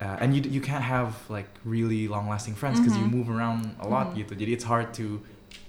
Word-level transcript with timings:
uh, 0.00 0.16
and 0.22 0.34
you 0.36 0.40
you 0.46 0.60
can't 0.62 0.84
have 0.84 1.14
like 1.28 1.48
really 1.64 2.06
long 2.08 2.28
lasting 2.28 2.54
friends 2.54 2.78
because 2.80 2.94
Mm-hmm. 2.96 3.10
you 3.10 3.16
move 3.18 3.28
around 3.30 3.74
a 3.82 3.86
lot 3.88 4.14
gitu 4.14 4.34
jadi 4.34 4.54
it's 4.56 4.66
hard 4.66 4.90
to 4.94 5.20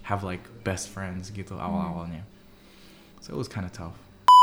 have 0.09 0.21
like 0.25 0.43
best 0.63 0.89
friends 0.89 1.29
gitu 1.33 1.55
Mm-hmm. 1.57 1.65
awal 1.65 1.81
awalnya 1.93 2.23
so 3.23 3.33
it 3.33 3.37
was 3.39 3.49
kind 3.49 3.65
of 3.65 3.73
tough 3.73 3.97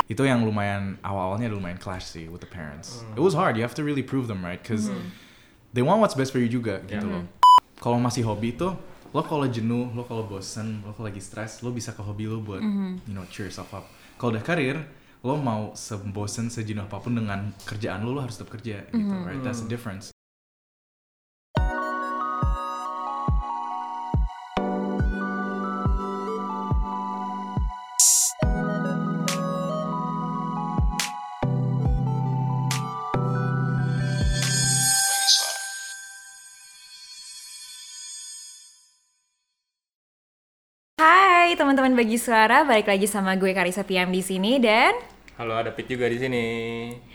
itu 0.07 0.23
yang 0.23 0.47
lumayan 0.47 0.95
awal 1.03 1.35
awalnya 1.35 1.51
lumayan 1.51 1.79
clash 1.83 2.07
sih 2.07 2.31
with 2.31 2.39
the 2.43 2.51
parents 2.51 3.03
it 3.19 3.23
was 3.23 3.35
hard 3.35 3.59
you 3.59 3.63
have 3.67 3.75
to 3.75 3.83
really 3.83 4.03
prove 4.05 4.27
them 4.31 4.43
right 4.43 4.63
because 4.63 4.87
Mm-hmm. 4.87 5.11
they 5.75 5.83
want 5.83 5.99
what's 5.99 6.15
best 6.15 6.31
for 6.31 6.39
you 6.39 6.47
juga 6.49 6.83
gitu 6.87 7.07
Yeah. 7.07 7.23
loh 7.23 7.25
kalau 7.83 7.99
masih 8.01 8.23
hobi 8.25 8.55
tuh 8.55 8.73
lo 9.15 9.23
kalau 9.25 9.47
jenuh 9.49 9.91
lo 9.97 10.03
kalau 10.05 10.25
bosen 10.27 10.83
lo 10.85 10.93
kalau 10.93 11.09
lagi 11.09 11.21
stres 11.23 11.61
lo 11.65 11.71
bisa 11.73 11.91
ke 11.95 12.03
hobi 12.03 12.27
lo 12.31 12.39
buat 12.43 12.63
Mm-hmm. 12.63 13.07
you 13.11 13.15
know 13.15 13.25
cheer 13.33 13.47
yourself 13.49 13.71
up 13.75 13.87
kalau 14.17 14.35
udah 14.35 14.45
karir 14.47 14.77
lo 15.25 15.37
mau 15.37 15.73
sebosen 15.77 16.49
sejenuh 16.49 16.85
apa 16.85 16.99
pun 16.99 17.15
dengan 17.15 17.53
kerjaan 17.65 18.05
lo 18.05 18.17
lo 18.17 18.21
harus 18.25 18.37
tetap 18.37 18.57
kerja 18.57 18.85
gitu 18.91 18.97
Mm-hmm. 18.99 19.29
right? 19.29 19.41
That's 19.45 19.61
the 19.63 19.71
difference 19.71 20.16
bagi 41.97 42.21
suara, 42.21 42.63
balik 42.63 42.87
lagi 42.87 43.09
sama 43.09 43.35
gue 43.35 43.51
Karisa 43.51 43.83
Piam 43.83 44.13
di 44.13 44.21
sini 44.21 44.61
dan 44.61 44.93
Halo, 45.37 45.57
ada 45.57 45.73
Pit 45.73 45.85
juga 45.87 46.09
di 46.09 46.17
sini. 46.17 46.45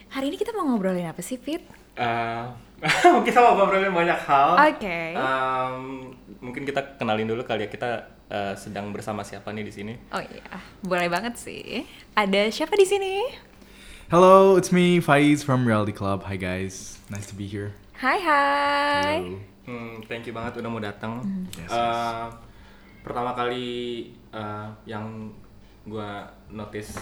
hari 0.09 0.29
ini 0.29 0.37
kita 0.37 0.53
mau 0.53 0.65
ngobrolin 0.67 1.05
apa 1.05 1.21
sih, 1.21 1.37
Fit? 1.37 1.61
Eh, 1.95 2.43
kita 3.27 3.37
mau 3.39 3.57
ngobrolin 3.57 3.89
banyak 3.89 4.19
hal. 4.25 4.49
Oke. 4.69 4.99
Em, 5.13 5.75
mungkin 6.37 6.61
kita 6.61 6.97
kenalin 6.97 7.25
dulu 7.25 7.41
kali 7.41 7.65
ya 7.65 7.69
kita 7.69 7.89
eh, 8.27 8.53
sedang 8.53 8.89
bersama 8.89 9.21
siapa 9.21 9.49
nih 9.49 9.65
di 9.65 9.73
sini. 9.73 9.93
Oh 10.13 10.21
iya, 10.21 10.45
boleh 10.81 11.09
banget 11.09 11.37
sih. 11.37 11.85
Ada 12.13 12.49
siapa 12.49 12.73
di 12.73 12.85
sini? 12.85 13.13
hello 14.11 14.59
it's 14.59 14.75
me 14.75 14.99
Faiz 14.99 15.39
from 15.39 15.63
Reality 15.63 15.95
Club 15.95 16.27
hi 16.27 16.35
guys 16.35 16.99
nice 17.07 17.23
to 17.23 17.31
be 17.31 17.47
here 17.47 17.71
Hai 17.95 18.19
hai. 18.19 19.23
Hello. 19.23 19.39
Hmm, 19.63 20.03
thank 20.03 20.27
you 20.27 20.35
banget 20.35 20.59
udah 20.59 20.67
mau 20.67 20.83
datang. 20.83 21.23
Yes, 21.55 21.71
Eh, 21.71 22.25
Pertama 23.01 23.31
kali 23.31 24.11
eh, 24.31 24.67
yang 24.85 25.31
gua 25.83 26.23
notice 26.47 26.97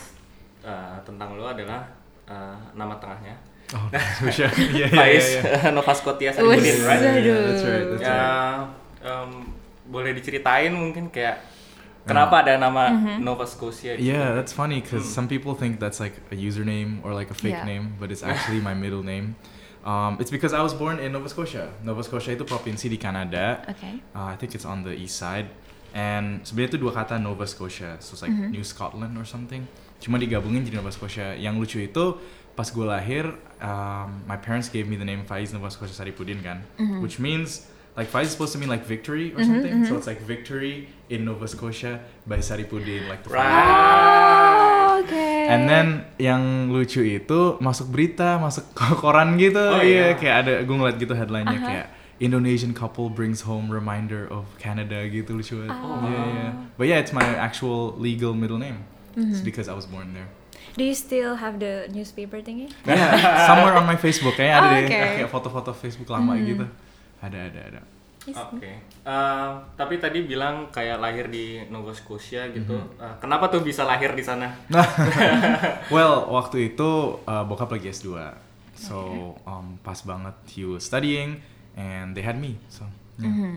eh, 0.61 0.97
tentang 1.03 1.35
lo 1.35 1.45
adalah 1.45 1.85
eh, 2.25 2.55
nama 2.73 2.95
tengahnya. 2.97 3.35
oh 3.69 3.85
yeah 4.39 4.49
yeah 4.73 4.89
Faiz 4.89 5.25
yeah, 5.37 5.69
yeah. 5.69 5.69
Nova 5.69 5.93
Scotia 5.93 6.33
Saripudin, 6.33 6.77
right? 6.83 6.97
Yeah, 6.99 7.21
Aduh. 7.21 7.39
that's 7.45 7.63
right 7.63 7.85
that's 7.85 8.01
ya 8.01 8.09
right 8.09 8.25
em, 9.05 9.29
boleh 9.85 10.11
diceritain 10.11 10.73
mungkin 10.73 11.13
kayak 11.13 11.37
kenapa 12.01 12.41
ada 12.41 12.57
nama 12.57 12.89
Mm-hmm. 12.89 13.17
Nova 13.21 13.45
Scotia 13.45 13.93
gitu? 13.93 14.09
Yeah, 14.09 14.33
that's 14.33 14.49
funny 14.49 14.81
because 14.81 15.05
some 15.05 15.29
people 15.29 15.53
think 15.53 15.77
that's 15.77 16.01
like 16.01 16.17
a 16.33 16.37
username 16.37 16.97
or 17.05 17.13
like 17.13 17.29
a 17.29 17.37
fake 17.37 17.53
Yeah. 17.53 17.69
name, 17.69 17.93
but 18.01 18.09
it's 18.09 18.25
actually 18.25 18.57
my 18.57 18.73
middle 18.73 19.05
name. 19.05 19.37
Um, 19.85 20.17
it's 20.17 20.33
because 20.33 20.49
I 20.51 20.65
was 20.65 20.73
born 20.73 20.97
in 20.97 21.13
Nova 21.13 21.29
Scotia. 21.29 21.69
Nova 21.85 22.01
Scotia 22.01 22.33
itu 22.33 22.43
provinsi 22.43 22.89
di 22.89 22.97
Kanada. 22.97 23.61
Oke. 23.69 24.01
Uh, 24.11 24.33
I 24.33 24.35
think 24.41 24.57
it's 24.57 24.65
on 24.65 24.81
the 24.81 24.91
east 24.91 25.21
side. 25.21 25.53
And 25.93 26.45
sebenarnya 26.45 26.77
itu 26.77 26.79
dua 26.85 26.93
kata 26.93 27.17
Nova 27.17 27.49
Scotia, 27.49 27.97
so 27.97 28.13
it's 28.13 28.21
like 28.21 28.31
New 28.33 28.61
Scotland 28.61 29.17
or 29.17 29.25
something. 29.25 29.65
Cuma 29.99 30.21
digabungin 30.21 30.63
jadi 30.63 30.77
Nova 30.79 30.93
Scotia. 30.93 31.33
Yang 31.33 31.55
lucu 31.59 31.77
itu 31.83 32.05
pas 32.53 32.67
gue 32.67 32.85
lahir, 32.85 33.23
um, 33.63 34.21
my 34.27 34.35
parents 34.35 34.67
gave 34.67 34.85
me 34.85 34.99
the 34.99 35.07
name 35.07 35.23
Faiz 35.23 35.49
Nova 35.55 35.71
Scotia 35.71 35.95
Saripudin 35.95 36.43
kan, 36.43 36.61
which 37.01 37.17
means 37.17 37.65
like 37.97 38.07
Faiz 38.07 38.29
is 38.29 38.35
supposed 38.35 38.53
to 38.53 38.59
mean 38.59 38.69
like 38.69 38.85
victory 38.85 39.33
or 39.33 39.43
something. 39.43 39.83
So 39.87 39.95
it's 39.97 40.07
like 40.07 40.21
victory 40.21 40.87
in 41.09 41.25
Nova 41.25 41.47
Scotia 41.47 41.99
by 42.27 42.39
Saripudin, 42.39 43.09
like 43.09 43.23
the 43.25 43.31
Right. 43.33 43.47
Oh, 43.49 44.99
Oke. 44.99 45.25
And 45.49 45.65
then 45.65 45.87
yang 46.19 46.69
lucu 46.69 47.01
itu 47.01 47.57
masuk 47.63 47.89
berita, 47.89 48.37
masuk 48.37 48.67
ke 48.75 48.85
koran 49.01 49.39
gitu. 49.39 49.59
Oh, 49.59 49.81
iya, 49.81 50.13
iya. 50.13 50.19
kayak 50.19 50.35
ada 50.45 50.53
gue 50.61 50.75
ngeliat 50.75 50.97
gitu 50.99 51.13
headline-nya 51.15 51.59
kayak 51.59 51.87
Indonesian 52.19 52.75
couple 52.75 53.07
brings 53.09 53.47
home 53.47 53.71
reminder 53.71 54.27
of 54.27 54.43
Canada 54.59 55.07
gitu 55.07 55.39
lucu 55.39 55.55
banget. 55.63 55.71
Oh. 55.71 56.03
Yeah, 56.03 56.27
yeah. 56.27 56.51
But 56.75 56.85
yeah, 56.91 56.99
it's 56.99 57.15
my 57.15 57.23
actual 57.23 57.95
legal 57.95 58.35
middle 58.35 58.59
name. 58.59 58.83
It's 59.19 59.43
because 59.43 59.67
I 59.67 59.75
was 59.75 59.83
born 59.87 60.15
there. 60.15 60.27
Do 60.79 60.83
you 60.87 60.95
still 60.95 61.35
have 61.35 61.59
the 61.59 61.91
newspaper 61.91 62.39
thingy? 62.39 62.71
Yeah, 62.87 63.11
somewhere 63.49 63.75
on 63.75 63.83
my 63.83 63.99
Facebook 63.99 64.39
kayaknya 64.39 64.55
ada 64.55 64.67
Oh, 64.67 64.71
deh 64.71 64.83
okay. 64.87 65.07
kayak 65.19 65.31
foto-foto 65.31 65.71
Facebook 65.75 66.07
lama 66.07 66.39
gitu. 66.39 66.63
Ada, 67.19 67.51
ada, 67.51 67.61
ada. 67.67 67.81
Oke. 68.29 68.71
Eh, 68.83 69.49
tapi 69.75 69.95
tadi 69.99 70.23
bilang 70.23 70.69
kayak 70.71 71.01
lahir 71.01 71.27
di 71.27 71.59
Nova 71.67 71.91
Scotia 71.91 72.47
gitu. 72.51 72.75
Mm-hmm. 72.79 73.01
Eh, 73.01 73.15
kenapa 73.19 73.51
tuh 73.51 73.59
bisa 73.63 73.83
lahir 73.83 74.13
di 74.15 74.23
sana? 74.23 74.55
Well, 75.95 76.29
waktu 76.29 76.75
itu 76.75 77.17
uh, 77.25 77.43
bokap 77.43 77.73
lagi 77.73 77.89
S2. 77.89 78.15
So, 78.79 78.95
um, 79.43 79.75
pas 79.83 79.99
banget 80.07 80.35
he 80.55 80.63
was 80.63 80.87
studying 80.87 81.43
and 81.77 82.17
they 82.17 82.23
had 82.23 82.39
me. 82.39 82.57
So, 82.69 82.85
yeah. 83.19 83.29
Mm-hmm. 83.29 83.55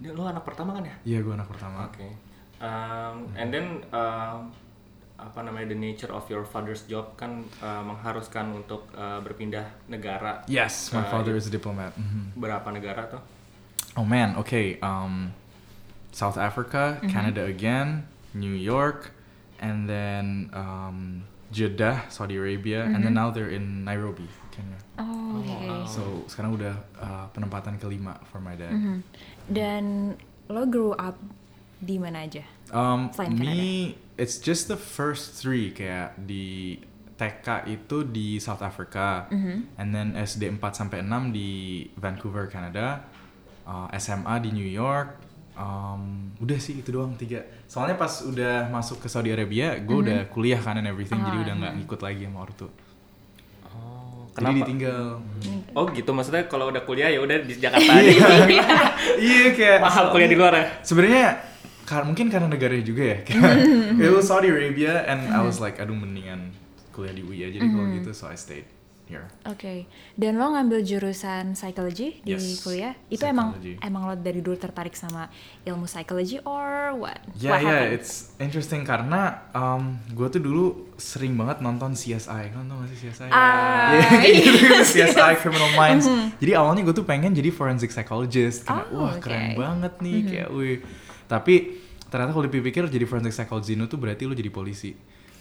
Eh, 0.00 0.12
lo 0.16 0.24
anak 0.24 0.44
pertama 0.48 0.72
kan 0.76 0.84
ya? 0.88 0.96
Iya, 1.04 1.18
gue 1.24 1.34
anak 1.36 1.48
pertama. 1.48 1.84
Oke. 1.88 2.08
Um, 2.60 3.28
and 3.36 3.48
then 3.52 3.84
um, 3.92 4.52
apa 5.20 5.44
namanya 5.44 5.76
the 5.76 5.80
nature 5.80 6.08
of 6.08 6.24
your 6.32 6.44
father's 6.48 6.88
job 6.88 7.12
kan 7.20 7.44
uh, 7.60 7.84
mengharuskan 7.84 8.56
untuk 8.56 8.88
uh, 8.96 9.20
berpindah 9.20 9.68
negara. 9.92 10.40
Yes, 10.48 10.88
my 10.96 11.04
Uh, 11.04 11.12
father 11.12 11.36
is 11.36 11.48
a 11.48 11.52
diplomat. 11.52 11.92
Mhm. 11.96 12.36
Berapa 12.40 12.68
negara 12.72 13.04
tuh? 13.08 13.20
Oh 14.00 14.06
man, 14.08 14.36
okay. 14.40 14.80
Um, 14.80 15.36
South 16.10 16.40
Africa, 16.40 16.98
Canada 17.06 17.44
again, 17.46 18.08
New 18.34 18.54
York, 18.54 19.12
and 19.60 19.86
then 19.86 20.50
um, 20.50 21.22
Jeddah, 21.54 22.06
Saudi 22.10 22.34
Arabia, 22.38 22.86
and 22.86 23.02
then 23.02 23.14
now 23.14 23.30
they're 23.30 23.50
in 23.50 23.82
Nairobi, 23.86 24.26
Oh, 24.96 25.40
oke. 25.40 25.88
So 25.88 26.02
sekarang 26.26 26.56
udah 26.56 26.74
uh, 26.96 27.26
penempatan 27.32 27.76
kelima 27.76 28.18
for 28.28 28.38
my 28.38 28.54
dad. 28.54 28.72
Mhm. 28.72 28.96
Dan 29.46 29.84
lo 30.46 30.66
grew 30.66 30.92
up 30.94 31.16
di 31.76 31.96
mana 31.96 32.24
aja? 32.24 32.44
Um, 32.70 33.08
Selain 33.10 33.34
me, 33.34 33.96
it's 34.14 34.36
just 34.36 34.68
the 34.68 34.76
first 34.76 35.34
three 35.34 35.72
kayak 35.72 36.14
di 36.20 36.76
TK 37.16 37.68
itu 37.68 38.04
di 38.04 38.40
South 38.40 38.60
Africa, 38.60 39.28
and 39.76 39.92
then 39.92 40.16
SD 40.16 40.48
4 40.56 40.72
sampai 40.72 41.04
6 41.04 41.28
di 41.30 41.50
Vancouver, 41.92 42.48
Canada, 42.48 43.04
uh, 43.64 43.92
SMA 43.92 44.40
di 44.40 44.50
New 44.50 44.64
York. 44.64 45.20
Um, 45.52 46.32
udah 46.40 46.56
sih 46.56 46.80
itu 46.80 46.88
doang 46.88 47.12
tiga. 47.20 47.44
Soalnya 47.68 48.00
pas 48.00 48.24
udah 48.24 48.72
masuk 48.72 49.04
ke 49.04 49.08
Saudi 49.12 49.28
Arabia, 49.28 49.76
gue 49.76 49.92
udah 50.00 50.32
kuliah 50.32 50.56
kan 50.56 50.80
and 50.80 50.88
everything, 50.88 51.20
jadi 51.20 51.36
Ah, 51.36 51.44
udah 51.44 51.54
nggak 51.60 51.74
ngikut 51.84 52.00
lagi 52.00 52.24
sama 52.24 52.38
ortu. 52.40 52.68
Oh, 54.30 54.34
Jadi 54.36 54.46
kenapa? 54.46 54.58
ditinggal. 54.62 55.02
Oh 55.70 55.84
gitu 55.88 56.10
maksudnya 56.10 56.42
kalau 56.46 56.70
udah 56.70 56.82
kuliah 56.82 57.10
ya 57.10 57.18
udah 57.18 57.36
di 57.42 57.54
Jakarta 57.54 57.90
aja. 57.90 58.06
gitu. 58.06 58.24
iya 59.26 59.44
kayak 59.52 59.78
Mahal 59.80 60.04
kuliah 60.10 60.28
di 60.28 60.38
luar 60.38 60.52
ya. 60.52 60.64
sebenarnya 60.80 61.26
kar 61.82 62.06
mungkin 62.06 62.30
karena 62.30 62.46
negaranya 62.46 62.84
juga 62.84 63.02
ya 63.04 63.16
kayak 63.20 63.42
it 64.02 64.10
was 64.10 64.26
Saudi 64.26 64.46
Arabia 64.46 65.02
and 65.04 65.26
I 65.26 65.42
was 65.42 65.58
like 65.58 65.76
aduh 65.76 65.92
mendingan 65.92 66.54
kuliah 66.90 67.10
di 67.10 67.22
UI 67.22 67.42
aja 67.44 67.58
deh 67.58 67.66
kalau 67.66 67.86
gitu 67.92 68.10
so 68.12 68.26
I 68.26 68.34
stayed 68.34 68.66
here 69.10 69.26
Oke. 69.42 69.90
Dan 70.14 70.36
lo 70.36 70.48
ngambil 70.48 70.80
jurusan 70.80 71.52
psychology 71.52 72.20
di 72.20 72.30
Yes, 72.30 72.60
kuliah? 72.60 72.94
Itu 73.06 73.24
emang 73.24 73.52
psychology. 73.52 73.74
emang 73.82 74.02
lo 74.04 74.14
dari 74.14 74.38
dulu 74.38 74.54
tertarik 74.54 74.94
sama 74.94 75.26
ilmu 75.62 75.84
psychology 75.84 76.38
or 76.40 76.94
what? 76.94 77.18
ya 77.34 77.50
What 77.50 77.60
ya 77.60 77.68
happened? 77.74 77.92
it's 77.92 78.12
interesting 78.36 78.82
karena 78.82 79.20
um, 79.50 79.82
gue 80.08 80.28
tuh 80.28 80.38
dulu 80.38 80.64
sering 80.94 81.34
banget 81.34 81.58
nonton 81.58 81.92
CSI 81.92 82.22
kan 82.48 82.62
tau 82.62 82.78
gak 82.78 82.88
sih 82.88 82.98
CSI 83.04 83.28
Ah, 83.28 83.90
Iya, 83.92 84.08
kayak 84.14 84.34
gitu 84.36 84.50
iya 84.54 84.70
kan, 84.70 84.82
sih. 84.84 85.02
CSI 85.02 85.32
Criminal 85.36 85.70
Minds 85.74 86.06
jadi 86.36 86.52
awalnya 86.54 86.82
gue 86.82 86.94
tuh 86.94 87.04
pengen 87.04 87.32
jadi 87.32 87.50
forensic 87.50 87.90
psychologist 87.90 88.62
karena 88.62 88.86
Oh, 88.88 89.02
wah 89.02 89.12
oke. 89.12 89.24
keren 89.24 89.52
banget 89.54 89.92
nih 89.98 90.18
kayak 90.22 90.48
wih 90.50 90.78
tapi 91.26 91.78
ternyata 92.06 92.30
kalau 92.30 92.44
dipikir 92.44 92.82
jadi 92.84 93.02
forensic 93.04 93.32
psychologist 93.32 93.70
itu 93.72 93.96
berarti 93.96 94.22
lo 94.24 94.34
jadi 94.34 94.48
polisi 94.48 94.94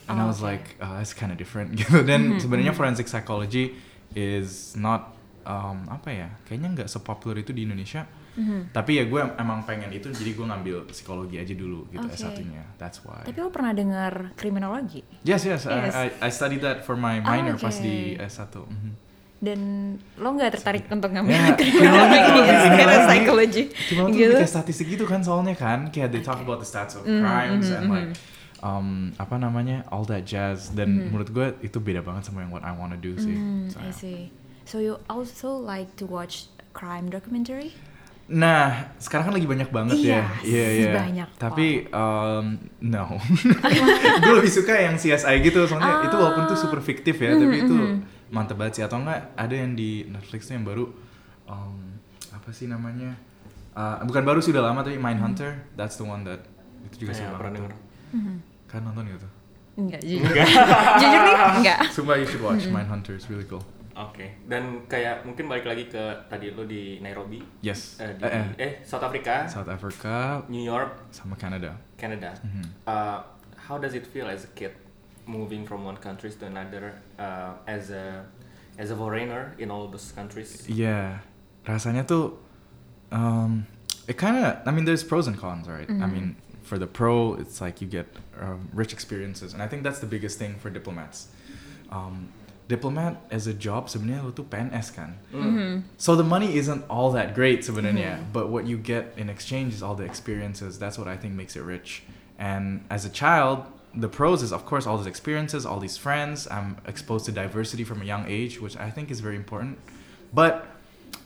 and 0.10 0.18
I 0.18 0.26
Oh, 0.26 0.28
was 0.28 0.42
oke. 0.42 0.50
like 0.50 0.66
uh, 0.78 0.98
that's 0.98 1.14
kind 1.14 1.30
of 1.30 1.38
different. 1.38 1.72
Gitu. 1.80 2.02
Dan 2.02 2.36
sebenarnya 2.36 2.74
forensic 2.74 3.06
psychology 3.06 3.78
is 4.12 4.74
not 4.76 5.14
um, 5.44 5.86
apa 5.88 6.10
ya 6.10 6.28
kayaknya 6.44 6.70
nggak 6.76 6.90
sepopuler 6.90 7.40
itu 7.40 7.54
di 7.54 7.64
Indonesia. 7.64 8.10
Tapi 8.72 8.96
ya 8.96 9.04
gue 9.04 9.20
emang 9.36 9.68
pengen 9.68 9.92
itu 9.92 10.08
jadi 10.10 10.32
gue 10.32 10.48
ngambil 10.48 10.88
psikologi 10.88 11.36
aja 11.36 11.52
dulu 11.52 11.84
gitu 11.90 12.00
Oke. 12.02 12.16
S1-nya 12.16 12.64
that's 12.76 13.04
why. 13.04 13.20
Tapi 13.22 13.36
lo 13.36 13.52
pernah 13.52 13.76
dengar 13.76 14.32
kriminologi? 14.34 15.04
yes 15.22 15.44
yes, 15.44 15.68
Yes. 15.68 15.92
I, 15.92 16.08
I, 16.16 16.28
I 16.28 16.30
studied 16.30 16.64
that 16.64 16.82
for 16.82 16.96
my 16.96 17.20
minor 17.20 17.54
pas 17.54 17.76
oke. 17.76 17.84
di 17.84 18.16
S1 18.16 18.48
Mhm. 18.64 18.92
Dan 19.40 19.60
lo 20.16 20.30
nggak 20.34 20.56
tertarik 20.56 20.88
untuk 20.88 21.12
ngambil 21.12 21.32
Ya, 21.32 21.52
kriminologi? 21.60 22.20
karena 22.74 22.98
psychology 23.06 23.64
Cuma 23.88 24.02
tuh 24.06 24.12
gitu? 24.14 24.32
kayak 24.34 24.48
statistik 24.50 24.88
gitu 24.90 25.04
kan 25.04 25.20
soalnya 25.20 25.52
kan. 25.54 25.88
Kayak 25.90 26.08
they 26.10 26.20
talk 26.20 26.40
about 26.40 26.60
the 26.60 26.68
stats 26.68 26.96
of 26.96 27.04
crimes 27.04 27.68
and 27.68 27.88
like 27.88 28.16
um, 28.60 29.12
apa 29.16 29.36
namanya 29.36 29.88
all 29.90 30.04
that 30.04 30.24
jazz 30.24 30.72
dan 30.72 31.10
menurut 31.10 31.30
gue 31.30 31.48
itu 31.62 31.78
beda 31.80 32.02
banget 32.02 32.28
sama 32.28 32.44
yang 32.44 32.52
what 32.52 32.64
I 32.64 32.72
wanna 32.72 32.96
do 32.96 33.16
sih. 33.16 33.36
Hmm, 33.36 33.68
So, 33.68 33.78
I 33.80 33.92
see. 33.92 34.32
So 34.64 34.78
you 34.78 35.02
also 35.10 35.58
like 35.58 35.98
to 35.98 36.06
watch 36.06 36.48
crime 36.72 37.10
documentary? 37.10 37.74
Nah, 38.30 38.94
sekarang 39.02 39.26
kan 39.26 39.34
lagi 39.34 39.50
banyak 39.50 39.70
banget 39.74 39.98
ya. 40.06 40.22
Yes, 40.46 40.46
Iya, 40.46 40.68
iya. 40.70 40.92
banyak, 40.94 41.28
Tapi 41.42 41.90
um, 41.90 42.62
no. 42.86 43.18
gue 44.22 44.34
lebih 44.38 44.54
suka 44.54 44.78
yang 44.78 45.02
CSI 45.02 45.42
gitu, 45.42 45.66
soalnya 45.66 46.06
itu 46.06 46.14
walaupun 46.14 46.46
tuh 46.46 46.54
super 46.54 46.78
fiktif 46.78 47.18
ya, 47.18 47.34
Mm-hmm, 47.34 47.42
tapi 47.42 47.56
itu 47.66 47.76
mantep 48.30 48.54
banget 48.62 48.74
sih. 48.78 48.84
Atau 48.86 49.02
enggak 49.02 49.34
ada 49.34 49.56
yang 49.58 49.74
di 49.74 50.06
Netflix 50.06 50.46
tuh 50.46 50.62
yang 50.62 50.66
baru 50.68 50.86
um, 51.50 51.98
apa 52.30 52.54
sih 52.54 52.70
namanya? 52.70 53.18
Uh, 53.74 53.98
bukan 54.06 54.22
baru 54.22 54.38
sih 54.46 54.54
udah 54.54 54.62
lama 54.70 54.86
tapi 54.86 55.02
Mindhunter. 55.02 55.66
That's 55.74 55.98
the 55.98 56.06
one 56.06 56.22
that 56.30 56.46
itu 56.86 57.10
juga 57.10 57.18
Saya 57.18 57.34
seru 57.34 57.42
pernah 57.42 57.66
banget. 57.66 57.89
Denger. 58.12 58.36
Kan 58.68 58.82
nonton 58.86 59.06
gitu. 59.10 59.28
Enggak, 59.80 60.02
jujur. 60.04 60.28
jujur 61.02 61.20
nih, 61.24 61.36
enggak. 61.64 61.80
Sumpah 61.90 62.16
you 62.20 62.28
should 62.28 62.44
watch 62.44 62.68
Mindhunter, 62.68 63.16
it's 63.16 63.30
really 63.32 63.48
cool. 63.48 63.64
Oke. 63.96 64.44
Dan 64.48 64.88
kayak 64.88 65.24
mungkin 65.28 65.48
balik 65.48 65.68
lagi 65.68 65.88
ke 65.88 66.04
tadi 66.28 66.52
lo 66.52 66.64
di 66.64 67.00
Nairobi, 67.00 67.40
Yes. 67.60 68.00
eh, 68.00 68.16
di, 68.16 68.24
Eh, 68.24 68.32
eh. 68.32 68.48
eh 68.60 68.72
South 68.84 69.04
Africa, 69.04 69.44
South 69.48 69.68
Africa 69.68 70.44
New 70.48 70.64
York, 70.64 71.12
sama 71.12 71.36
Canada. 71.36 71.76
Canada. 72.00 72.32
Mhm. 72.40 72.64
Uh, 72.88 73.20
how 73.56 73.76
does 73.76 73.92
it 73.96 74.08
feel 74.08 74.28
as 74.28 74.48
a 74.48 74.52
kid 74.56 74.72
moving 75.28 75.68
from 75.68 75.84
one 75.84 76.00
country 76.00 76.32
to 76.32 76.48
another 76.48 76.96
uh, 77.20 77.56
as 77.68 77.92
a 77.92 78.24
as 78.80 78.88
a 78.92 78.96
foreigner 78.96 79.52
in 79.60 79.68
all 79.68 79.92
those 79.92 80.16
countries? 80.16 80.64
Yeah, 80.72 81.20
rasanya 81.68 82.08
tuh, 82.08 82.40
um, 83.12 83.68
it 84.08 84.16
kind 84.16 84.40
of. 84.40 84.64
I 84.64 84.72
mean, 84.72 84.88
there's 84.88 85.04
pros 85.04 85.28
and 85.28 85.36
cons, 85.36 85.68
right? 85.68 85.88
I 85.92 86.08
mean, 86.08 86.40
for 86.70 86.78
the 86.78 86.86
pro, 86.86 87.34
it's 87.34 87.60
like 87.66 87.82
you 87.82 87.88
get 87.90 88.06
um, 88.40 88.70
rich 88.78 88.94
experiences, 88.94 89.54
and 89.54 89.62
I 89.66 89.68
think 89.68 89.82
that's 89.82 89.98
the 90.00 90.06
biggest 90.06 90.38
thing 90.38 90.54
for 90.62 90.70
diplomats. 90.70 91.28
Um, 91.90 92.30
diplomat 92.70 93.18
as 93.34 93.50
a 93.50 93.54
job 93.58 93.90
sebenarnya 93.90 94.22
lo 94.22 94.30
tuh 94.30 94.46
PNS 94.46 94.94
kan. 94.94 95.18
So 95.98 96.14
the 96.14 96.24
money 96.24 96.54
isn't 96.62 96.86
all 96.86 97.10
that 97.18 97.34
great 97.34 97.66
sebenarnya, 97.66 98.30
but 98.32 98.54
what 98.54 98.70
you 98.70 98.78
get 98.78 99.18
in 99.18 99.28
exchange 99.34 99.74
is 99.74 99.82
all 99.82 99.98
the 99.98 100.06
experiences. 100.06 100.78
That's 100.78 101.02
what 101.02 101.10
I 101.10 101.18
think 101.18 101.34
makes 101.34 101.58
it 101.58 101.66
rich. 101.66 102.06
And 102.38 102.86
as 102.94 103.10
a 103.10 103.10
child, 103.10 103.66
the 103.98 104.08
pros 104.08 104.46
is 104.46 104.54
of 104.54 104.70
course 104.70 104.86
all 104.86 105.02
these 105.02 105.10
experiences, 105.10 105.66
all 105.66 105.82
these 105.82 105.98
friends. 105.98 106.46
I'm 106.54 106.78
exposed 106.86 107.26
to 107.26 107.34
diversity 107.34 107.84
from 107.84 108.06
a 108.06 108.06
young 108.06 108.30
age, 108.30 108.62
which 108.62 108.78
I 108.78 108.94
think 108.94 109.10
is 109.10 109.20
very 109.20 109.36
important. 109.36 109.82
But 110.30 110.70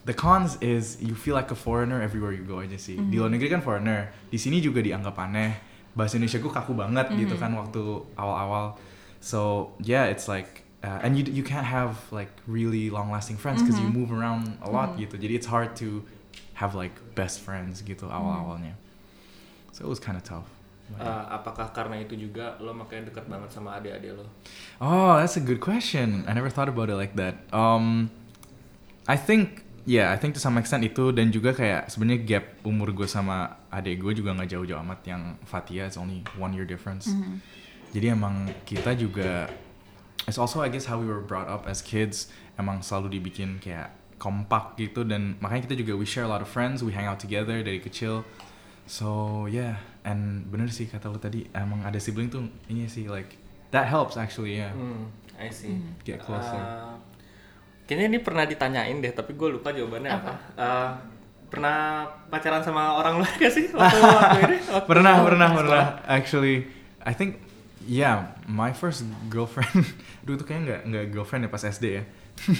the 0.06 0.16
cons 0.16 0.58
is 0.60 1.00
you 1.00 1.16
feel 1.16 1.36
like 1.36 1.52
a 1.52 1.58
foreigner 1.58 2.02
everywhere 2.02 2.36
you 2.36 2.44
go 2.44 2.60
aja 2.60 2.76
sih. 2.76 3.00
Di 3.00 3.16
luar 3.20 3.32
negeri 3.32 3.50
kan 3.52 3.62
foreigner, 3.64 4.12
di 4.28 4.38
sini 4.38 4.60
juga 4.60 4.84
dianggap 4.84 5.16
aneh. 5.20 5.56
Bahasa 5.94 6.18
Indonesia 6.18 6.42
gue 6.42 6.54
kaku 6.54 6.74
banget 6.74 7.08
gitu 7.14 7.38
kan 7.38 7.54
waktu 7.54 7.82
awal-awal. 8.18 8.76
So 9.22 9.72
yeah, 9.80 10.10
it's 10.10 10.26
like 10.26 10.66
uh, 10.84 11.00
and 11.06 11.16
you 11.16 11.24
you 11.30 11.46
can't 11.46 11.68
have 11.68 11.96
like 12.12 12.34
really 12.50 12.90
long 12.90 13.14
lasting 13.14 13.38
friends 13.40 13.64
because 13.64 13.80
you 13.80 13.88
move 13.88 14.12
around 14.12 14.60
a 14.66 14.70
lot 14.70 15.00
gitu. 15.00 15.16
Jadi 15.16 15.38
it's 15.38 15.48
hard 15.48 15.78
to 15.80 16.04
have 16.60 16.74
like 16.74 16.94
best 17.14 17.42
friends 17.42 17.82
gitu 17.86 18.10
awal-awalnya. 18.10 18.76
So 19.72 19.86
it 19.86 19.90
was 19.90 20.02
kind 20.02 20.18
of 20.20 20.26
tough. 20.26 20.50
Uh, 21.00 21.26
apakah 21.32 21.74
karena 21.74 22.06
itu 22.06 22.14
juga 22.14 22.60
lo 22.62 22.76
makanya 22.76 23.10
dekat 23.10 23.26
banget 23.26 23.50
sama 23.50 23.80
adik-adik 23.80 24.14
lo? 24.14 24.30
Oh, 24.78 25.18
that's 25.18 25.40
a 25.40 25.42
good 25.42 25.58
question. 25.58 26.22
I 26.30 26.38
never 26.38 26.52
thought 26.52 26.70
about 26.70 26.92
it 26.92 27.00
like 27.00 27.18
that. 27.18 27.42
Um, 27.50 28.14
I 29.10 29.18
think, 29.18 29.66
yeah, 29.86 30.12
I 30.12 30.18
think 30.18 30.34
to 30.36 30.42
some 30.42 30.56
extent 30.60 30.84
itu 30.84 31.12
dan 31.12 31.32
juga 31.32 31.52
kayak 31.52 31.92
sebenarnya 31.92 32.22
gap 32.24 32.46
umur 32.64 32.96
gue 32.96 33.08
sama 33.08 33.60
adik 33.68 34.00
gue 34.00 34.24
juga 34.24 34.32
nggak 34.36 34.50
jauh-jauh 34.56 34.80
amat. 34.80 35.00
Yang 35.04 35.24
Fatia 35.44 35.84
it's 35.88 36.00
only 36.00 36.24
one 36.40 36.56
year 36.56 36.64
difference. 36.64 37.12
Jadi 37.94 38.10
emang 38.10 38.50
kita 38.66 38.98
juga, 38.98 39.52
it's 40.26 40.42
also 40.42 40.66
I 40.66 40.70
guess 40.72 40.90
how 40.90 40.98
we 40.98 41.06
were 41.06 41.22
brought 41.22 41.46
up 41.46 41.70
as 41.70 41.84
kids. 41.84 42.32
Emang 42.58 42.82
selalu 42.82 43.20
dibikin 43.20 43.62
kayak 43.62 43.94
kompak 44.18 44.80
gitu 44.80 45.04
dan 45.04 45.36
makanya 45.44 45.68
kita 45.68 45.76
juga 45.84 46.00
we 46.00 46.08
share 46.08 46.24
a 46.24 46.32
lot 46.32 46.40
of 46.40 46.48
friends, 46.48 46.80
we 46.80 46.96
hang 46.96 47.06
out 47.06 47.20
together 47.20 47.60
dari 47.60 47.84
kecil. 47.84 48.24
So 48.88 49.46
yeah, 49.52 49.84
and 50.08 50.48
bener 50.48 50.72
sih 50.72 50.88
kata 50.88 51.12
lu 51.12 51.20
tadi 51.20 51.48
emang 51.56 51.84
ada 51.84 52.00
sibling 52.00 52.32
tuh 52.32 52.48
ini 52.68 52.88
sih 52.88 53.08
like 53.08 53.36
that 53.76 53.88
helps 53.88 54.16
actually 54.16 54.60
yeah. 54.60 54.72
Hmm, 54.72 55.12
I 55.36 55.52
see. 55.52 55.80
Get 56.08 56.24
closer. 56.24 56.56
Uh, 56.56 56.96
kayaknya 57.94 58.10
ini 58.10 58.20
pernah 58.26 58.50
ditanyain 58.50 58.98
deh, 58.98 59.14
tapi 59.14 59.38
gue 59.38 59.54
lupa 59.54 59.70
jawabannya 59.70 60.10
apa. 60.10 60.34
Uh, 60.58 60.90
pernah 61.54 62.10
pacaran 62.34 62.66
sama 62.66 62.98
orang 62.98 63.22
luar 63.22 63.30
gak 63.38 63.54
sih 63.54 63.70
waktu, 63.70 64.02
waktu 64.18 64.40
ini? 64.42 64.58
Waktu 64.74 64.90
pernah 64.90 65.14
sekolah? 65.14 65.28
pernah 65.30 65.50
pernah. 65.54 65.84
Actually 66.10 66.66
I 67.06 67.14
think 67.14 67.46
yeah 67.86 68.34
my 68.50 68.74
first 68.74 69.06
girlfriend 69.30 69.86
dulu 70.26 70.42
tuh 70.42 70.46
kayaknya 70.50 70.66
nggak 70.66 70.82
nggak 70.90 71.06
girlfriend 71.14 71.46
ya 71.46 71.50
pas 71.54 71.62
SD 71.62 71.86
ya. 72.02 72.04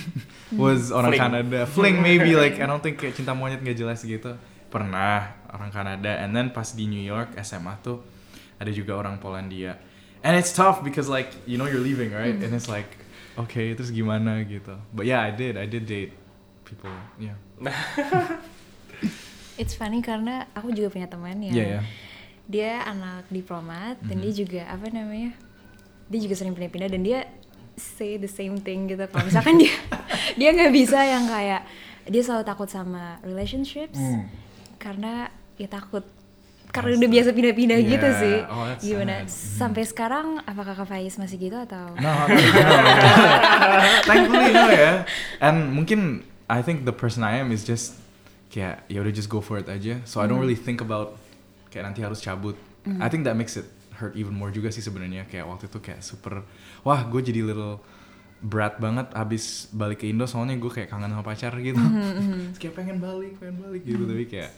Was 0.62 0.94
orang 0.94 1.18
Fling. 1.18 1.22
Kanada. 1.26 1.60
Fling 1.66 1.98
maybe 2.06 2.38
like 2.38 2.62
I 2.62 2.70
don't 2.70 2.86
think 2.86 3.02
kayak 3.02 3.18
cinta 3.18 3.34
monyet 3.34 3.66
nggak 3.66 3.82
jelas 3.82 4.06
gitu. 4.06 4.38
Pernah 4.70 5.42
orang 5.50 5.74
Kanada. 5.74 6.14
And 6.22 6.38
then 6.38 6.54
pas 6.54 6.78
di 6.78 6.86
New 6.86 7.02
York 7.02 7.34
SMA 7.42 7.82
tuh 7.82 8.06
ada 8.62 8.70
juga 8.70 8.94
orang 8.94 9.18
Polandia. 9.18 9.82
And 10.22 10.38
it's 10.38 10.54
tough 10.54 10.86
because 10.86 11.10
like 11.10 11.34
you 11.50 11.58
know 11.58 11.66
you're 11.66 11.82
leaving 11.82 12.14
right? 12.14 12.38
And 12.38 12.54
it's 12.54 12.70
like 12.70 13.03
okay 13.36 13.74
terus 13.74 13.90
gimana 13.90 14.42
gitu 14.44 14.74
but 14.92 15.04
yeah 15.04 15.22
I 15.22 15.32
did 15.32 15.56
I 15.56 15.66
did 15.66 15.86
date 15.86 16.14
people 16.64 16.92
yeah 17.18 17.38
It's 19.54 19.78
funny 19.78 20.02
karena 20.02 20.50
aku 20.52 20.74
juga 20.74 20.90
punya 20.90 21.06
teman 21.06 21.38
yang 21.40 21.54
yeah 21.54 21.70
yeah 21.80 21.86
dia 22.44 22.84
anak 22.84 23.32
diplomat 23.32 24.04
dan 24.04 24.20
Mhm. 24.20 24.24
dia 24.28 24.34
juga 24.36 24.62
apa 24.68 24.92
namanya? 24.92 25.32
Dia 26.12 26.20
juga 26.20 26.36
sering 26.36 26.52
pindah-pindah 26.52 26.92
dan 26.92 27.00
dia 27.00 27.20
say 27.80 28.20
the 28.20 28.28
same 28.28 28.60
thing 28.60 28.84
gitu. 28.86 29.00
Kalau 29.00 29.24
misalkan 29.24 29.56
dia 29.56 29.72
dia 30.36 30.52
nggak 30.52 30.76
bisa 30.76 31.00
yang 31.08 31.24
kayak 31.24 31.64
dia 32.04 32.20
selalu 32.20 32.44
takut 32.44 32.68
sama 32.68 33.16
relationships 33.24 33.96
Hmm. 33.96 34.28
karena 34.76 35.32
ya 35.56 35.72
takut 35.72 36.04
karena 36.74 36.98
udah 36.98 37.06
biasa 37.08 37.30
pindah-pindah 37.32 37.80
Yeah. 37.80 37.92
gitu 37.94 38.08
sih. 38.18 38.38
Oh, 38.50 38.66
Gimana? 38.76 39.16
sad. 39.22 39.30
Mhm. 39.30 39.60
Sampai 39.62 39.84
sekarang 39.86 40.28
apakah 40.42 40.74
Kak 40.74 40.90
Faiz 40.90 41.16
masih 41.16 41.38
gitu 41.38 41.54
atau? 41.54 41.94
No, 41.96 42.12
no, 42.26 42.34
no. 42.34 42.74
Thankfully 44.10 44.50
no 44.52 44.66
ya. 44.68 45.06
And 45.38 45.70
mungkin 45.70 46.26
I 46.50 46.60
think 46.60 46.84
the 46.84 46.92
person 46.92 47.22
I 47.22 47.38
am 47.38 47.54
is 47.54 47.62
just 47.62 47.94
kayak 48.50 48.86
ya 48.90 49.00
udah 49.00 49.14
just 49.14 49.30
go 49.30 49.38
for 49.38 49.58
it 49.58 49.70
aja. 49.70 50.02
So 50.04 50.18
I 50.18 50.26
don't 50.26 50.42
really 50.42 50.58
think 50.58 50.82
about 50.82 51.22
kayak 51.70 51.88
nanti 51.88 52.02
harus 52.02 52.20
cabut. 52.20 52.58
I 52.84 53.08
think 53.08 53.24
that 53.24 53.38
makes 53.38 53.56
it 53.56 53.70
hurt 53.96 54.18
even 54.18 54.34
more 54.34 54.50
juga 54.50 54.68
sih 54.68 54.82
sebenarnya 54.82 55.30
kayak 55.30 55.46
waktu 55.46 55.70
itu 55.70 55.78
kayak 55.78 56.02
super 56.02 56.42
wah 56.82 57.00
gue 57.06 57.22
jadi 57.22 57.46
little 57.46 57.80
berat 58.44 58.76
banget 58.76 59.08
abis 59.16 59.72
balik 59.72 60.04
ke 60.04 60.10
Indo 60.10 60.28
soalnya 60.28 60.58
gue 60.58 60.68
kayak 60.68 60.90
kangen 60.92 61.08
sama 61.08 61.24
pacar 61.24 61.54
gitu. 61.62 61.78
Terus 62.50 62.60
kayak 62.60 62.76
pengen 62.76 62.98
balik, 63.00 63.38
pengen 63.40 63.56
balik 63.62 63.86
gitu 63.86 64.04
tapi 64.04 64.26
kayak 64.28 64.52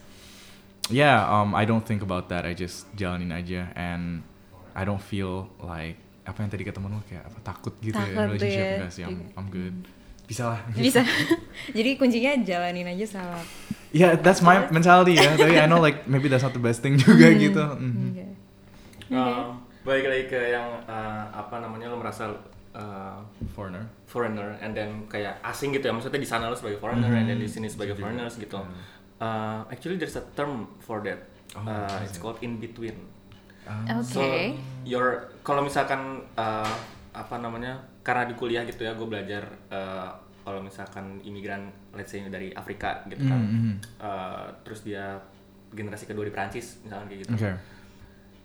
yeah, 0.88 1.26
um, 1.26 1.54
I 1.54 1.64
don't 1.64 1.82
think 1.82 2.02
about 2.02 2.30
that. 2.30 2.46
I 2.46 2.54
just 2.54 2.86
jalanin 2.94 3.32
aja 3.32 3.74
and 3.74 4.22
I 4.72 4.84
don't 4.84 5.02
feel 5.02 5.50
like 5.58 5.98
apa 6.26 6.42
yang 6.42 6.50
tadi 6.50 6.66
kata 6.66 6.82
lu 6.82 6.98
kayak 7.06 7.22
apa 7.24 7.38
takut 7.44 7.74
gitu 7.80 7.94
ya 7.94 8.18
Takut 8.18 8.34
relationship 8.34 8.60
ya. 8.60 8.76
enggak 8.76 8.92
sih 8.92 9.04
I'm, 9.06 9.18
I'm 9.38 9.48
good 9.48 9.78
bisa 10.26 10.50
lah 10.50 10.60
Bisa. 10.74 11.06
Jadi 11.70 11.90
kuncinya 11.96 12.34
jalanin 12.42 12.90
aja 12.90 13.06
sama. 13.06 13.38
yeah 13.94 14.18
that's 14.18 14.42
my 14.42 14.66
mentality 14.68 15.16
ya 15.16 15.38
tapi 15.38 15.54
I 15.56 15.70
know 15.70 15.78
like 15.78 16.04
maybe 16.04 16.26
that's 16.26 16.42
not 16.42 16.52
the 16.52 16.60
best 16.60 16.82
thing 16.82 16.98
juga 16.98 17.30
gitu 17.32 17.62
Mhm. 17.78 18.10
Oke. 18.10 18.26
Um, 19.08 19.62
balik 19.86 20.06
lagi 20.06 20.26
ke 20.28 20.40
yang 20.50 20.82
uh, 20.84 21.30
apa 21.32 21.62
namanya 21.62 21.88
lo 21.88 22.02
merasa 22.02 22.34
uh, 22.74 23.22
foreigner 23.54 23.86
foreigner 24.04 24.58
and 24.60 24.74
then 24.74 25.06
kayak 25.06 25.38
asing 25.40 25.72
gitu 25.72 25.86
ya 25.86 25.94
maksudnya 25.94 26.18
di 26.18 26.26
sana 26.26 26.50
lo 26.50 26.58
sebagai 26.58 26.82
foreigner 26.82 27.14
and 27.14 27.30
then 27.30 27.38
di 27.38 27.46
sini 27.46 27.70
sebagai 27.70 27.94
foreigners 27.94 28.36
gitu. 28.36 28.58
Uh, 29.20 29.64
actually 29.72 29.96
there's 29.96 30.16
a 30.20 30.26
term 30.36 30.68
for 30.84 31.00
that. 31.04 31.20
Oh, 31.56 31.64
Uh, 31.64 32.04
it's 32.04 32.20
called 32.20 32.40
in 32.44 32.60
between. 32.60 32.96
Um, 33.64 34.04
Oke. 34.04 34.06
So 34.06 34.22
your 34.84 35.32
kalau 35.42 35.64
misalkan 35.64 36.22
uh, 36.36 36.76
apa 37.16 37.36
namanya 37.40 37.80
karena 38.04 38.28
di 38.28 38.36
kuliah 38.36 38.68
gitu 38.68 38.84
ya 38.86 38.94
gue 38.94 39.08
belajar 39.08 39.48
uh, 39.72 40.12
kalau 40.46 40.62
misalkan 40.62 41.18
imigran 41.26 41.72
let's 41.96 42.12
say 42.12 42.22
dari 42.28 42.54
Afrika 42.54 43.02
gitu 43.10 43.24
kan 43.26 43.40
Mm, 43.40 43.50
mhm. 43.50 43.74
uh, 43.98 44.46
terus 44.62 44.86
dia 44.86 45.18
generasi 45.74 46.06
kedua 46.06 46.28
di 46.28 46.34
Prancis 46.36 46.84
misalkan 46.86 47.10
kayak 47.10 47.20
gitu 47.26 47.34
okay 47.34 47.56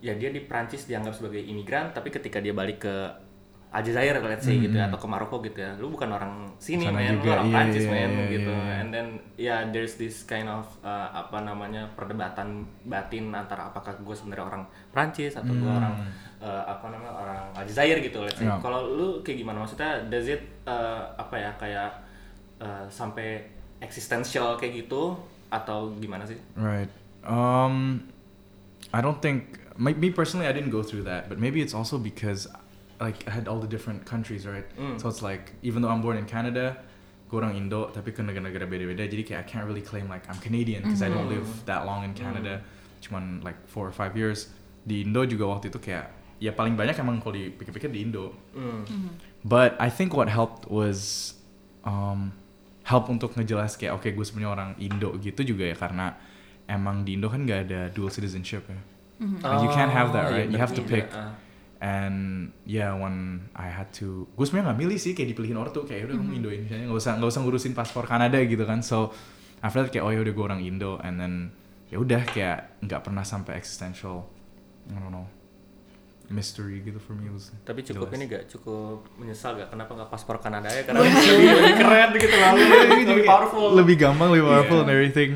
ya 0.01 0.17
dia 0.17 0.33
di 0.33 0.41
Prancis 0.45 0.89
dianggap 0.89 1.13
sebagai 1.13 1.41
imigran 1.45 1.93
tapi 1.93 2.09
ketika 2.09 2.41
dia 2.41 2.57
balik 2.57 2.89
ke 2.89 2.95
Aljazair 3.71 4.19
let's 4.19 4.43
say 4.43 4.59
gitu 4.59 4.75
ya 4.75 4.91
atau 4.91 4.99
ke 4.99 5.07
Maroko 5.07 5.39
gitu 5.41 5.63
ya 5.63 5.79
lu 5.79 5.95
bukan 5.95 6.11
orang 6.11 6.51
sini 6.59 6.91
Hmm. 6.91 6.99
Sana 6.99 7.07
lu 7.07 7.23
juga, 7.23 7.31
orang 7.39 7.47
iya, 7.47 7.55
Prancis 7.55 7.85
iya, 7.87 7.91
men 7.95 8.11
iya, 8.11 8.25
gitu 8.35 8.51
iya, 8.51 8.63
iya. 8.67 8.75
and 8.83 8.89
then 8.91 9.07
ya 9.39 9.57
there's 9.71 9.95
this 9.95 10.27
kind 10.27 10.51
of 10.51 10.67
uh, 10.83 11.07
apa 11.15 11.39
namanya 11.41 11.87
perdebatan 11.95 12.49
batin 12.83 13.31
antara 13.31 13.71
apakah 13.71 13.95
gue 13.95 14.11
sebenarnya 14.11 14.47
orang 14.51 14.63
Prancis 14.91 15.39
atau 15.39 15.55
gue 15.55 15.71
Hmm. 15.71 15.79
orang 15.79 15.95
uh, 16.43 16.63
apa 16.67 16.87
namanya 16.91 17.15
orang 17.15 17.41
Aljazair 17.55 18.03
gitu 18.03 18.19
let's 18.21 18.35
say 18.35 18.51
Ya. 18.51 18.59
kalau 18.59 18.91
lu 18.91 19.09
kayak 19.23 19.39
gimana 19.39 19.63
maksudnya 19.63 20.03
does 20.11 20.27
it 20.27 20.43
uh, 20.67 21.07
apa 21.15 21.35
ya 21.39 21.51
kayak 21.55 21.91
uh, 22.59 22.85
sampai 22.91 23.47
eksistensial 23.79 24.59
kayak 24.59 24.85
gitu 24.85 25.15
atau 25.49 25.95
gimana 25.97 26.27
sih 26.27 26.37
Right. 26.55 26.91
Um, 27.23 28.09
I 28.91 28.99
don't 28.99 29.21
think 29.21 29.63
me 29.79 30.11
personally. 30.11 30.45
I 30.45 30.53
didn't 30.53 30.75
go 30.75 30.83
through 30.83 31.05
that, 31.05 31.29
but 31.29 31.39
maybe 31.39 31.61
it's 31.61 31.73
also 31.73 31.97
because 31.97 32.51
like 33.01 33.25
I 33.27 33.33
had 33.33 33.49
all 33.49 33.59
the 33.59 33.67
different 33.67 34.05
countries, 34.05 34.45
right? 34.47 34.69
Mm. 34.77 35.01
So 35.01 35.09
it's 35.09 35.25
like 35.25 35.53
even 35.65 35.81
though 35.83 35.89
I'm 35.89 36.05
born 36.05 36.21
in 36.21 36.27
Canada, 36.29 36.77
gue 37.31 37.39
orang 37.39 37.55
Indo 37.57 37.89
tapi 37.95 38.11
ke 38.11 38.21
negara-negara 38.21 38.67
beda-beda 38.67 39.07
jadi 39.07 39.23
kayak 39.23 39.41
I 39.41 39.47
can't 39.47 39.63
really 39.65 39.81
claim 39.81 40.11
like 40.11 40.27
I'm 40.27 40.39
Canadian 40.43 40.83
because 40.83 40.99
I 40.99 41.09
don't 41.09 41.31
live 41.31 41.47
that 41.71 41.87
long 41.87 42.03
in 42.03 42.11
Canada 42.11 42.59
cuman 43.01 43.39
like 43.41 43.55
four 43.71 43.87
or 43.87 43.95
five 43.95 44.19
years 44.19 44.51
di 44.83 45.07
Indo 45.07 45.23
juga 45.23 45.47
waktu 45.47 45.71
itu 45.71 45.79
kayak 45.79 46.11
ya 46.43 46.51
paling 46.51 46.75
banyak 46.75 46.99
emang 46.99 47.23
kalau 47.23 47.39
dipikir-pikir 47.39 47.87
di 47.95 48.03
Indo 48.03 48.35
Hmm. 48.51 48.83
But 49.47 49.79
I 49.79 49.89
think 49.95 50.11
what 50.13 50.27
helped 50.27 50.67
was 50.67 51.33
um, 51.87 52.35
help 52.83 53.07
untuk 53.07 53.33
ngejelas 53.39 53.79
kayak 53.79 53.95
oke 54.03 54.11
gue 54.11 54.27
sebenarnya 54.27 54.51
orang 54.51 54.71
Indo 54.83 55.15
gitu 55.23 55.47
juga 55.47 55.71
ya 55.71 55.79
karena 55.79 56.19
emang 56.67 57.07
di 57.07 57.15
Indo 57.15 57.31
kan 57.31 57.47
nggak 57.47 57.61
ada 57.71 57.81
dual 57.95 58.11
citizenship 58.11 58.67
ya. 58.67 58.81
And 59.23 59.59
you 59.63 59.71
can't 59.71 59.93
have 59.95 60.11
that, 60.17 60.29
Oh, 60.29 60.35
right? 60.35 60.49
iya, 60.49 60.53
You 60.57 60.59
have 60.59 60.73
to 60.75 60.83
bener 60.83 60.93
pick. 60.99 61.07
juga. 61.13 61.31
Ah. 61.31 61.33
And 61.81 62.53
yeah, 62.69 62.93
when 62.93 63.49
I 63.57 63.73
had 63.73 63.89
to, 64.05 64.29
gue 64.29 64.45
sebenarnya 64.45 64.73
nggak 64.73 64.81
milih 64.85 64.99
sih 65.01 65.17
kayak 65.17 65.33
dipilihin 65.33 65.57
ortu 65.57 65.89
kayak 65.89 66.13
udah 66.13 66.17
kamu 66.21 66.33
Indo 66.37 66.49
Indonesia 66.53 66.77
nggak 66.77 67.01
usah 67.01 67.13
nggak 67.17 67.31
usah 67.33 67.41
ngurusin 67.41 67.73
paspor 67.73 68.05
Kanada 68.05 68.37
gitu 68.37 68.69
kan. 68.69 68.85
So 68.85 69.17
after 69.61 69.81
that 69.81 69.89
kayak 69.89 70.05
oh 70.05 70.13
ya 70.13 70.21
udah 70.21 70.33
gue 70.37 70.45
orang 70.45 70.61
Indo, 70.61 71.01
and 71.01 71.17
then 71.17 71.57
ya 71.89 71.97
udah 71.97 72.21
kayak 72.29 72.85
nggak 72.85 73.01
pernah 73.01 73.25
sampai 73.25 73.57
existential, 73.57 74.29
I 74.93 75.01
don't 75.01 75.09
know, 75.09 75.25
mystery 76.29 76.85
gitu 76.85 77.01
for 77.01 77.17
me 77.17 77.33
was. 77.33 77.49
Tapi 77.65 77.81
cukup 77.81 78.13
jelas. 78.13 78.17
ini 78.21 78.25
gak 78.29 78.45
cukup 78.53 79.03
menyesal 79.17 79.57
gak 79.57 79.73
kenapa 79.73 79.91
nggak 79.97 80.11
paspor 80.13 80.37
Kanada 80.37 80.69
ya 80.69 80.85
karena 80.85 81.01
lebih, 81.01 81.49
lebih 81.49 81.75
keren 81.81 82.11
gitu 82.15 82.37
lalu 82.37 82.61
lebih 83.09 83.25
powerful. 83.25 83.69
lebih 83.75 83.97
gampang 83.97 84.29
lebih 84.31 84.47
powerful 84.47 84.79
Yeah. 84.79 84.85
and 84.85 84.93
everything 84.93 85.31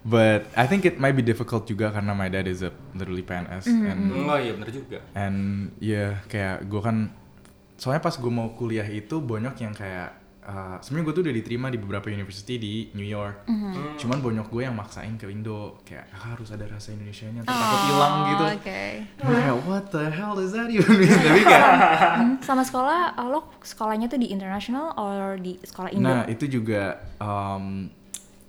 but 0.00 0.46
I 0.52 0.64
think 0.64 0.84
it 0.84 0.96
might 0.96 1.12
be 1.12 1.22
difficult 1.22 1.64
juga 1.64 1.90
karena 1.90 2.12
my 2.12 2.26
dad 2.26 2.44
is 2.44 2.60
a 2.60 2.68
literally 2.92 3.22
PNS 3.22 3.66
and 3.66 4.12
Oh 4.24 4.34
iya 4.34 4.52
bener 4.52 4.68
juga. 4.68 4.98
and 5.12 5.38
ya 5.78 6.22
kayak 6.24 6.64
gue 6.64 6.78
kan 6.78 7.10
soalnya 7.74 8.00
pas 8.00 8.12
gue 8.12 8.28
mau 8.28 8.50
kuliah 8.52 8.84
itu 8.84 9.16
banyak 9.16 9.54
yang 9.56 9.70
kayak 9.70 10.10
uh, 10.42 10.76
sebenarnya 10.78 11.04
gue 11.04 11.14
tuh 11.14 11.22
udah 11.22 11.34
diterima 11.36 11.66
di 11.68 11.78
beberapa 11.78 12.08
university 12.08 12.54
di 12.56 12.74
New 12.92 13.06
York 13.06 13.46
Hmm. 13.46 13.94
cuman 13.94 14.18
banyak 14.18 14.46
gue 14.46 14.62
yang 14.62 14.72
maksain 14.72 15.14
ke 15.14 15.26
Indo 15.26 15.78
kayak 15.82 16.08
"Ah, 16.10 16.32
harus 16.32 16.48
ada 16.48 16.64
rasa 16.64 16.90
Indonesia 16.90 17.28
nya 17.28 17.42
takut 17.42 17.80
hilang 17.84 18.14
gitu 18.26 18.42
Oh, 18.42 18.54
Oke. 18.56 18.82
Gue 19.14 19.34
kayak 19.36 19.56
what 19.62 19.84
the 19.88 20.04
hell 20.08 20.32
does 20.32 20.50
that 20.50 20.66
even 20.66 20.88
mean 20.90 21.10
tapi 21.22 21.42
kayak 21.42 21.66
Hmm, 22.16 22.34
Sama 22.40 22.62
sekolah, 22.62 23.14
uh, 23.14 23.28
lo 23.28 23.40
sekolahnya 23.60 24.06
tuh 24.06 24.16
di 24.16 24.28
international 24.28 24.96
or 24.96 25.36
di 25.36 25.54
sekolah 25.60 25.90
Indo? 25.90 26.02
Nah 26.02 26.22
itu 26.26 26.48
juga 26.48 26.82
um, 27.18 27.86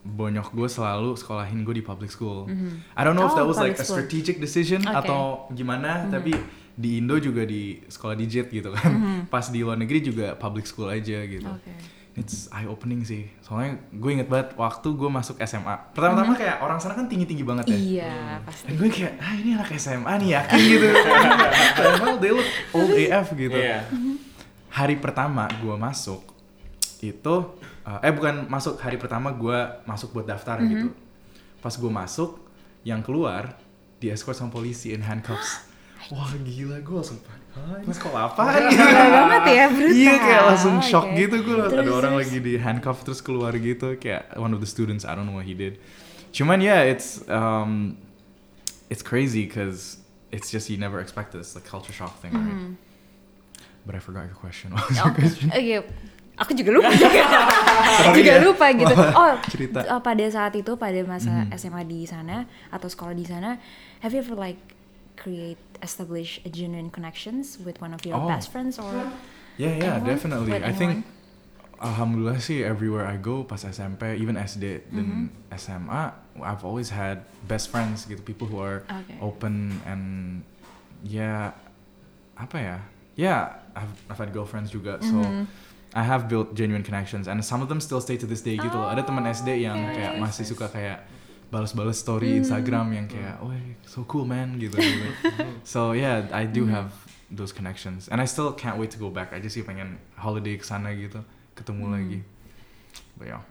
bonyok 0.09 0.49
gue 0.51 0.65
selalu 0.65 1.13
sekolahin 1.13 1.61
gue 1.61 1.75
di 1.75 1.81
public 1.81 2.09
school. 2.09 2.49
I 2.93 3.01
don't 3.01 3.13
know 3.13 3.23
if 3.23 3.33
Oh, 3.33 3.37
that 3.37 3.45
was 3.45 3.57
like 3.57 3.73
a 3.73 3.79
school. 3.79 3.95
strategic 3.95 4.37
decision 4.37 4.81
Oke. 4.81 5.05
atau 5.05 5.21
gimana, 5.49 6.05
tapi 6.05 6.33
di 6.73 6.97
Indo 6.97 7.15
juga 7.15 7.43
di 7.43 7.77
sekolah 7.83 8.13
digit 8.13 8.49
gitu 8.49 8.71
kan. 8.71 8.91
Pas 9.27 9.45
di 9.45 9.61
luar 9.61 9.75
negeri 9.75 10.01
juga 10.01 10.33
public 10.33 10.65
school 10.65 10.87
aja 10.87 11.21
gitu. 11.21 11.45
Oke. 11.45 11.99
It's 12.13 12.49
eye 12.49 12.65
opening 12.65 13.01
sih. 13.01 13.31
Soalnya 13.39 13.79
gue 13.89 14.11
inget 14.11 14.27
banget 14.27 14.51
waktu 14.53 14.91
gue 14.91 15.07
masuk 15.07 15.39
SMA. 15.39 15.93
Pertama-tama 15.93 16.35
kayak 16.35 16.59
orang 16.59 16.75
sana 16.75 16.91
kan 16.93 17.07
tinggi-tinggi 17.07 17.43
banget 17.43 17.71
ya. 17.71 17.77
Iya, 17.77 18.15
pasti. 18.43 18.65
Dan 18.65 18.73
gue 18.75 18.89
kayak, 18.89 19.13
ah 19.17 19.33
ini 19.33 19.49
anak 19.53 19.71
SMA 19.73 20.13
nih 20.19 20.29
yakin 20.35 20.59
gitu. 20.59 20.87
Padahal 21.77 22.15
they 22.17 22.31
look 22.31 22.49
old 22.71 22.91
AF 22.91 23.27
gitu 23.31 23.55
Iya. 23.55 23.87
hari 24.69 24.95
pertama 24.95 25.47
gue 25.55 25.75
masuk 25.75 26.21
itu 26.99 27.35
uh, 27.87 27.99
eh 28.03 28.11
bukan 28.11 28.51
masuk 28.51 28.75
hari 28.83 28.99
pertama 28.99 29.31
gue 29.31 29.57
masuk 29.87 30.11
buat 30.11 30.27
daftar 30.27 30.59
gitu. 30.67 30.91
Pas 31.63 31.71
gue 31.71 31.91
masuk 31.91 32.39
yang 32.83 32.99
keluar 32.99 33.55
di 33.99 34.11
escort 34.11 34.35
sama 34.35 34.51
polisi 34.51 34.91
in 34.91 35.03
handcuffs. 35.03 35.63
Wah 36.15 36.31
gila 36.43 36.79
gue 36.79 36.95
langsung 36.95 37.19
"Hah, 37.55 37.83
ini 37.83 37.91
sekolah 37.91 38.31
apa 38.31 38.43
Brutal 38.55 39.07
banget 39.11 39.43
ya, 39.51 39.65
brutal. 39.67 39.99
iya 39.99 40.13
kayak 40.15 40.43
langsung 40.47 40.75
shock 40.79 41.05
Oke. 41.11 41.17
gitu 41.17 41.35
gue 41.43 41.55
ada 41.59 41.81
Terus, 41.83 41.91
orang 41.91 42.13
lagi 42.15 42.37
di 42.39 42.53
handcuff 42.55 43.03
terus 43.03 43.19
keluar 43.19 43.51
gitu 43.57 43.99
kayak 43.99 44.31
one 44.39 44.55
of 44.55 44.63
the 44.63 44.69
students 44.69 45.03
I 45.03 45.11
don't 45.17 45.27
know 45.27 45.35
what 45.35 45.43
he 45.49 45.57
did. 45.57 45.75
Cuman 46.31 46.63
ya 46.63 46.79
yeah, 46.79 46.81
it's 46.93 47.19
um, 47.27 47.99
it's 48.87 49.03
crazy 49.03 49.43
because 49.43 49.99
it's 50.31 50.47
just 50.53 50.69
you 50.71 50.77
never 50.79 51.01
expect 51.03 51.33
this 51.35 51.51
the 51.51 51.59
culture 51.61 51.91
shock 51.91 52.15
thing 52.23 52.31
right? 52.31 52.77
But 53.83 53.95
I 53.95 53.99
forgot 53.99 54.29
your 54.29 54.37
question. 54.37 54.71
Oh, 54.77 55.09
Oke, 55.09 55.83
aku 56.39 56.51
juga 56.55 56.71
lupa 56.71 56.91
juga, 57.03 57.21
juga 58.15 58.33
lupa 58.39 58.65
gitu. 58.71 58.93
Oh, 58.95 59.31
cerita. 59.51 59.79
uh, 59.85 59.99
pada 59.99 60.25
saat 60.25 60.55
itu 60.55 60.71
pada 60.73 60.97
masa 61.03 61.43
SMA 61.53 61.83
di 61.83 62.07
sana 62.07 62.43
atau 62.71 62.87
sekolah 62.87 63.11
di 63.11 63.23
sana, 63.23 63.59
have 63.99 64.15
you 64.15 64.23
ever 64.23 64.33
like 64.33 64.57
create 65.13 65.59
establish 65.83 66.39
a 66.43 66.49
genuine 66.49 66.87
connections 66.87 67.59
with 67.59 67.75
one 67.79 67.91
of 67.91 67.99
your 68.01 68.15
Oh. 68.15 68.25
best 68.25 68.49
friends 68.49 68.79
or 68.79 69.11
Yeah, 69.59 69.75
yeah, 69.75 69.99
Anyone? 69.99 70.07
definitely. 70.07 70.55
With 70.55 70.63
I 70.63 70.71
think 70.71 71.03
alhamdulillah 71.77 72.39
sih 72.39 72.63
everywhere 72.63 73.03
I 73.03 73.15
go 73.15 73.43
pas 73.43 73.59
SMP, 73.61 74.15
even 74.15 74.35
SD 74.35 74.87
dan 74.89 75.27
Mm-hmm. 75.27 75.55
SMA, 75.55 76.03
I've 76.39 76.63
always 76.63 76.87
had 76.87 77.27
best 77.43 77.67
friends 77.67 78.07
gitu, 78.07 78.23
people 78.23 78.47
who 78.47 78.59
are 78.59 78.87
Okay. 79.03 79.19
open 79.19 79.83
and 79.83 80.03
yeah, 81.03 81.51
apa 82.35 82.55
ya? 82.55 82.77
Yeah, 83.19 83.59
I've, 83.75 83.91
I've 84.07 84.15
had 84.17 84.31
girlfriends 84.31 84.71
juga, 84.71 85.03
so 85.03 85.19
Mm-hmm. 85.19 85.43
I 85.93 86.05
have 86.05 86.29
built 86.29 86.53
genuine 86.53 86.85
connections 86.85 87.25
and 87.25 87.41
some 87.41 87.65
of 87.65 87.69
them 87.69 87.81
still 87.81 88.01
stay 88.01 88.17
to 88.21 88.29
this 88.29 88.45
day 88.45 88.61
gitu 88.61 88.77
loh. 88.77 88.89
Ada 88.93 89.09
teman 89.09 89.25
SD 89.25 89.65
yang 89.65 89.77
okay. 89.89 90.05
kayak 90.05 90.13
masih 90.21 90.45
suka 90.45 90.69
kayak 90.69 91.01
balas-balas 91.49 91.97
story 91.97 92.37
Instagram 92.37 92.93
yang 92.93 93.05
kayak, 93.09 93.41
oh 93.41 93.49
so 93.89 94.05
cool 94.05 94.21
man 94.21 94.61
gitu. 94.61 94.77
gitu. 94.77 95.09
so 95.65 95.97
yeah, 95.97 96.29
I 96.29 96.45
do 96.45 96.69
have 96.69 96.93
those 97.33 97.49
connections 97.49 98.05
and 98.13 98.21
I 98.21 98.29
still 98.29 98.53
can't 98.53 98.77
wait 98.77 98.93
to 98.93 99.01
go 99.01 99.09
back. 99.09 99.33
I 99.33 99.41
just 99.41 99.57
sih 99.57 99.65
pengen 99.65 99.97
holiday 100.13 100.61
ke 100.61 100.65
sana 100.65 100.93
gitu, 100.93 101.25
ketemu 101.57 101.85
lagi. 101.89 102.19
But 103.17 103.33
yeah. 103.33 103.41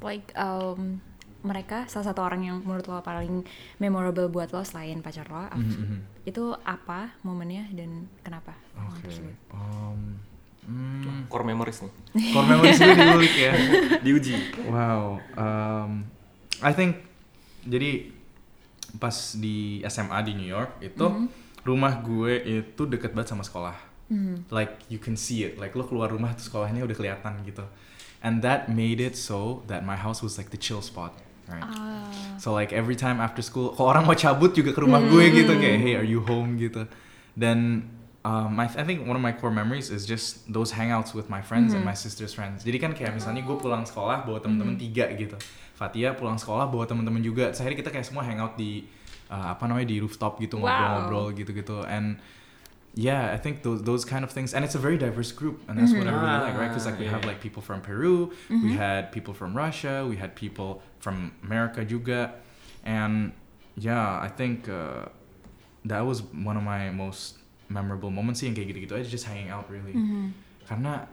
like 0.00 0.32
um, 0.32 1.04
mereka 1.44 1.90
salah 1.90 2.08
satu 2.08 2.24
orang 2.24 2.40
yang 2.46 2.56
menurut 2.64 2.86
lo 2.86 3.04
paling 3.04 3.44
memorable 3.76 4.30
buat 4.30 4.54
lo 4.54 4.62
selain 4.64 5.04
pacar 5.04 5.26
lo 5.28 5.44
Mhm, 5.52 5.60
mhm. 5.60 5.98
itu 6.24 6.54
apa 6.62 7.18
momennya 7.20 7.68
dan 7.74 8.06
kenapa? 8.24 8.54
tersebut? 9.02 9.34
Um, 9.50 10.22
hmm, 10.64 11.26
Core 11.26 11.44
memories 11.44 11.82
nih. 11.82 11.92
core 12.32 12.46
memories 12.46 12.78
gue 12.78 12.94
diulik 12.94 13.34
ya. 13.34 13.52
Diuji. 14.04 14.34
Wow. 14.68 15.18
Um, 15.34 15.90
I 16.60 16.72
think 16.72 17.02
jadi 17.62 18.10
pas 18.98 19.14
di 19.34 19.80
SMA 19.86 20.18
di 20.22 20.32
New 20.36 20.46
York 20.46 20.78
itu 20.80 21.30
rumah 21.62 21.94
gue 21.98 22.42
itu 22.62 22.82
deket 22.84 23.14
banget 23.14 23.32
sama 23.32 23.42
sekolah. 23.42 23.76
Like 24.52 24.84
you 24.92 25.00
can 25.00 25.16
see 25.16 25.40
it. 25.40 25.56
Like 25.56 25.72
lo 25.72 25.88
keluar 25.88 26.12
rumah 26.12 26.36
tuh 26.36 26.44
sekolahnya 26.44 26.84
udah 26.84 26.92
kelihatan 26.92 27.40
gitu. 27.48 27.64
And 28.20 28.44
that 28.44 28.68
made 28.68 29.00
it 29.00 29.16
so 29.16 29.64
that 29.66 29.82
my 29.82 29.96
house 29.96 30.20
was 30.20 30.36
like 30.36 30.52
the 30.52 30.60
chill 30.60 30.84
spot. 30.84 31.16
Right. 31.48 31.64
Ah, 31.64 32.06
So 32.38 32.52
like 32.52 32.70
every 32.70 32.94
time 32.94 33.18
after 33.18 33.40
school, 33.40 33.72
kalau 33.72 33.88
orang 33.90 34.04
mau 34.04 34.14
cabut 34.14 34.52
juga 34.52 34.70
ke 34.70 34.80
rumah 34.84 35.00
gue 35.00 35.24
gitu 35.32 35.56
kayak 35.56 35.78
hey 35.80 35.92
are 35.96 36.04
you 36.06 36.20
home 36.22 36.60
gitu. 36.60 36.84
Dan 37.32 37.88
um, 38.24 38.58
I, 38.60 38.66
I 38.66 38.84
think 38.86 39.06
one 39.06 39.16
of 39.16 39.22
my 39.22 39.32
core 39.32 39.50
memories 39.50 39.90
is 39.90 40.06
just 40.06 40.46
those 40.46 40.72
hangouts 40.72 41.14
with 41.14 41.26
my 41.28 41.42
friends 41.42 41.74
and 41.74 41.82
my 41.84 41.94
sister's 41.94 42.32
friends. 42.34 42.62
Jadi 42.62 42.78
kan 42.78 42.92
kayak 42.94 43.14
misalnya 43.18 43.42
gue 43.42 43.56
pulang 43.58 43.82
sekolah 43.82 44.22
bawa 44.22 44.38
temen-temen 44.38 44.78
tiga 44.78 45.10
gitu. 45.18 45.34
Fatia 45.74 46.14
pulang 46.14 46.38
sekolah 46.38 46.70
bawa 46.70 46.86
temen-temen 46.86 47.18
juga. 47.22 47.50
Sehari 47.50 47.74
kita 47.74 47.90
kayak 47.90 48.06
semua 48.06 48.22
hangout 48.22 48.54
di 48.54 48.86
uh, 49.26 49.58
apa 49.58 49.66
namanya 49.66 49.90
di 49.90 49.98
rooftop 49.98 50.38
gitu 50.38 50.62
Wow. 50.62 50.70
ngobrol-ngobrol 50.70 51.26
gitu-gitu. 51.34 51.82
And 51.82 52.22
yeah, 52.94 53.34
I 53.34 53.42
think 53.42 53.66
those 53.66 53.82
those 53.82 54.04
kind 54.06 54.22
of 54.22 54.30
things, 54.30 54.54
and 54.54 54.62
it's 54.62 54.78
a 54.78 54.82
very 54.82 55.00
diverse 55.00 55.32
group, 55.34 55.64
and 55.66 55.74
that's 55.80 55.90
what 55.90 56.06
I 56.06 56.12
really 56.14 56.40
like, 56.46 56.54
right? 56.54 56.70
Because 56.70 56.86
like 56.86 57.00
we 57.02 57.10
have 57.10 57.24
Ah, 57.26 57.34
like 57.34 57.40
people 57.42 57.64
from 57.64 57.82
Peru, 57.82 58.30
we 58.52 58.76
had 58.78 59.10
people 59.10 59.34
from 59.34 59.56
Russia, 59.56 60.06
we 60.06 60.14
had 60.20 60.36
people 60.38 60.84
from 61.02 61.32
America 61.42 61.82
juga, 61.82 62.38
and 62.86 63.32
yeah, 63.74 64.20
I 64.20 64.28
think 64.30 64.68
uh, 64.70 65.10
that 65.90 66.06
was 66.06 66.22
one 66.22 66.54
of 66.54 66.62
my 66.62 66.92
most 66.94 67.41
memorable 67.72 68.12
moments 68.12 68.44
sih 68.44 68.46
yang 68.46 68.54
kayak 68.54 68.68
gitu-gitu 68.70 68.92
aja, 68.94 69.08
just 69.08 69.24
hanging 69.24 69.48
out 69.48 69.64
really, 69.72 69.96
karena 70.68 71.08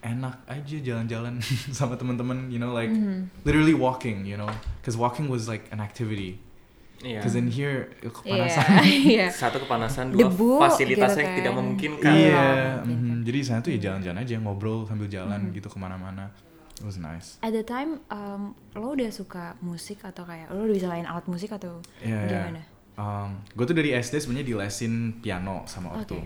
enak 0.00 0.38
aja 0.46 0.76
jalan-jalan 0.78 1.42
sama 1.78 1.98
teman-teman, 1.98 2.46
you 2.46 2.62
know, 2.62 2.70
like 2.70 2.92
literally 3.42 3.74
walking, 3.74 4.22
you 4.22 4.38
know, 4.38 4.46
because 4.78 4.94
walking 4.94 5.26
was 5.26 5.50
like 5.50 5.66
an 5.74 5.82
activity, 5.82 6.38
Iya. 7.02 7.20
because 7.20 7.36
in 7.36 7.50
here 7.52 7.92
Iya, 8.00 8.08
kepanasan. 8.08 8.66
iya. 9.12 9.26
Satu 9.28 9.58
kepanasan, 9.60 10.16
dua 10.16 10.32
Debu, 10.32 10.62
gitu 10.80 10.96
yang 10.96 11.12
kan. 11.12 11.36
tidak 11.36 11.52
memungkinkan. 11.52 12.12
Iya, 12.14 12.46
Mungkin 12.88 13.20
mhm. 13.20 13.24
jadi 13.26 13.36
di 13.36 13.46
sana 13.46 13.58
tuh 13.60 13.70
ya 13.74 13.78
jalan-jalan 13.90 14.18
aja 14.24 14.34
ngobrol 14.40 14.88
sambil 14.88 15.04
jalan 15.10 15.52
gitu 15.52 15.68
ke 15.68 15.76
mana-mana. 15.76 16.32
It 16.76 16.84
was 16.84 17.00
nice. 17.00 17.40
At 17.40 17.56
the 17.56 17.64
time, 17.64 18.04
um, 18.12 18.52
lo 18.76 18.92
udah 18.92 19.08
suka 19.08 19.56
musik 19.64 20.04
atau 20.04 20.28
kayak 20.28 20.52
lo 20.52 20.68
udah 20.68 20.76
bisa 20.76 20.88
main 20.92 21.08
alat 21.08 21.24
musik 21.24 21.48
atau 21.52 21.80
Iya, 22.04 22.16
iya. 22.16 22.28
gimana? 22.52 22.62
Um, 22.96 23.44
gue 23.52 23.64
tuh 23.64 23.76
dari 23.76 23.92
SD 23.92 24.18
sebenarnya 24.18 24.46
dilesin 24.46 24.92
piano 25.20 25.62
sama 25.64 25.92
ortu. 25.94 26.16
Oke. 26.16 26.24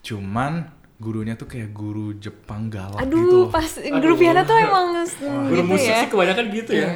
Cuman 0.00 0.68
gurunya 0.94 1.34
tuh 1.34 1.44
kayak 1.44 1.72
guru 1.72 2.14
Jepang 2.14 2.70
galak 2.70 3.02
gitu 3.02 3.18
Aduh, 3.18 3.26
loh. 3.34 3.46
pas 3.50 3.66
grup 3.98 4.14
piano 4.14 4.40
tuh 4.42 4.54
emang 4.54 4.86
Guru 5.50 5.58
gitu 5.58 5.64
musik 5.66 5.90
ya. 5.90 5.98
sih 5.98 6.08
kebanyakan 6.08 6.44
gitu 6.50 6.70
ya. 6.72 6.88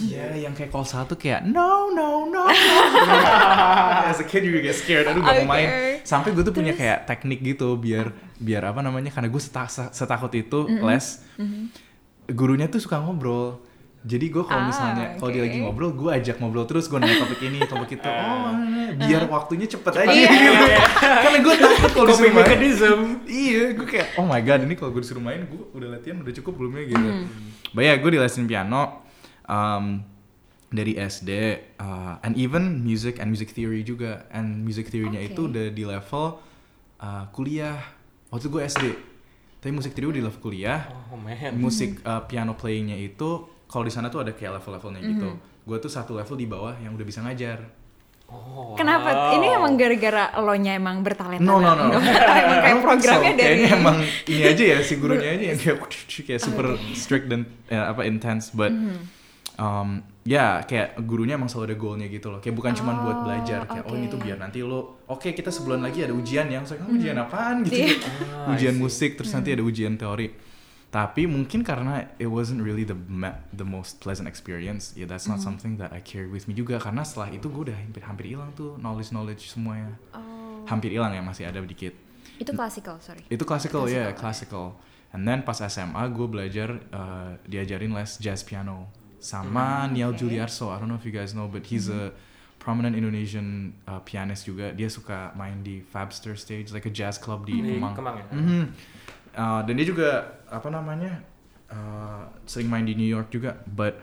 Iya, 0.00 0.24
yang 0.38 0.52
kayak 0.52 0.70
call 0.70 0.84
satu 0.84 1.16
kayak 1.16 1.42
no 1.44 1.90
no 1.90 2.28
no. 2.28 2.44
As 4.08 4.20
a 4.20 4.24
kid 4.24 4.44
you 4.44 4.52
get 4.58 4.72
scared, 4.72 5.04
aduh 5.04 5.20
gak 5.20 5.42
mau 5.42 5.52
main. 5.52 5.98
Sampai 6.02 6.32
gue 6.32 6.42
tuh 6.42 6.52
punya 6.52 6.72
kayak 6.72 7.04
teknik 7.04 7.40
gitu 7.42 7.74
biar 7.74 8.12
biar 8.36 8.68
apa 8.68 8.80
namanya 8.80 9.10
karena 9.10 9.26
gue 9.26 9.40
seta- 9.40 9.68
setakut 9.90 10.32
itu 10.32 10.58
les. 10.68 11.24
gurunya 12.28 12.68
tuh 12.68 12.78
suka 12.78 13.00
ngobrol. 13.00 13.58
Jadi 14.02 14.34
gue 14.34 14.42
kalau 14.42 14.66
Ah, 14.66 14.68
misalnya 14.68 15.06
kalau 15.14 15.30
dia 15.30 15.42
lagi 15.46 15.62
ngobrol, 15.62 15.94
gue 15.94 16.10
ajak 16.10 16.42
ngobrol 16.42 16.66
terus 16.66 16.90
gue 16.90 16.98
nanya 16.98 17.22
topik 17.22 17.40
ini, 17.46 17.58
topik 17.62 17.90
itu. 18.02 18.10
Oh, 18.22 18.50
biar 18.98 19.22
waktunya 19.30 19.66
cepet 19.70 19.94
aja. 19.94 20.10
Iya. 20.10 20.28
gitu. 20.42 20.66
Karena 20.98 21.38
gue 21.38 21.54
takut 21.54 21.90
kalau 21.94 22.06
disuruh 22.10 22.32
main. 22.34 23.22
Iya, 23.30 23.62
gue 23.78 23.86
kayak 23.86 24.08
oh 24.18 24.26
my 24.26 24.42
god 24.42 24.60
ini 24.66 24.74
kalau 24.74 24.90
gue 24.90 25.02
disuruh 25.06 25.22
main, 25.22 25.46
gue 25.46 25.62
udah 25.78 25.88
latihan 25.94 26.18
udah 26.18 26.34
cukup 26.42 26.52
belum 26.58 26.72
ya 26.82 26.84
gitu. 26.90 27.08
But 27.70 27.82
yeah, 27.86 27.96
gue 27.96 28.10
di 28.10 28.18
lesin 28.18 28.44
piano 28.50 29.06
um, 29.46 30.02
dari 30.72 30.98
SD 30.98 31.30
uh, 31.78 32.18
and 32.26 32.34
even 32.34 32.82
music 32.82 33.22
and 33.22 33.30
music 33.30 33.54
theory 33.54 33.86
juga 33.86 34.26
and 34.34 34.66
music 34.66 34.90
theory-nya 34.90 35.22
Oke. 35.22 35.30
itu 35.30 35.40
udah 35.46 35.66
di 35.70 35.84
level 35.86 36.24
uh, 36.98 37.24
kuliah. 37.30 37.78
Waktu 38.34 38.50
gue 38.50 38.62
SD. 38.66 38.84
Tapi 39.62 39.70
musik 39.70 39.94
theory 39.94 40.18
di 40.18 40.22
level 40.26 40.42
kuliah. 40.42 40.90
Oh 41.12 41.20
man. 41.20 41.54
Musik 41.54 42.02
uh, 42.02 42.26
piano 42.26 42.58
playing-nya 42.58 42.98
itu 42.98 43.46
kalau 43.72 43.88
di 43.88 43.92
sana 43.92 44.12
tuh 44.12 44.20
ada 44.20 44.36
kayak 44.36 44.60
level-levelnya 44.60 45.00
gitu. 45.00 45.28
Gue 45.64 45.76
tuh 45.80 45.88
satu 45.88 46.12
level 46.12 46.36
di 46.36 46.44
bawah 46.44 46.76
yang 46.76 46.92
udah 46.92 47.06
bisa 47.08 47.24
ngajar. 47.24 47.64
Oh, 48.32 48.72
Kenapa? 48.76 49.12
wow. 49.12 49.36
Ini 49.36 49.46
emang 49.60 49.76
gara-gara 49.76 50.32
lo 50.40 50.52
nya 50.56 50.72
emang 50.76 51.04
bertalenta. 51.04 51.44
No 51.44 51.60
no 51.60 51.72
no. 51.76 51.96
emang 52.40 52.60
kayak 52.64 52.80
programnya 52.86 53.32
so. 53.32 53.38
dari 53.40 53.48
Kayaknya 53.60 53.68
emang 53.76 53.96
ini 54.28 54.42
aja 54.44 54.64
ya 54.64 54.78
si 54.80 54.94
gurunya 54.96 55.28
aja 55.36 55.44
yang 55.52 55.58
kayak 55.60 55.76
kayak 56.28 56.40
super 56.40 56.66
strict 56.96 57.28
dan 57.28 57.44
ya, 57.68 57.92
apa 57.92 58.08
intense 58.08 58.52
but 58.52 58.72
um, 59.60 60.00
ya 60.24 60.64
kayak 60.64 60.96
gurunya 61.04 61.36
emang 61.36 61.50
selalu 61.52 61.64
ada 61.72 61.76
goalnya 61.76 62.06
gitu 62.08 62.32
loh 62.32 62.40
kayak 62.40 62.56
bukan 62.56 62.72
cuma 62.72 62.92
buat 63.04 63.16
Oh, 63.20 63.24
belajar 63.26 63.60
kayak 63.68 63.84
oh 63.90 63.94
ini 63.98 64.06
tuh 64.08 64.20
biar 64.22 64.38
nanti 64.40 64.64
lo 64.64 65.04
oke 65.10 65.34
kita 65.34 65.50
sebulan 65.52 65.82
lagi 65.84 66.00
ada 66.06 66.14
ujian 66.16 66.48
ya 66.48 66.62
saya 66.64 66.80
ujian 66.88 67.16
apaan 67.20 67.66
gitu 67.66 67.84
Iya. 67.84 67.96
Ah, 68.48 68.54
ujian 68.56 68.80
musik 68.80 69.18
terus 69.18 69.28
nanti 69.34 69.52
ada 69.52 69.60
ujian 69.60 69.98
teori 70.00 70.30
tapi 70.92 71.24
mungkin 71.24 71.64
karena 71.64 72.04
it 72.20 72.28
wasn't 72.28 72.60
really 72.60 72.84
the 72.84 72.94
the 73.56 73.64
most 73.64 73.96
pleasant 74.04 74.28
experience 74.28 74.92
ya 74.92 75.08
that's 75.08 75.24
not 75.24 75.40
something 75.40 75.80
that 75.80 75.88
I 75.88 76.04
carry 76.04 76.28
with 76.28 76.44
me 76.44 76.52
juga. 76.52 76.76
Karena 76.76 77.00
setelah 77.00 77.32
itu 77.32 77.48
gue 77.48 77.72
udah 77.72 77.76
hampir 77.80 78.04
hampir 78.04 78.26
hilang 78.36 78.52
tuh 78.52 78.76
knowledge 78.76 79.08
knowledge 79.08 79.48
semuanya. 79.48 79.96
Oh. 80.12 80.68
hampir 80.68 80.94
hilang 80.94 81.10
ya 81.16 81.24
masih 81.24 81.48
ada 81.48 81.58
dikit. 81.64 81.96
Itu 82.38 82.52
classical, 82.54 83.00
sorry. 83.00 83.24
itu 83.26 83.42
classical 83.42 83.88
ya. 83.88 84.12
Classical, 84.12 84.76
classical 84.76 84.92
and 85.16 85.24
then 85.24 85.40
pas 85.44 85.60
SMA 85.64 86.02
gue 86.12 86.26
belajar 86.28 86.68
uh, 86.92 87.36
diajarin 87.48 87.92
les 87.92 88.20
jazz 88.20 88.44
piano 88.44 88.88
sama 89.16 89.88
Niall 89.88 90.12
oke. 90.12 90.20
Juliarso 90.20 90.72
I 90.72 90.76
don't 90.80 90.92
know 90.92 91.00
if 91.00 91.08
you 91.08 91.14
guys 91.14 91.32
know 91.32 91.48
but 91.48 91.64
he's 91.68 91.88
a 91.88 92.12
prominent 92.62 92.94
Indonesian 92.94 93.74
uh, 93.90 93.98
pianist 94.06 94.46
juga. 94.46 94.70
Dia 94.70 94.86
suka 94.86 95.34
main 95.34 95.66
di 95.66 95.82
Fabster 95.82 96.38
stage 96.38 96.70
like 96.70 96.86
a 96.86 96.92
jazz 96.94 97.18
club 97.18 97.42
di 97.42 97.58
Di 97.58 97.74
Kemang. 97.80 97.94
Kemang 97.96 98.16
ya? 98.22 98.26
Mhm. 98.30 98.62
Uh, 99.32 99.64
dan 99.64 99.72
dia 99.74 99.86
juga 99.86 100.08
apa 100.46 100.68
namanya 100.68 101.24
uh, 101.68 102.28
sering 102.44 102.68
main 102.68 102.84
di 102.84 102.92
New 102.92 103.08
York 103.08 103.32
juga 103.32 103.56
but 103.64 103.96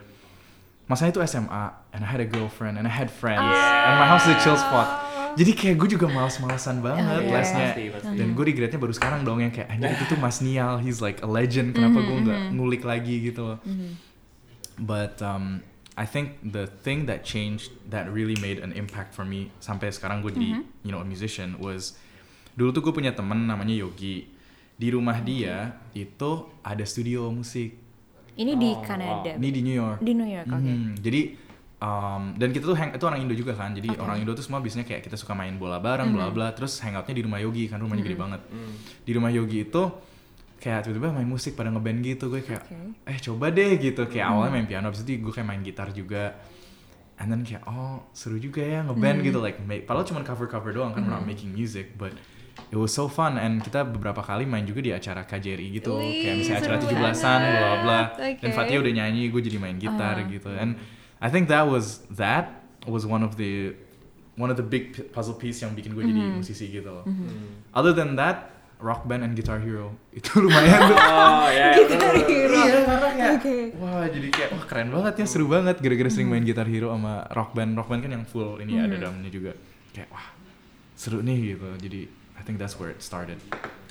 masanya 0.84 1.14
itu 1.14 1.22
SMA 1.24 1.64
and 1.94 2.02
I 2.02 2.08
had 2.10 2.18
a 2.18 2.26
girlfriend 2.26 2.74
and 2.74 2.82
I 2.82 2.90
had 2.90 3.06
friends 3.08 3.38
and 3.54 3.94
my 3.94 4.10
house 4.10 4.26
is 4.26 4.34
a 4.34 4.40
chill 4.42 4.58
spot. 4.58 5.06
Jadi 5.38 5.54
kayak 5.54 5.78
gue 5.78 5.94
juga 5.94 6.10
males-malesan 6.10 6.82
banget 6.82 7.06
Oh, 7.06 7.22
iya. 7.22 7.30
lesnya. 7.30 7.70
Pasti, 7.70 7.84
pasti. 7.94 8.14
dan 8.18 8.34
gue 8.34 8.44
di-grade-nya 8.50 8.82
baru 8.82 8.90
sekarang 8.90 9.22
dong 9.22 9.38
yang 9.38 9.54
kayak 9.54 9.70
anjir 9.70 9.94
itu 9.94 10.04
tuh 10.10 10.18
Mas 10.18 10.42
Nial 10.42 10.82
he's 10.82 10.98
like 10.98 11.22
a 11.22 11.28
legend 11.30 11.78
kenapa 11.78 12.02
gue 12.02 12.18
nggak 12.26 12.40
ngulik 12.50 12.82
lagi 12.82 13.30
gitu. 13.30 13.54
Loh 13.54 13.58
but 14.78 15.22
um, 15.22 15.62
I 15.94 16.06
think 16.06 16.40
the 16.42 16.66
thing 16.66 17.06
that 17.06 17.22
changed 17.22 17.70
that 17.86 18.08
really 18.08 18.34
made 18.40 18.58
an 18.58 18.72
impact 18.72 19.12
for 19.12 19.22
me 19.22 19.52
sampai 19.60 19.92
sekarang 19.92 20.24
gue 20.24 20.32
jadi 20.32 20.50
you 20.82 20.90
know 20.90 20.98
a 20.98 21.06
musician 21.06 21.54
was 21.60 21.94
dulu 22.56 22.72
tuh 22.72 22.82
gue 22.82 22.94
punya 22.96 23.12
temen 23.12 23.46
namanya 23.46 23.76
Yogi 23.76 24.26
di 24.80 24.88
rumah 24.88 25.20
dia 25.20 25.56
itu 25.92 26.30
ada 26.62 26.80
studio 26.82 27.28
musik 27.28 27.76
Ini 28.32 28.56
di 28.56 28.70
Oh, 28.70 28.80
Kanada. 28.80 29.36
ini 29.36 29.48
di 29.50 29.60
New 29.60 29.76
York 29.76 30.00
Di 30.00 30.12
New 30.12 30.24
York, 30.26 30.48
oke. 30.48 30.64
Mhm. 30.64 30.96
jadi 30.96 31.20
um, 31.78 32.22
dan 32.34 32.48
kita 32.48 32.64
tuh 32.64 32.72
hang 32.74 32.90
itu 32.90 33.04
orang 33.04 33.20
Indo 33.20 33.34
juga 33.34 33.52
kan 33.52 33.72
jadi 33.72 33.88
Oke. 33.90 34.00
orang 34.00 34.16
Indo 34.18 34.32
tuh 34.32 34.40
semua 34.40 34.58
biasanya 34.58 34.84
kayak 34.84 35.02
kita 35.02 35.14
suka 35.14 35.32
main 35.32 35.52
bola 35.54 35.76
bareng 35.78 36.08
bla 36.08 36.28
bla 36.28 36.48
terus 36.50 36.80
hangoutnya 36.80 37.12
di 37.12 37.20
rumah 37.20 37.36
Yogi 37.36 37.66
kan 37.66 37.76
rumahnya 37.76 38.00
gede 38.02 38.16
banget 38.16 38.40
Hmm. 38.46 38.72
di 39.04 39.12
rumah 39.12 39.28
Yogi 39.28 39.64
itu 39.66 39.82
kayak 40.56 40.84
tiba-tiba 40.84 41.08
main 41.10 41.24
musik 41.26 41.52
pada 41.52 41.68
ngeband 41.68 42.00
gitu 42.02 42.28
gue 42.28 42.40
kayak 42.40 42.64
Oke. 42.64 42.76
eh 43.06 43.18
coba 43.18 43.48
deh 43.48 43.76
gitu 43.76 44.02
kayak 44.06 44.26
awalnya 44.26 44.52
main 44.54 44.66
piano 44.66 44.88
abis 44.88 45.00
itu 45.02 45.16
gue 45.18 45.32
kayak 45.32 45.44
main 45.46 45.60
gitar 45.60 45.88
juga 45.90 46.36
and 47.16 47.28
then 47.28 47.40
kayak 47.42 47.64
oh 47.64 48.08
seru 48.10 48.36
juga 48.36 48.60
ya 48.60 48.80
ngeband 48.82 49.20
gitu 49.20 49.38
like 49.38 49.56
make, 49.60 49.84
padahal 49.84 50.04
cuma 50.04 50.20
cover 50.20 50.44
cover 50.46 50.70
doang 50.70 50.92
kan 50.92 51.00
we're 51.00 51.12
not 51.12 51.24
making 51.24 51.48
music 51.50 51.92
but 51.94 52.12
it 52.68 52.76
was 52.76 52.90
so 52.90 53.06
fun 53.06 53.34
and 53.34 53.58
kita 53.58 53.82
beberapa 53.82 54.20
kali 54.20 54.44
main 54.44 54.62
juga 54.62 54.80
di 54.80 54.92
acara 54.92 55.24
KJRI 55.24 55.66
gitu. 55.74 55.96
Wih, 55.96 56.20
kayak 56.20 56.34
misalnya 56.36 56.58
acara 56.60 56.76
seru 56.76 56.92
17-an 56.92 57.40
bla 57.40 57.56
bla 57.56 57.76
bla. 57.80 58.00
Dan. 58.36 58.52
Fatia 58.52 58.76
udah 58.76 58.92
nyanyi 58.94 59.22
gue 59.28 59.40
jadi 59.40 59.56
main 59.56 59.76
gitar 59.76 60.16
Ah. 60.16 60.26
gitu. 60.26 60.50
And 60.50 60.76
I 61.18 61.28
think 61.28 61.48
that 61.48 61.64
was 61.64 62.04
that 62.12 62.60
was 62.84 63.04
one 63.04 63.20
of 63.20 63.34
the 63.34 63.72
one 64.34 64.48
of 64.48 64.56
the 64.56 64.64
big 64.64 64.92
puzzle 65.10 65.34
piece 65.34 65.60
yang 65.60 65.72
bikin 65.72 65.92
gue 65.92 66.00
jadi 66.02 66.20
musisi 66.34 66.68
gitu. 66.68 66.88
Loh 66.88 67.04
Hmm. 67.04 67.64
other 67.70 67.92
than 67.92 68.16
that 68.16 68.48
rock 68.80 69.04
band 69.04 69.20
and 69.20 69.36
guitar 69.36 69.60
hero 69.60 69.92
itu 70.16 70.40
lumayan. 70.40 70.80
Tuh 70.80 70.96
Oh 70.96 71.44
ya, 71.46 71.66
ya 71.68 71.76
Guitar 71.84 72.16
betul. 72.16 72.24
Hero. 72.24 72.56
Iya, 72.56 72.80
karena 72.82 73.08
kayak, 73.10 73.32
Oke. 73.36 73.56
wah 73.76 74.04
jadi 74.08 74.28
kayak 74.30 74.50
wah 74.50 74.64
keren 74.64 74.88
banget 74.88 75.14
ya 75.16 75.26
seru 75.28 75.46
banget 75.46 75.76
gara-gara 75.78 76.08
sering 76.08 76.28
main 76.28 76.40
gitar 76.42 76.64
hero 76.64 76.88
sama 76.88 77.28
rock 77.30 77.52
band. 77.52 77.76
Rock 77.76 77.88
band 77.88 78.00
kan 78.00 78.12
yang 78.12 78.24
full 78.24 78.56
ini 78.58 78.76
ada 78.76 78.96
drumnya 78.96 79.28
juga. 79.28 79.52
Kayak 79.92 80.08
wah 80.08 80.26
seru 80.96 81.20
nih 81.20 81.38
gitu. 81.52 81.68
Jadi 81.76 82.00
I 82.40 82.42
think 82.42 82.56
that's 82.56 82.74
where 82.74 82.88
it 82.88 83.00
started 83.00 83.36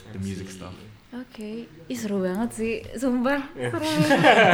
the 0.10 0.20
music 0.20 0.50
stuff 0.50 0.74
Oke, 1.10 1.66
ih 1.66 1.98
seru 1.98 2.22
banget 2.22 2.54
sih, 2.54 2.74
sumpah 2.94 3.42
Iya. 3.54 3.74
seru. 3.74 3.90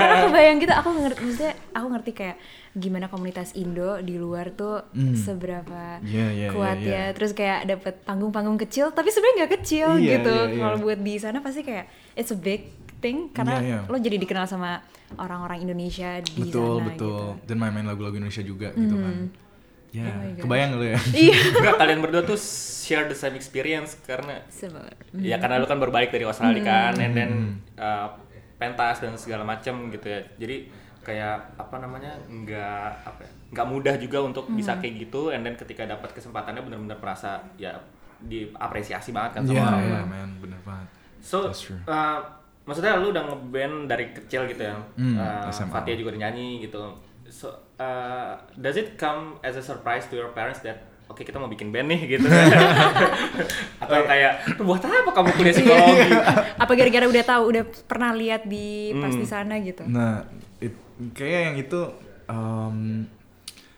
aku 0.07 0.27
bayang 0.39 0.55
gitu, 0.55 0.71
aku 0.71 0.87
ngerti, 0.93 1.19
maksudnya 1.21 1.51
aku 1.69 1.87
ngerti 1.89 2.11
kayak 2.13 2.37
gimana 2.73 3.05
komunitas 3.05 3.51
Indo 3.53 3.99
di 3.99 4.15
luar 4.15 4.51
tuh 4.51 4.87
Hmm. 4.89 5.11
seberapa 5.13 5.99
Iya, 5.99 6.27
iya, 6.31 6.47
kuat 6.49 6.79
iya, 6.79 6.87
iya. 6.87 6.95
ya, 7.01 7.05
terus 7.11 7.31
kayak 7.31 7.67
dapet 7.67 7.99
panggung-panggung 8.01 8.55
kecil, 8.57 8.87
tapi 8.89 9.11
sebenarnya 9.11 9.35
nggak 9.37 9.53
kecil 9.53 9.89
Iya, 9.95 10.11
gitu. 10.13 10.31
iya, 10.33 10.47
iya. 10.49 10.61
Kalau 10.61 10.77
buat 10.79 10.99
di 11.01 11.15
sana 11.17 11.37
pasti 11.39 11.59
kayak 11.61 11.85
it's 12.13 12.31
a 12.31 12.39
big 12.39 12.71
thing 12.97 13.27
karena 13.29 13.55
Iya, 13.57 13.67
iya. 13.77 13.79
lo 13.85 13.97
jadi 13.97 14.15
dikenal 14.15 14.47
sama 14.47 14.79
orang-orang 15.13 15.59
Indonesia 15.59 16.23
di 16.23 16.39
betul 16.41 16.79
sana 16.79 16.87
betul 16.87 17.35
gitu. 17.35 17.47
dan 17.47 17.55
main-main 17.59 17.83
lagu-lagu 17.83 18.15
Indonesia 18.15 18.41
juga 18.41 18.71
gitu 18.71 18.95
kan 18.95 19.27
ya 19.91 20.07
Oh 20.07 20.15
my 20.17 20.29
gosh. 20.29 20.41
kebayang 20.41 20.71
lo 20.73 20.85
ya 20.85 20.99
Iya, 21.13 21.35
Enggak, 21.53 21.75
kalian 21.77 21.99
berdua 21.99 22.23
tuh 22.23 22.39
share 22.85 23.05
the 23.05 23.15
same 23.15 23.33
experience 23.33 23.97
karena 23.99 24.37
sebenarnya. 24.47 24.93
ya 25.17 25.35
karena 25.35 25.57
lu 25.57 25.65
kan 25.65 25.77
berbalik 25.77 26.09
dari 26.09 26.21
Australia 26.23 26.61
Hmm. 26.61 26.67
kan 26.67 26.93
and 26.99 27.13
then 27.13 27.31
uh, 27.75 28.07
pentas 28.55 28.99
dan 28.99 29.13
segala 29.15 29.41
macam 29.43 29.89
gitu 29.89 30.05
ya 30.05 30.21
jadi 30.37 30.69
kayak 31.01 31.37
apa 31.55 31.75
namanya 31.77 32.13
nggak 32.25 32.89
apa 33.03 33.19
ya, 33.19 33.31
nggak 33.51 33.67
mudah 33.67 33.95
juga 33.95 34.21
untuk 34.21 34.45
Hmm. 34.45 34.55
bisa 34.55 34.73
kayak 34.75 34.95
gitu 35.01 35.29
and 35.29 35.41
then 35.41 35.53
ketika 35.53 35.83
dapat 35.83 36.09
kesempatannya 36.11 36.61
benar-benar 36.61 36.97
merasa 36.97 37.31
ya 37.55 37.73
diapresiasi 38.19 39.11
banget 39.11 39.31
kan 39.33 39.43
sama 39.43 39.55
Iya, 39.55 39.65
orang 39.65 39.83
iya, 39.83 40.01
man, 40.03 40.29
bener 40.39 40.59
banget. 40.61 40.87
So, 41.19 41.37
That's 41.43 41.61
true. 41.63 41.81
uh, 41.83 42.21
maksudnya 42.63 42.95
lu 42.95 43.09
udah 43.09 43.23
ngeband 43.23 43.85
dari 43.85 44.05
kecil 44.11 44.45
gitu 44.47 44.63
ya. 44.63 44.75
Hmm, 44.95 45.13
Uh, 45.15 45.49
SMA. 45.49 45.69
Fatia 45.69 45.93
juga 45.93 46.13
udah 46.13 46.21
nyanyi 46.23 46.63
gitu. 46.63 46.81
So, 47.27 47.49
uh, 47.75 48.31
does 48.55 48.75
it 48.75 48.95
come 48.95 49.37
as 49.41 49.53
a 49.53 49.63
surprise 49.63 50.05
to 50.07 50.15
your 50.15 50.29
parents 50.31 50.61
that 50.61 50.85
oke 51.05 51.21
kita 51.21 51.37
mau 51.37 51.47
bikin 51.47 51.69
band 51.69 51.87
nih 51.87 52.17
gitu? 52.17 52.27
Atau 53.83 53.99
kayak 54.03 54.31
buat 54.59 54.81
apa 54.81 55.09
kamu 55.11 55.29
kuliah 55.35 55.53
psikologi? 55.53 56.09
Apa 56.63 56.71
gara-gara 56.73 57.05
udah 57.05 57.23
tahu, 57.23 57.43
udah 57.51 57.63
pernah 57.85 58.11
lihat 58.11 58.43
di 58.43 58.95
pas 58.95 59.11
Hmm. 59.11 59.21
di 59.21 59.27
sana 59.27 59.55
gitu? 59.59 59.83
Nah, 59.85 60.25
it, 60.57 60.73
kayak 61.13 61.39
yang 61.51 61.55
itu, 61.59 61.81
um, 62.25 63.05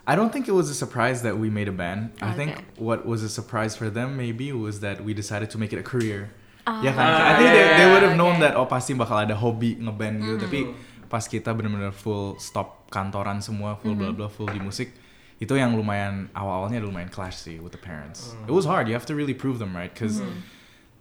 I 0.08 0.16
don't 0.16 0.32
think 0.32 0.48
it 0.48 0.56
was 0.56 0.72
a 0.72 0.78
surprise 0.78 1.20
that 1.22 1.36
we 1.36 1.52
made 1.52 1.68
a 1.68 1.76
band. 1.76 2.16
I 2.24 2.32
think 2.32 2.56
Okay. 2.56 2.64
what 2.80 3.04
was 3.04 3.22
a 3.22 3.32
surprise 3.32 3.76
for 3.76 3.92
them 3.92 4.16
maybe 4.16 4.56
was 4.56 4.80
that 4.80 5.04
we 5.04 5.12
decided 5.12 5.52
to 5.52 5.58
make 5.60 5.76
it 5.76 5.80
a 5.82 5.86
career. 5.86 6.32
Ah. 6.64 6.80
Ya 6.80 6.96
kan? 6.96 7.04
Ah, 7.04 7.32
I 7.32 7.34
think 7.36 7.50
they, 7.50 7.60
yeah, 7.60 7.76
they 7.76 7.86
yeah, 7.88 7.92
would 7.92 8.04
have 8.08 8.16
known 8.16 8.40
okay. 8.40 8.48
that 8.48 8.54
oh 8.56 8.68
pasti 8.68 8.96
bakal 8.96 9.20
ada 9.20 9.36
hobi 9.36 9.76
ngeband 9.76 10.24
gitu. 10.24 10.36
Hmm. 10.40 10.44
Tapi 10.48 10.60
pas 11.08 11.24
kita 11.24 11.52
benar-benar 11.52 11.92
full 11.92 12.36
stop 12.40 12.88
kantoran 12.88 13.44
semua, 13.44 13.76
full 13.80 13.96
bla 13.96 14.12
Hmm. 14.12 14.16
bla 14.16 14.28
full 14.28 14.48
di 14.48 14.60
musik, 14.60 14.96
itu 15.38 15.54
yang 15.54 15.78
lumayan 15.78 16.34
awal-awalnya 16.34 16.82
lumayan 16.82 17.10
clash 17.14 17.38
sih 17.38 17.62
with 17.62 17.70
the 17.72 17.82
parents. 17.82 18.34
Hmm. 18.34 18.50
It 18.50 18.54
was 18.58 18.66
hard. 18.66 18.90
You 18.90 18.98
have 18.98 19.06
to 19.06 19.16
really 19.16 19.38
prove 19.38 19.62
them 19.62 19.78
right, 19.78 19.94
because 19.94 20.18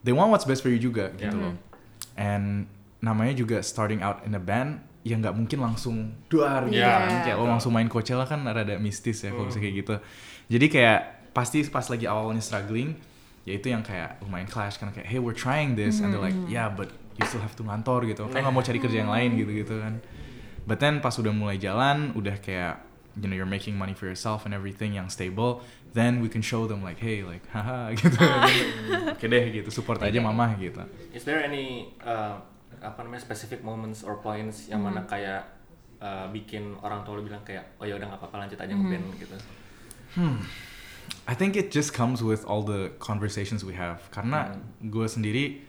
they 0.05 0.13
want 0.13 0.29
what's 0.29 0.45
best 0.45 0.61
for 0.61 0.69
you 0.69 0.77
juga 0.77 1.13
gitu 1.17 1.33
Yeah. 1.33 1.53
loh. 1.53 1.55
And 2.17 2.69
namanya 3.01 3.33
juga 3.37 3.61
starting 3.65 4.05
out 4.05 4.25
in 4.29 4.37
a 4.37 4.41
band, 4.43 4.81
ya 5.05 5.17
nggak 5.17 5.35
mungkin 5.37 5.59
langsung 5.65 6.13
duar 6.29 6.69
gitu 6.69 6.81
Yeah. 6.85 7.09
kan. 7.09 7.33
Kayak 7.33 7.37
lo 7.41 7.45
langsung 7.49 7.73
main 7.73 7.89
Coachella 7.89 8.29
kan 8.29 8.45
rada 8.45 8.77
mistis 8.77 9.25
ya 9.25 9.33
kalau 9.33 9.49
bisa 9.49 9.57
kayak 9.61 9.75
gitu. 9.85 9.95
Jadi 10.53 10.67
kayak 10.69 11.01
pasti 11.33 11.65
pas 11.69 11.85
lagi 11.89 12.05
awalnya 12.09 12.41
struggling, 12.45 12.97
ya 13.49 13.57
itu 13.57 13.69
yang 13.73 13.81
kayak 13.85 14.21
lumayan 14.21 14.49
clash 14.49 14.77
kan 14.77 14.93
kayak 14.93 15.09
hey 15.09 15.21
we're 15.21 15.37
trying 15.37 15.77
this 15.77 16.01
and 16.05 16.13
they're 16.13 16.23
like 16.23 16.37
yeah 16.49 16.69
but 16.69 16.89
you 17.17 17.25
still 17.25 17.41
have 17.41 17.57
to 17.57 17.65
ngantor 17.65 18.05
gitu. 18.05 18.29
Kan 18.29 18.45
nggak 18.45 18.53
mau 18.53 18.61
cari 18.61 18.77
kerja 18.81 19.01
yang 19.01 19.13
lain 19.13 19.33
gitu-gitu 19.41 19.81
kan. 19.81 20.01
But 20.67 20.83
then 20.83 20.99
pas 21.01 21.15
udah 21.17 21.31
mulai 21.31 21.57
jalan, 21.57 22.11
udah 22.13 22.37
kayak 22.43 22.83
you 23.17 23.29
know 23.29 23.37
you're 23.37 23.49
making 23.49 23.77
money 23.77 23.97
for 23.97 24.07
yourself 24.07 24.45
and 24.45 24.53
everything 24.53 24.93
yang 24.93 25.09
stable, 25.09 25.65
then 25.97 26.21
we 26.21 26.29
can 26.29 26.45
show 26.45 26.69
them 26.69 26.85
like 26.85 27.01
hey 27.01 27.25
like 27.25 27.45
haha 27.55 27.93
gitu. 27.97 28.21
Oke 29.17 29.27
deh 29.27 29.45
gitu 29.51 29.69
support 29.73 29.99
aja 30.05 30.21
mama 30.21 30.53
gitu. 30.61 30.85
Is 31.17 31.25
there 31.25 31.41
any 31.41 31.97
uh, 32.05 32.39
apa 32.85 33.03
namanya 33.03 33.25
specific 33.25 33.65
moments 33.65 34.05
or 34.05 34.21
points 34.21 34.69
yang 34.69 34.85
mana 34.85 35.09
kayak 35.09 35.49
uh, 36.01 36.29
bikin 36.29 36.77
orang 36.85 37.03
tua 37.03 37.19
lu 37.19 37.25
bilang 37.25 37.41
kayak 37.43 37.77
oh 37.81 37.89
ya 37.89 37.97
udah 37.97 38.13
nggak 38.13 38.21
apa-apa 38.21 38.37
lanjut 38.47 38.59
aja 38.61 38.73
ngeband 38.73 39.07
gitu. 39.17 39.37
I 41.27 41.35
think 41.35 41.57
it 41.57 41.71
just 41.71 41.93
comes 41.93 42.23
with 42.23 42.45
all 42.47 42.63
the 42.63 42.95
conversations 42.99 43.65
we 43.65 43.75
have. 43.75 44.07
Karena 44.15 44.63
gue 44.79 45.07
sendiri, 45.11 45.67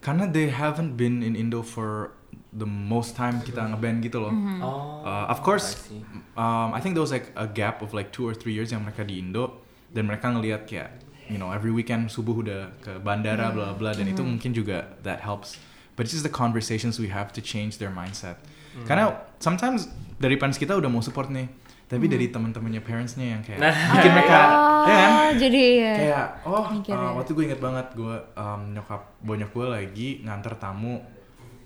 karena 0.00 0.24
they 0.24 0.48
haven't 0.48 0.96
been 0.96 1.20
in 1.22 1.36
Indo 1.36 1.60
for 1.60 2.16
the 2.50 2.66
most 2.66 3.14
time 3.14 3.38
kita 3.40 3.62
ngeband 3.62 4.02
gitu 4.02 4.18
loh. 4.18 4.34
Oh. 4.58 5.06
Uh, 5.06 5.30
of 5.30 5.38
I 5.38 5.44
course, 5.44 5.86
see. 5.86 6.02
um, 6.34 6.74
I 6.74 6.80
think 6.82 6.94
there 6.94 7.04
was 7.04 7.14
like 7.14 7.30
a 7.34 7.46
gap 7.46 7.78
of 7.80 7.94
like 7.94 8.10
two 8.10 8.26
or 8.26 8.34
three 8.34 8.52
years 8.52 8.70
yang 8.70 8.82
mereka 8.82 9.06
di 9.06 9.18
Indo 9.18 9.62
dan 9.90 10.06
mereka 10.06 10.30
ngelihat 10.30 10.66
kayak, 10.66 10.98
you 11.26 11.38
know, 11.38 11.50
every 11.50 11.70
weekend 11.70 12.10
subuh 12.10 12.42
udah 12.42 12.74
ke 12.78 12.98
bandara 12.98 13.54
bla 13.54 13.70
bla 13.72 13.94
dan 13.94 14.06
itu 14.06 14.22
mungkin 14.22 14.50
juga 14.50 14.90
that 15.02 15.22
helps. 15.22 15.54
But 15.94 16.08
it's 16.08 16.14
just 16.16 16.24
the 16.24 16.32
conversations 16.32 16.98
we 16.98 17.12
have 17.12 17.30
to 17.36 17.40
change 17.40 17.78
their 17.78 17.92
mindset. 17.92 18.40
Karena 18.86 19.14
sometimes 19.38 19.90
dari 20.16 20.34
parents 20.34 20.56
kita 20.56 20.72
udah 20.72 20.86
mau 20.86 21.02
support 21.02 21.26
nih, 21.28 21.50
tapi 21.86 22.06
dari 22.06 22.30
teman-temannya 22.30 22.80
parentsnya 22.80 23.34
yang 23.36 23.42
kayak 23.42 23.58
Nah. 23.58 23.74
bikin 23.98 24.10
mereka, 24.14 24.40
ya 24.90 24.94
kan? 24.94 25.10
Oh, 25.10 25.30
jadi 25.36 25.62
ya. 25.76 25.92
kayak 25.98 26.24
oh 26.46 26.64
Mikir 26.70 26.94
uh, 26.94 27.02
ya. 27.02 27.10
waktu 27.18 27.30
gue 27.30 27.44
inget 27.46 27.60
banget 27.60 27.86
gue 27.92 28.14
um, 28.32 28.60
nyokap 28.72 29.02
bonyok 29.20 29.50
gue 29.50 29.66
lagi 29.66 30.08
nganter 30.22 30.54
tamu 30.56 31.02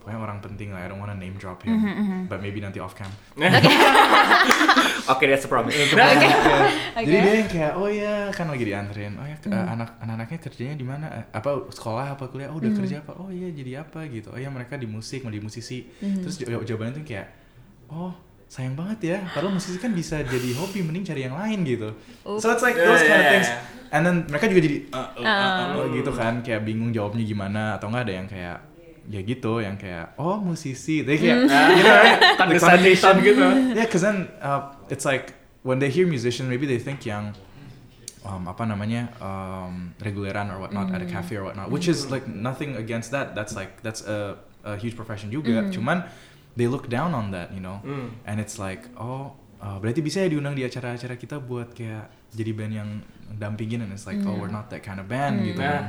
pokoknya 0.05 0.21
orang 0.21 0.39
penting 0.39 0.69
lah 0.69 0.79
I 0.79 0.87
don't 0.87 1.01
wanna 1.01 1.17
name 1.17 1.33
drop 1.35 1.59
him. 1.59 1.75
Mm-hmm, 1.75 2.29
but 2.29 2.39
maybe 2.39 2.61
nanti 2.61 2.77
off 2.77 2.93
cam. 2.93 3.09
Oke, 5.07 5.25
that's 5.31 5.45
a 5.45 5.49
promise. 5.49 5.73
Ya. 5.73 5.89
jadi 7.01 7.17
dia 7.17 7.35
yang 7.35 7.49
kayak 7.49 7.73
oh 7.75 7.89
ya 7.89 8.29
kan 8.29 8.47
lagi 8.47 8.65
dianterin 8.65 9.17
oh 9.17 9.25
ya 9.25 9.37
Mm. 9.41 9.49
uh, 9.51 9.67
anak 9.71 9.89
anak-anaknya 9.99 10.39
kerjanya 10.39 10.75
di 10.75 10.85
mana? 10.85 11.07
Eh, 11.11 11.25
apa 11.31 11.51
sekolah 11.69 12.17
apa 12.17 12.29
kuliah? 12.29 12.49
Oh 12.49 12.57
udah 12.57 12.69
Mm. 12.69 12.79
kerja 12.79 12.97
apa? 13.01 13.13
Oh 13.15 13.29
iya 13.29 13.49
jadi 13.49 13.81
apa? 13.81 14.05
Gitu. 14.07 14.29
Oh 14.29 14.37
ya 14.37 14.49
mereka 14.49 14.77
di 14.77 14.85
musik 14.85 15.21
mau 15.21 15.29
di 15.29 15.41
musisi. 15.41 15.85
Mm-hmm. 15.85 16.21
terus 16.21 16.35
jaw- 16.39 16.61
jawabannya 16.63 16.93
tuh 16.95 17.05
kayak 17.07 17.27
oh 17.89 18.13
sayang 18.47 18.73
banget 18.73 18.99
ya 19.03 19.19
padahal 19.27 19.53
musisi 19.53 19.77
kan 19.77 19.91
bisa 19.91 20.21
jadi 20.21 20.49
hobi 20.55 20.81
mending 20.81 21.03
cari 21.03 21.25
yang 21.25 21.35
lain 21.35 21.65
gitu. 21.65 21.97
So 22.37 22.49
it's 22.51 22.61
like 22.61 22.77
those 22.77 23.01
Yeah, 23.01 23.09
kind 23.11 23.21
of 23.21 23.29
things. 23.31 23.49
yeah. 23.51 23.93
and 23.93 24.03
then 24.03 24.17
mereka 24.27 24.47
juga 24.47 24.61
jadi 24.61 24.77
uh, 24.91 24.99
uh, 24.99 25.21
uh, 25.21 25.25
uh, 25.25 25.67
Oh. 25.77 25.87
gitu 25.91 26.11
kan 26.11 26.41
kayak 26.41 26.63
bingung 26.63 26.91
jawabnya 26.91 27.23
gimana 27.23 27.77
atau 27.77 27.89
enggak 27.89 28.05
ada 28.07 28.15
yang 28.15 28.27
kayak 28.27 28.59
ya 29.05 29.21
gitu 29.21 29.61
yang 29.61 29.77
kayak 29.77 30.17
oh 30.17 30.41
musisi. 30.41 31.05
They 31.05 31.21
kayak 31.21 31.45
you 31.45 31.85
know 31.85 31.97
right 32.01 32.19
the 32.21 32.29
Condescending 32.41 32.97
connotation 32.97 33.15
gitu. 33.21 33.45
yeah 33.77 33.87
cause 33.93 34.01
then 34.01 34.29
uh, 34.41 34.73
it's 34.89 35.05
like 35.05 35.37
when 35.61 35.77
they 35.77 35.93
hear 35.93 36.09
musician 36.09 36.49
maybe 36.49 36.65
they 36.65 36.81
think 36.81 37.05
yang 37.05 37.37
um, 38.25 38.49
apa 38.49 38.65
namanya 38.65 39.13
um, 39.21 39.93
reguleran 40.01 40.49
or 40.49 40.57
whatnot 40.57 40.89
at 40.93 41.05
a 41.05 41.09
cafe 41.09 41.37
or 41.37 41.45
whatnot 41.45 41.69
which 41.69 41.85
is 41.89 42.09
like 42.09 42.25
nothing 42.25 42.77
against 42.81 43.13
that. 43.13 43.37
That's 43.37 43.53
like 43.53 43.85
that's 43.85 44.01
a, 44.09 44.41
a 44.65 44.77
huge 44.81 44.97
profession 44.97 45.29
juga. 45.29 45.69
Cuman 45.69 46.09
they 46.57 46.65
look 46.65 46.89
down 46.89 47.13
on 47.13 47.29
that 47.37 47.53
you 47.53 47.61
know? 47.61 47.85
Hmm. 47.85 48.15
and 48.25 48.41
it's 48.41 48.57
like 48.57 48.89
oh 48.97 49.37
uh, 49.61 49.77
berarti 49.81 50.01
bisa 50.01 50.25
ya 50.25 50.33
diundang 50.33 50.57
di 50.57 50.65
acara-acara 50.65 51.17
kita 51.21 51.37
buat 51.41 51.77
kayak 51.77 52.09
jadi 52.33 52.51
band 52.57 52.73
yang 52.73 52.91
dampingin. 53.37 53.85
And 53.85 53.93
it's 53.93 54.09
like 54.09 54.21
oh 54.25 54.33
we're 54.41 54.53
not 54.53 54.73
that 54.73 54.81
kind 54.81 54.97
of 54.97 55.09
band 55.13 55.45
gitu 55.45 55.61
Nah. 55.61 55.69
kan 55.69 55.85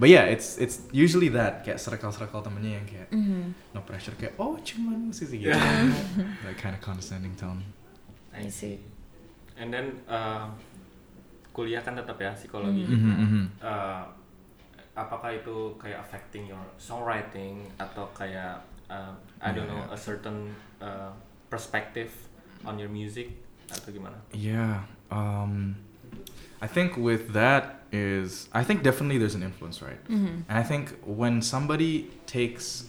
but 0.00 0.08
yeah 0.08 0.24
it's 0.24 0.56
it's 0.56 0.84
usually 0.90 1.28
that 1.28 1.64
kayak 1.64 1.76
circle-circle 1.76 2.40
temennya 2.40 2.80
yang 2.80 2.86
kayak 2.88 3.08
Mm-hmm. 3.12 3.76
no 3.76 3.80
pressure 3.84 4.16
kayak 4.16 4.32
oh 4.40 4.56
cuman 4.60 5.12
musisi 5.12 5.36
gitu 5.36 5.52
that 6.44 6.56
kind 6.56 6.72
of 6.72 6.80
condescending 6.80 7.32
tone 7.36 7.60
I 8.32 8.48
see. 8.48 8.80
And 9.60 9.68
then 9.68 10.00
uh, 10.08 10.48
kuliah 11.52 11.84
kan 11.84 11.92
tetap 11.92 12.16
ya 12.16 12.32
psikologi. 12.32 12.88
Mhm, 12.88 13.12
mhm. 13.12 13.42
Uh, 13.60 14.08
apakah 14.96 15.36
itu 15.36 15.76
kayak 15.76 16.00
affecting 16.00 16.48
your 16.48 16.64
songwriting 16.80 17.60
atau 17.76 18.08
kayak 18.16 18.64
uh, 18.88 19.12
I 19.40 19.52
don't 19.52 19.68
know 19.68 19.84
a 19.92 19.98
certain 20.00 20.56
uh, 20.80 21.12
perspective 21.52 22.08
on 22.64 22.80
your 22.80 22.88
music 22.88 23.36
atau 23.68 23.92
gimana? 23.92 24.16
Yeah. 24.32 24.88
Um, 25.12 25.76
I 26.64 26.68
think 26.68 26.96
with 26.96 27.36
that 27.36 27.81
is 27.92 28.48
I 28.52 28.64
think 28.64 28.82
definitely 28.82 29.18
there's 29.18 29.36
an 29.36 29.42
influence, 29.42 29.82
right? 29.82 30.02
Mm-hmm. 30.08 30.48
And 30.48 30.58
I 30.58 30.62
think 30.64 30.96
when 31.04 31.42
somebody 31.42 32.10
takes 32.26 32.88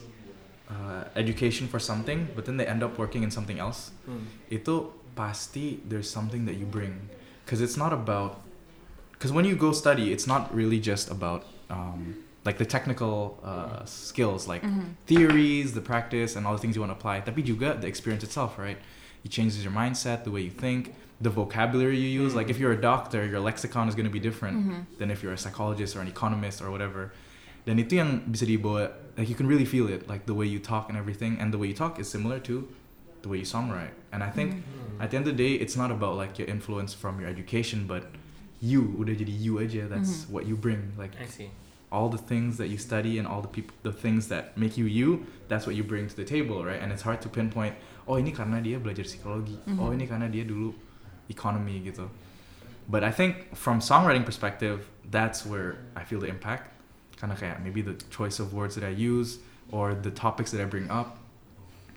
uh, 0.72 1.04
education 1.16 1.68
for 1.68 1.78
something, 1.78 2.30
but 2.36 2.46
then 2.46 2.58
they 2.58 2.66
end 2.66 2.82
up 2.82 2.98
working 2.98 3.22
in 3.22 3.30
something 3.30 3.60
else, 3.60 3.92
itu 4.50 4.90
pasti 5.14 5.84
there's 5.86 6.10
something 6.10 6.46
that 6.46 6.56
you 6.56 6.66
bring, 6.66 7.10
because 7.44 7.62
it's 7.62 7.78
not 7.78 7.92
about, 7.92 8.42
because 9.12 9.32
when 9.32 9.46
you 9.46 9.56
go 9.56 9.72
study, 9.72 10.12
it's 10.12 10.26
not 10.26 10.50
really 10.56 10.80
just 10.80 11.12
about 11.12 11.46
um, 11.70 12.16
like 12.46 12.58
the 12.58 12.66
technical 12.66 13.38
uh, 13.44 13.84
skills, 13.86 14.48
like 14.48 14.64
theories, 15.06 15.74
the 15.74 15.82
practice, 15.82 16.36
and 16.36 16.48
all 16.48 16.54
the 16.54 16.60
things 16.60 16.76
you 16.76 16.82
want 16.82 16.92
to 16.92 16.98
apply. 16.98 17.22
Tapi 17.22 17.44
juga 17.44 17.76
the 17.80 17.88
experience 17.88 18.24
itself, 18.24 18.58
right? 18.58 18.80
It 19.24 19.32
changes 19.32 19.64
your 19.64 19.72
mindset, 19.72 20.24
the 20.24 20.32
way 20.32 20.42
you 20.42 20.52
think, 20.52 20.96
the 21.24 21.30
vocabulary 21.30 21.98
you 21.98 22.10
use. 22.22 22.36
Like 22.36 22.50
if 22.50 22.56
mm-hmm. 22.56 22.64
you're 22.64 22.72
a 22.74 22.82
doctor, 22.82 23.26
your 23.26 23.40
lexicon 23.40 23.88
is 23.88 23.96
going 23.96 24.06
to 24.06 24.12
be 24.12 24.20
different 24.20 24.58
mm-hmm. 24.58 24.80
than 25.00 25.10
if 25.10 25.24
you're 25.24 25.34
a 25.34 25.38
psychologist 25.38 25.96
or 25.96 26.02
an 26.02 26.08
economist 26.08 26.62
or 26.62 26.70
whatever. 26.70 27.12
Dan 27.66 27.80
itu 27.80 27.96
yang 27.96 28.28
bisa 28.28 28.44
dibawa, 28.44 28.92
like 29.16 29.32
you 29.32 29.36
can 29.40 29.48
really 29.48 29.64
feel 29.64 29.88
it, 29.88 30.04
like 30.12 30.28
the 30.28 30.36
way 30.36 30.46
you 30.46 30.60
talk 30.60 30.92
and 30.92 31.00
everything. 31.00 31.40
And 31.40 31.56
the 31.56 31.58
way 31.58 31.72
you 31.72 31.78
talk 31.78 31.96
is 31.96 32.12
similar 32.12 32.44
to 32.44 32.68
the 33.24 33.30
way 33.32 33.40
you 33.40 33.48
songwrite. 33.48 33.96
And 34.12 34.20
I 34.20 34.30
think 34.30 34.60
mm-hmm. 34.60 35.00
at 35.00 35.12
the 35.12 35.16
end 35.16 35.24
of 35.28 35.32
the 35.32 35.40
day, 35.40 35.56
it's 35.56 35.80
not 35.80 35.90
about 35.90 36.20
like 36.20 36.36
your 36.36 36.48
influence 36.52 36.92
from 36.92 37.24
your 37.24 37.32
education, 37.32 37.88
but 37.88 38.12
you 38.60 38.92
udah 39.00 39.16
jadi 39.16 39.32
you 39.32 39.64
aja. 39.64 39.88
That's 39.88 40.28
what 40.28 40.44
you 40.44 40.60
bring. 40.60 40.92
Like 41.00 41.16
I 41.16 41.28
see. 41.32 41.50
all 41.94 42.10
the 42.10 42.18
things 42.18 42.58
that 42.58 42.68
you 42.74 42.78
study 42.78 43.20
and 43.20 43.28
all 43.28 43.40
the 43.40 43.48
people, 43.48 43.72
the 43.84 43.94
things 43.94 44.28
that 44.28 44.58
make 44.58 44.76
you 44.76 44.86
you. 44.86 45.30
That's 45.48 45.70
what 45.70 45.76
you 45.78 45.86
bring 45.86 46.10
to 46.10 46.16
the 46.16 46.26
table, 46.26 46.66
right? 46.66 46.82
And 46.82 46.92
it's 46.92 47.06
hard 47.06 47.22
to 47.22 47.30
pinpoint. 47.30 47.78
Oh 48.10 48.18
ini 48.18 48.34
karena 48.34 48.60
dia 48.60 48.82
belajar 48.82 49.06
psikologi. 49.06 49.62
Oh 49.78 49.94
ini 49.94 50.10
karena 50.10 50.26
dia 50.26 50.42
dulu 50.42 50.74
economy 51.30 51.80
gitu. 51.84 52.10
But 52.90 53.04
I 53.04 53.12
think 53.16 53.56
from 53.56 53.80
songwriting 53.80 54.28
perspective, 54.28 54.84
that's 55.08 55.48
where 55.48 55.80
I 55.96 56.04
feel 56.04 56.20
the 56.20 56.28
impact. 56.28 56.68
Karena 57.16 57.40
kayak 57.40 57.64
maybe 57.64 57.80
the 57.80 57.96
choice 58.12 58.44
of 58.44 58.52
words 58.52 58.76
that 58.76 58.84
I 58.84 58.92
use 58.92 59.40
or 59.72 59.96
the 59.96 60.12
topics 60.12 60.52
that 60.52 60.60
I 60.60 60.68
bring 60.68 60.92
up. 60.92 61.16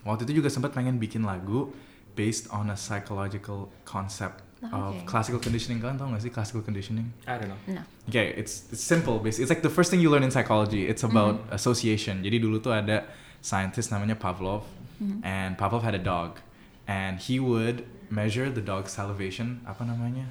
Waktu 0.07 0.31
itu 0.31 0.39
juga 0.39 0.47
sempat 0.47 0.71
pengen 0.71 1.03
bikin 1.03 1.27
lagu 1.27 1.75
based 2.15 2.47
on 2.55 2.71
a 2.71 2.79
psychological 2.79 3.67
concept 3.83 4.47
of 4.71 4.95
classical 5.05 5.43
conditioning. 5.43 5.83
Kalian 5.83 5.99
tau 5.99 6.07
gak 6.09 6.23
sih 6.23 6.31
classical 6.31 6.63
conditioning? 6.63 7.11
I 7.27 7.37
don't 7.43 7.51
know. 7.51 7.59
No. 7.67 7.83
Okay, 8.07 8.31
it's 8.39 8.71
it's 8.71 8.87
simple. 8.87 9.19
Basically, 9.19 9.45
it's 9.45 9.53
like 9.53 9.67
the 9.67 9.71
first 9.75 9.91
thing 9.91 9.99
you 9.99 10.09
learn 10.09 10.23
in 10.23 10.31
psychology. 10.31 10.87
It's 10.87 11.03
about 11.03 11.43
Mm-hmm. 11.43 11.59
association. 11.59 12.23
Jadi 12.23 12.39
dulu 12.39 12.63
tuh 12.63 12.71
ada 12.71 13.03
scientist 13.43 13.91
namanya 13.91 14.15
Pavlov, 14.15 14.63
Mm-hmm. 14.97 15.21
and 15.27 15.59
Pavlov 15.61 15.85
had 15.85 15.93
a 15.93 16.01
dog, 16.01 16.41
and 16.87 17.19
he 17.19 17.39
would 17.39 17.85
measure 18.11 18.51
the 18.51 18.63
dog's 18.63 18.95
salivation. 18.95 19.61
Apa 19.67 19.83
namanya? 19.87 20.31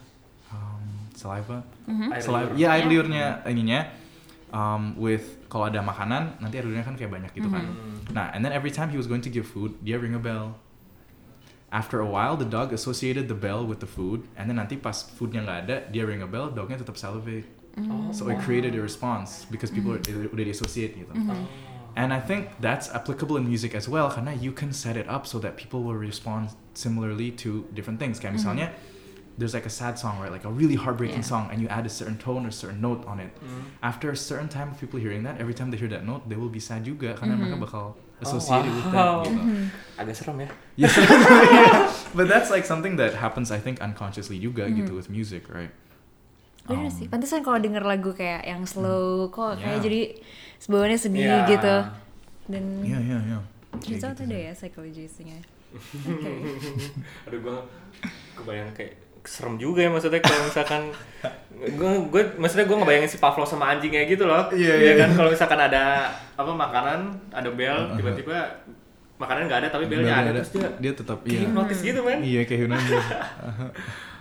Um, 0.52 1.12
saliva. 1.16 1.64
Air 1.88 2.24
Saliva. 2.24 2.52
Iya, 2.56 2.68
air 2.76 2.84
Yeah. 2.84 2.92
liurnya 2.92 3.26
ininya. 3.48 3.82
Um, 4.56 4.96
with 4.96 5.36
kalau 5.52 5.68
ada 5.68 5.84
makanan, 5.84 6.40
nanti 6.40 6.56
air 6.60 6.64
liurnya 6.64 6.88
kan 6.88 6.96
kayak 6.96 7.12
banyak 7.12 7.32
gitu 7.36 7.52
kan. 7.52 7.66
Hmm. 7.66 8.00
Nah, 8.16 8.32
and 8.32 8.40
then 8.40 8.56
every 8.56 8.72
time 8.72 8.88
he 8.88 8.96
was 8.96 9.08
going 9.08 9.20
to 9.20 9.32
give 9.32 9.44
food, 9.44 9.76
dia 9.84 10.00
ring 10.00 10.16
a 10.16 10.22
bell. 10.22 10.56
After 11.76 12.00
a 12.00 12.08
while, 12.08 12.40
the 12.40 12.48
dog 12.48 12.72
associated 12.72 13.28
the 13.28 13.36
bell 13.36 13.68
with 13.68 13.84
the 13.84 13.90
food, 13.90 14.24
and 14.40 14.48
then 14.48 14.56
nanti 14.56 14.80
pas 14.80 14.96
foodnya 15.12 15.44
nggak 15.44 15.58
ada, 15.68 15.76
dia 15.92 16.08
ring 16.08 16.24
a 16.24 16.30
bell, 16.30 16.48
dognya 16.48 16.80
tetap 16.80 16.96
salivate. 16.96 17.44
Oh, 17.76 18.08
So 18.16 18.32
it 18.32 18.40
created 18.40 18.72
a 18.72 18.80
response 18.80 19.44
because 19.52 19.68
people 19.68 19.92
are, 19.92 20.00
udah 20.00 20.44
di-associate 20.48 20.96
gitu. 20.96 21.12
And 21.96 22.12
I 22.12 22.20
think 22.20 22.52
that's 22.60 22.92
applicable 22.92 23.40
in 23.40 23.48
music 23.48 23.72
as 23.74 23.88
well 23.88 24.12
karena 24.12 24.36
you 24.36 24.52
can 24.52 24.76
set 24.76 25.00
it 25.00 25.08
up 25.08 25.24
so 25.24 25.40
that 25.40 25.56
people 25.56 25.80
will 25.80 25.96
respond 25.96 26.52
similarly 26.76 27.32
to 27.40 27.64
different 27.72 28.04
things. 28.04 28.20
Kayak 28.20 28.36
misalnya 28.36 28.68
there's 29.40 29.56
like 29.56 29.64
a 29.64 29.72
sad 29.72 29.96
song, 29.96 30.20
right? 30.20 30.32
Like 30.32 30.44
a 30.44 30.52
really 30.52 30.76
heartbreaking 30.76 31.24
Yeah. 31.24 31.32
song 31.32 31.44
and 31.52 31.64
you 31.64 31.72
add 31.72 31.88
a 31.88 31.92
certain 31.92 32.20
tone 32.20 32.44
or 32.44 32.52
certain 32.52 32.84
note 32.84 33.08
on 33.08 33.24
it. 33.24 33.32
Hmm. 33.40 33.72
After 33.80 34.12
a 34.12 34.20
certain 34.20 34.52
time 34.52 34.72
of 34.72 34.80
people 34.80 35.00
hearing 35.00 35.24
that, 35.24 35.40
every 35.40 35.56
time 35.56 35.72
they 35.72 35.80
hear 35.80 35.88
that 35.92 36.04
note, 36.04 36.28
they 36.28 36.36
will 36.36 36.52
be 36.52 36.60
sad 36.60 36.84
juga 36.84 37.16
karena 37.16 37.40
mereka 37.40 37.56
bakal 37.60 37.86
Oh, 38.16 38.24
associated 38.24 38.72
with 38.72 38.88
that 38.92 38.96
wow. 38.96 39.28
gitu. 39.28 39.40
Agak 40.00 40.16
serem 40.16 40.38
ya. 40.40 40.48
Yes. 40.80 40.96
yeah. 40.96 41.92
But 42.18 42.32
that's 42.32 42.48
like 42.48 42.64
something 42.64 42.96
that 42.96 43.12
happens 43.20 43.52
I 43.52 43.60
think 43.60 43.84
unconsciously 43.84 44.40
juga 44.40 44.72
gitu 44.72 44.96
with 44.96 45.12
music, 45.12 45.52
right? 45.52 45.72
Bener 46.64 46.88
Um, 46.88 46.96
sih. 46.96 47.12
Pantesan 47.12 47.44
kalau 47.44 47.60
denger 47.60 47.84
lagu 47.84 48.16
kayak 48.16 48.48
yang 48.48 48.64
slow, 48.64 49.28
kok 49.30 49.60
kayak 49.60 49.80
Yeah. 49.80 49.84
jadi 49.84 50.02
sebawaannya 50.58 50.98
sedih 50.98 51.24
Yeah. 51.24 51.48
gitu. 51.48 51.76
Dan 52.46 52.64
Iya, 52.82 53.00
iya, 53.00 53.18
iya. 53.22 53.40
Itu 53.76 53.92
Kayak 53.92 54.00
tuh 54.00 54.10
gitu 54.12 54.24
ada 54.24 54.26
sih. 54.32 54.42
ya 54.42 54.52
psychologisnya. 54.54 55.40
Aduh 57.28 57.40
gue 57.42 57.58
kebayang 58.36 58.72
kayak 58.72 58.94
serem 59.26 59.58
juga 59.58 59.82
ya 59.82 59.90
maksudnya 59.90 60.22
kalau 60.22 60.46
misalkan 60.46 60.82
gue 61.82 61.92
gue 62.08 62.22
maksudnya 62.38 62.64
gue 62.64 62.78
ngebayangin 62.78 63.10
si 63.10 63.18
Pavlov 63.18 63.44
sama 63.44 63.74
anjingnya 63.74 64.06
gitu 64.06 64.24
loh 64.24 64.54
Iya, 64.54 64.74
Iya 64.78 64.86
iya. 64.86 65.02
kan 65.02 65.10
kalau 65.18 65.30
misalkan 65.34 65.58
ada 65.58 65.84
apa 66.32 66.52
makanan 66.54 67.00
ada 67.34 67.50
bel 67.50 67.98
tiba-tiba 67.98 68.38
makanan 69.16 69.50
nggak 69.50 69.60
ada 69.66 69.70
tapi 69.74 69.88
belnya 69.88 70.14
ada, 70.14 70.30
ada. 70.30 70.40
terus 70.40 70.54
dia 70.54 70.70
dia 70.78 70.92
tetap 70.94 71.26
kayak 71.26 71.34
iya. 71.34 71.42
hipnotis 71.42 71.80
gitu 71.82 72.00
man 72.06 72.20
Iya 72.22 72.42
kayak 72.46 72.60
Yunani. 72.68 72.92
Aha. 73.50 73.68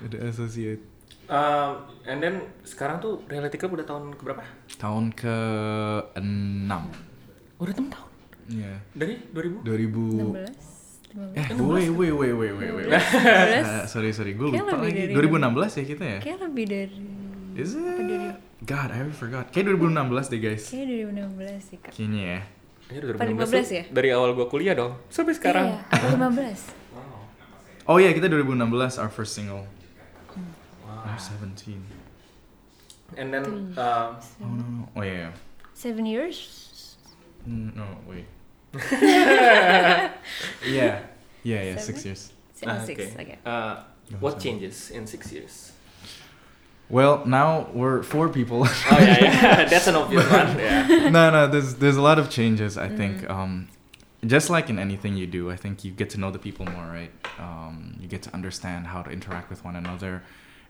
Udah 0.09 0.20
associate. 0.25 0.83
Um, 1.25 1.71
and 2.05 2.21
then 2.21 2.35
sekarang 2.63 3.01
tuh 3.01 3.25
Reality 3.25 3.57
Club 3.57 3.81
udah 3.81 3.87
tahun 3.89 4.13
keberapa? 4.13 4.45
Tahun 4.77 5.05
ke 5.17 5.37
6 6.21 6.69
Udah 7.57 7.73
6 7.73 7.95
tahun. 7.95 8.11
Iya. 8.53 8.75
Dari 8.93 9.15
2000? 9.33 9.65
2000 9.65 10.45
16, 11.15 11.17
15. 11.17 11.39
Eh, 11.39 11.49
wait, 11.57 11.91
wait, 11.91 12.13
wait, 12.13 12.35
wait, 12.35 12.53
wait, 12.53 12.73
wait. 12.77 12.87
16? 12.91 13.01
Uh, 13.65 13.85
sorry, 13.93 14.11
sorry, 14.13 14.37
gue 14.37 14.53
lupa 14.53 14.77
lagi. 14.77 15.09
dari 15.09 15.15
2016 15.17 15.81
ya 15.81 15.85
kita 15.89 16.05
ya? 16.05 16.19
Kayak 16.21 16.39
lebih 16.45 16.65
dari 16.69 17.01
Is 17.55 17.73
it? 17.73 17.87
Dari- 17.87 18.35
God, 18.65 18.89
I 18.91 18.99
already 19.05 19.15
forgot. 19.15 19.47
Kayak 19.53 19.77
2016 19.77 20.33
deh 20.33 20.41
guys. 20.41 20.65
Kayak 20.69 20.87
2016 21.13 21.69
sih 21.71 21.77
kak 21.79 21.93
Kayaknya 21.93 22.23
ya. 22.25 22.41
2016 22.85 23.33
15 23.33 23.49
tuh 23.65 23.77
ya? 23.77 23.85
Dari 23.89 24.09
awal 24.13 24.31
gua 24.37 24.47
kuliah 24.49 24.75
dong. 24.77 24.93
Sampai 25.09 25.33
sekarang. 25.33 25.73
Iya, 25.73 25.81
apa 25.89 26.07
15 26.21 26.85
Oh 27.85 28.01
iya, 28.01 28.17
kita 28.17 28.27
2016 28.27 28.97
our 28.97 29.13
first 29.13 29.37
single. 29.37 29.69
I'm 31.14 31.20
17. 31.20 31.85
And 33.16 33.33
then 33.33 33.44
um, 33.44 33.74
Oh 33.79 34.18
no, 34.40 34.46
no. 34.46 34.88
Oh 34.96 35.03
yeah. 35.03 35.12
yeah. 35.12 35.33
7 35.74 36.07
years 36.07 36.96
Mm, 37.48 37.77
No, 37.77 37.87
wait. 38.09 38.24
yeah. 38.92 40.11
Yeah, 41.44 41.62
yeah, 41.62 41.77
six 41.77 41.98
Seven? 41.98 42.03
years. 42.05 42.33
Six, 42.55 42.72
ah, 42.72 42.85
six, 42.85 43.00
okay. 43.03 43.22
okay. 43.22 43.38
Uh, 43.44 43.83
what 44.18 44.40
changes 44.40 44.90
in 44.90 45.07
six 45.07 45.31
years? 45.31 45.72
Well, 46.88 47.24
now 47.27 47.68
we're 47.74 48.03
four 48.03 48.29
people. 48.31 48.66
Oh 48.66 48.98
yeah, 48.98 49.24
yeah. 49.24 49.64
That's 49.70 49.87
an 49.87 49.96
obvious 49.96 50.29
one. 50.31 50.59
Yeah. 50.59 51.11
no, 51.11 51.31
no, 51.31 51.46
there's 51.46 51.74
there's 51.77 51.96
a 51.96 52.03
lot 52.03 52.18
of 52.18 52.31
changes. 52.31 52.77
I 52.79 52.88
think, 52.88 53.29
um, 53.29 53.68
just 54.27 54.48
like 54.50 54.70
in 54.70 54.79
anything 54.79 55.14
you 55.16 55.27
do, 55.27 55.50
I 55.50 55.57
think 55.57 55.85
you 55.85 55.92
get 55.92 56.09
to 56.11 56.18
know 56.18 56.31
the 56.31 56.38
people 56.38 56.64
more, 56.66 56.87
right? 56.87 57.12
Um, 57.38 57.94
you 58.00 58.09
get 58.09 58.22
to 58.22 58.35
understand 58.35 58.87
how 58.87 59.03
to 59.03 59.11
interact 59.11 59.50
with 59.50 59.64
one 59.64 59.77
another, 59.77 60.22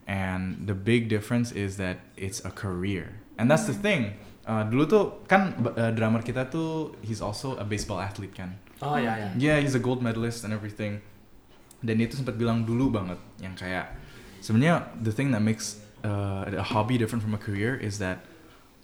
and 0.07 0.67
the 0.67 0.77
big 0.77 1.09
difference 1.09 1.53
is 1.53 1.77
that 1.77 2.05
it's 2.17 2.45
a 2.45 2.53
career, 2.53 3.21
and 3.41 3.51
that's 3.51 3.65
the 3.65 3.77
thing. 3.77 4.17
Uh, 4.45 4.61
dulu 4.69 4.85
tuh 4.85 5.05
kan 5.25 5.57
uh, 5.57 5.89
drummer 5.97 6.21
kita 6.21 6.53
tuh 6.53 6.93
he's 7.01 7.25
also 7.25 7.57
a 7.57 7.65
baseball 7.65 7.97
athlete 7.97 8.37
kan. 8.37 8.61
Oh 8.85 9.01
yeah, 9.01 9.17
yeah. 9.17 9.33
Yeah, 9.41 9.57
he's 9.65 9.73
a 9.73 9.81
gold 9.81 10.05
medalist 10.05 10.45
and 10.45 10.53
everything. 10.53 11.01
Dan 11.81 12.01
dia 12.01 12.09
tuh 12.09 12.21
sempat 12.21 12.37
bilang 12.37 12.69
dulu 12.69 12.93
banget 12.93 13.17
yang 13.41 13.57
kayak 13.57 13.97
sebenarnya 14.45 14.89
the 15.01 15.13
thing 15.13 15.33
that 15.33 15.41
makes 15.41 15.81
uh, 16.05 16.45
a 16.45 16.65
hobby 16.65 17.01
different 17.01 17.25
from 17.25 17.33
a 17.33 17.41
career 17.41 17.77
is 17.81 17.97
that 18.01 18.21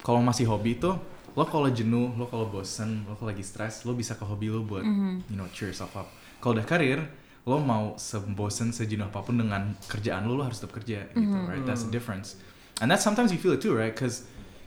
kalau 0.00 0.24
masih 0.24 0.48
hobi 0.48 0.80
tuh 0.80 0.96
lo 1.36 1.44
kalau 1.46 1.68
jenuh, 1.70 2.10
lo 2.16 2.26
kalau 2.26 2.48
bosen, 2.48 3.04
lo 3.06 3.14
kalau 3.14 3.30
lagi 3.30 3.44
stres, 3.44 3.84
lo 3.86 3.94
bisa 3.94 4.16
ke 4.16 4.24
hobi 4.24 4.50
lo 4.50 4.64
buat 4.64 4.82
you 5.28 5.36
know 5.36 5.46
cheer 5.52 5.70
yourself 5.70 5.92
up. 5.94 6.08
Kalau 6.40 6.56
udah 6.56 6.66
karir, 6.66 7.04
lo 7.48 7.56
mau 7.56 7.96
sebosen 7.96 8.68
sejenuh 8.70 9.08
apa 9.08 9.24
pun 9.24 9.40
dengan 9.40 9.72
kerjaan 9.88 10.28
lo, 10.28 10.36
lo 10.36 10.44
harus 10.44 10.60
tetap 10.60 10.76
kerja 10.76 11.08
gitu, 11.16 11.36
right? 11.48 11.64
That's 11.64 11.88
the 11.88 11.92
difference. 11.92 12.36
And 12.80 12.88
that 12.92 13.00
sometimes 13.00 13.32
you 13.32 13.40
feel 13.40 13.52
it 13.56 13.60
too, 13.60 13.72
right? 13.76 13.92
Because 13.92 14.24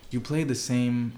you 0.10 0.22
play 0.22 0.46
the 0.46 0.58
same 0.58 1.14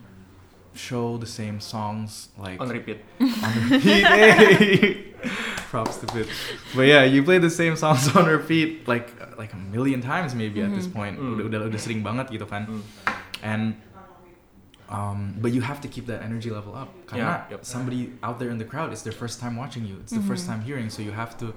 show, 0.75 1.17
the 1.17 1.27
same 1.27 1.59
songs, 1.59 2.29
like 2.37 2.59
On 2.59 2.67
repeat. 2.67 2.99
on 3.19 3.51
repeat. 3.71 4.03
Hey! 4.03 5.15
Props 5.71 5.97
to 5.97 6.07
Pit. 6.07 6.27
But 6.75 6.87
yeah, 6.87 7.03
you 7.03 7.23
play 7.23 7.39
the 7.39 7.49
same 7.49 7.75
songs 7.75 8.07
on 8.15 8.27
repeat 8.27 8.87
like 8.87 9.11
like 9.39 9.51
a 9.51 9.59
million 9.71 9.99
times 9.99 10.35
maybe 10.35 10.61
at 10.61 10.71
this 10.75 10.87
point. 10.87 11.19
Mm. 11.19 11.35
Udah, 11.35 11.45
udah 11.49 11.59
udah 11.71 11.79
sering 11.79 12.03
banget 12.03 12.31
gitu 12.31 12.45
kan. 12.45 12.67
Mm. 12.69 12.83
And 13.43 13.63
um, 14.89 15.35
but 15.41 15.51
you 15.51 15.61
have 15.61 15.81
to 15.81 15.87
keep 15.87 16.05
that 16.07 16.21
energy 16.21 16.49
level 16.49 16.75
up. 16.75 16.93
Yeah, 17.13 17.45
yep. 17.49 17.65
somebody 17.65 18.13
out 18.21 18.39
there 18.39 18.49
in 18.49 18.57
the 18.57 18.65
crowd, 18.65 18.91
it's 18.91 19.01
their 19.01 19.13
first 19.13 19.39
time 19.39 19.55
watching 19.55 19.85
you. 19.85 19.97
It's 20.01 20.11
the 20.11 20.21
first 20.21 20.45
time 20.45 20.61
hearing, 20.61 20.89
so 20.89 21.01
you 21.01 21.11
have 21.11 21.37
to, 21.39 21.53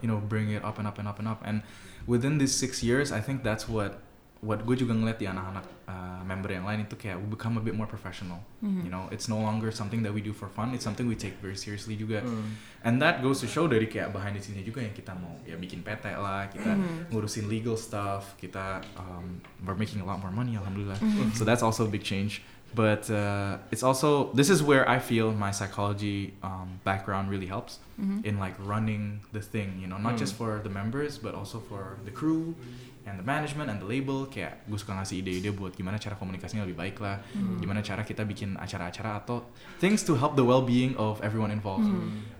you 0.00 0.08
know, 0.08 0.18
bring 0.18 0.50
it 0.50 0.64
up 0.64 0.78
and 0.78 0.86
up 0.86 0.98
and 0.98 1.06
up 1.06 1.18
and 1.18 1.28
up. 1.28 1.42
And 1.44 1.62
within 2.06 2.38
these 2.38 2.54
six 2.54 2.82
years, 2.82 3.12
I 3.12 3.20
think 3.20 3.42
that's 3.42 3.68
what 3.68 4.00
what 4.42 4.66
gue 4.66 4.74
juga 4.74 4.90
ngeliat 4.90 5.22
di 5.22 5.30
anak-anak 5.30 5.66
uh, 5.86 6.18
member 6.26 6.50
yang 6.50 6.66
lain 6.66 6.82
itu 6.82 6.98
kayak 6.98 7.14
we 7.22 7.30
become 7.30 7.54
a 7.54 7.62
bit 7.62 7.78
more 7.78 7.86
professional. 7.86 8.42
You 8.58 8.90
know, 8.90 9.06
it's 9.14 9.30
no 9.30 9.38
longer 9.38 9.70
something 9.70 10.02
that 10.02 10.10
we 10.10 10.18
do 10.18 10.34
for 10.34 10.50
fun. 10.50 10.74
It's 10.74 10.82
something 10.82 11.06
we 11.06 11.14
take 11.14 11.38
very 11.38 11.54
seriously 11.54 11.94
juga. 11.94 12.26
Mm. 12.26 12.46
And 12.82 12.94
that 12.98 13.22
goes 13.22 13.38
to 13.42 13.46
show 13.46 13.70
dari 13.70 13.86
kayak 13.86 14.10
behind 14.10 14.34
the 14.34 14.42
scenes 14.42 14.66
juga 14.66 14.82
yang 14.82 14.94
kita 14.94 15.14
mau 15.14 15.38
ya 15.46 15.54
bikin 15.54 15.86
PT 15.86 16.10
lah, 16.18 16.50
kita 16.50 16.74
ngurusin 17.14 17.46
legal 17.46 17.78
stuff, 17.78 18.34
kita 18.42 18.82
um, 18.98 19.38
we're 19.62 19.78
making 19.78 20.02
a 20.02 20.06
lot 20.06 20.18
more 20.18 20.34
money 20.34 20.58
alhamdulillah. 20.58 20.98
So 21.38 21.46
that's 21.46 21.62
also 21.62 21.86
a 21.86 21.90
big 21.90 22.02
change. 22.02 22.42
But 22.74 23.10
uh, 23.12 23.60
it's 23.68 23.84
also 23.84 24.32
this 24.32 24.48
is 24.48 24.64
where 24.64 24.88
I 24.88 24.96
feel 24.98 25.28
my 25.36 25.52
psychology 25.52 26.32
um, 26.40 26.80
background 26.88 27.28
really 27.28 27.46
helps 27.46 27.78
in 28.24 28.40
like 28.40 28.56
running 28.64 29.20
the 29.36 29.38
thing, 29.44 29.76
you 29.78 29.86
know, 29.86 30.00
not 30.00 30.16
Mm. 30.16 30.22
just 30.24 30.34
for 30.34 30.58
the 30.58 30.72
members 30.72 31.20
but 31.20 31.36
also 31.36 31.60
for 31.60 32.00
the 32.08 32.10
crew 32.10 32.56
and 33.04 33.14
the 33.20 33.22
management 33.22 33.68
and 33.68 33.76
the 33.78 33.86
label. 33.86 34.24
Kayak 34.24 34.64
gue 34.64 34.74
suka 34.80 34.96
ngasih 34.96 35.20
ide-ide 35.20 35.52
buat 35.52 35.76
gimana 35.76 36.00
cara 36.00 36.16
komunikasinya 36.16 36.64
lebih 36.64 36.80
baik 36.80 36.96
lah, 36.98 37.20
gimana 37.60 37.84
cara 37.84 38.02
kita 38.02 38.24
bikin 38.24 38.56
acara-acara 38.56 39.20
atau 39.20 39.44
things 39.78 40.00
to 40.00 40.16
help 40.16 40.32
the 40.34 40.42
well-being 40.42 40.96
of 40.96 41.20
everyone 41.20 41.52
involved. 41.52 41.84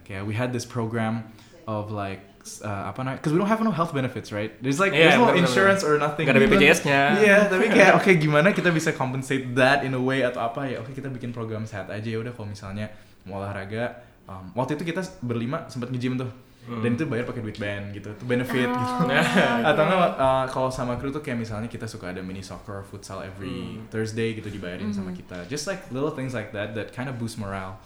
Kayak 0.09 0.25
we 0.25 0.33
had 0.33 0.51
this 0.57 0.65
program 0.65 1.29
of 1.69 1.93
like 1.93 2.25
s- 2.25 2.32
uh, 2.61 2.91
apa 2.91 2.99
namanya? 3.01 3.19
Because 3.19 3.33
we 3.33 3.39
don't 3.39 3.47
have 3.47 3.61
no 3.61 3.71
health 3.71 3.91
benefits, 3.91 4.31
right? 4.31 4.51
There's 4.59 4.77
like 4.77 4.91
Iya, 4.91 4.99
there's 4.99 5.17
no 5.17 5.31
bener-bener. 5.31 5.47
insurance 5.47 5.83
or 5.83 5.95
nothing. 5.97 6.27
Gak 6.27 6.35
ada. 6.35 6.43
BPJS-nya. 6.45 7.01
Iya, 7.19 7.39
tapi 7.47 7.71
kayak 7.77 7.93
oke 7.97 8.11
gimana 8.17 8.51
kita 8.51 8.69
bisa 8.69 8.91
compensate 8.91 9.55
that 9.55 9.83
in 9.83 9.93
a 9.93 10.03
way 10.03 10.21
atau 10.21 10.43
apa 10.43 10.67
ya? 10.67 10.81
Oke 10.81 10.93
kita 10.93 11.07
bikin 11.07 11.31
program 11.31 11.63
sehat 11.63 11.87
aja 11.89 12.05
ya 12.05 12.19
udah 12.19 12.31
kalau 12.31 12.49
misalnya 12.49 12.91
mau 13.25 13.39
olahraga. 13.39 14.03
um, 14.23 14.55
waktu 14.55 14.75
itu 14.75 14.87
kita 14.87 15.03
berlima 15.21 15.67
sempat 15.67 15.91
nge-gym 15.91 16.15
tuh. 16.15 16.31
Dan 16.63 16.95
itu 16.95 17.11
bayar 17.11 17.27
pakai 17.27 17.43
duit 17.43 17.59
band 17.59 17.91
gitu, 17.91 18.15
itu 18.15 18.23
benefit 18.23 18.71
Oh, 18.71 18.79
gitu. 18.79 19.11
Atau 19.75 19.83
enggak 19.83 19.99
uh, 20.15 20.47
kalau 20.47 20.71
sama 20.71 20.95
kru 20.95 21.11
tuh 21.11 21.19
kayak 21.19 21.43
misalnya 21.43 21.67
kita 21.67 21.91
suka 21.91 22.15
ada 22.15 22.23
mini 22.23 22.39
soccer, 22.39 22.87
futsal 22.87 23.19
every 23.19 23.83
Thursday 23.91 24.39
gitu 24.39 24.47
dibayarin 24.47 24.95
sama 24.95 25.11
kita. 25.11 25.43
Just 25.51 25.67
like 25.67 25.83
little 25.91 26.15
things 26.15 26.31
like 26.31 26.55
that 26.55 26.79
that 26.79 26.95
kind 26.95 27.11
of 27.11 27.19
boost 27.19 27.35
morale. 27.35 27.83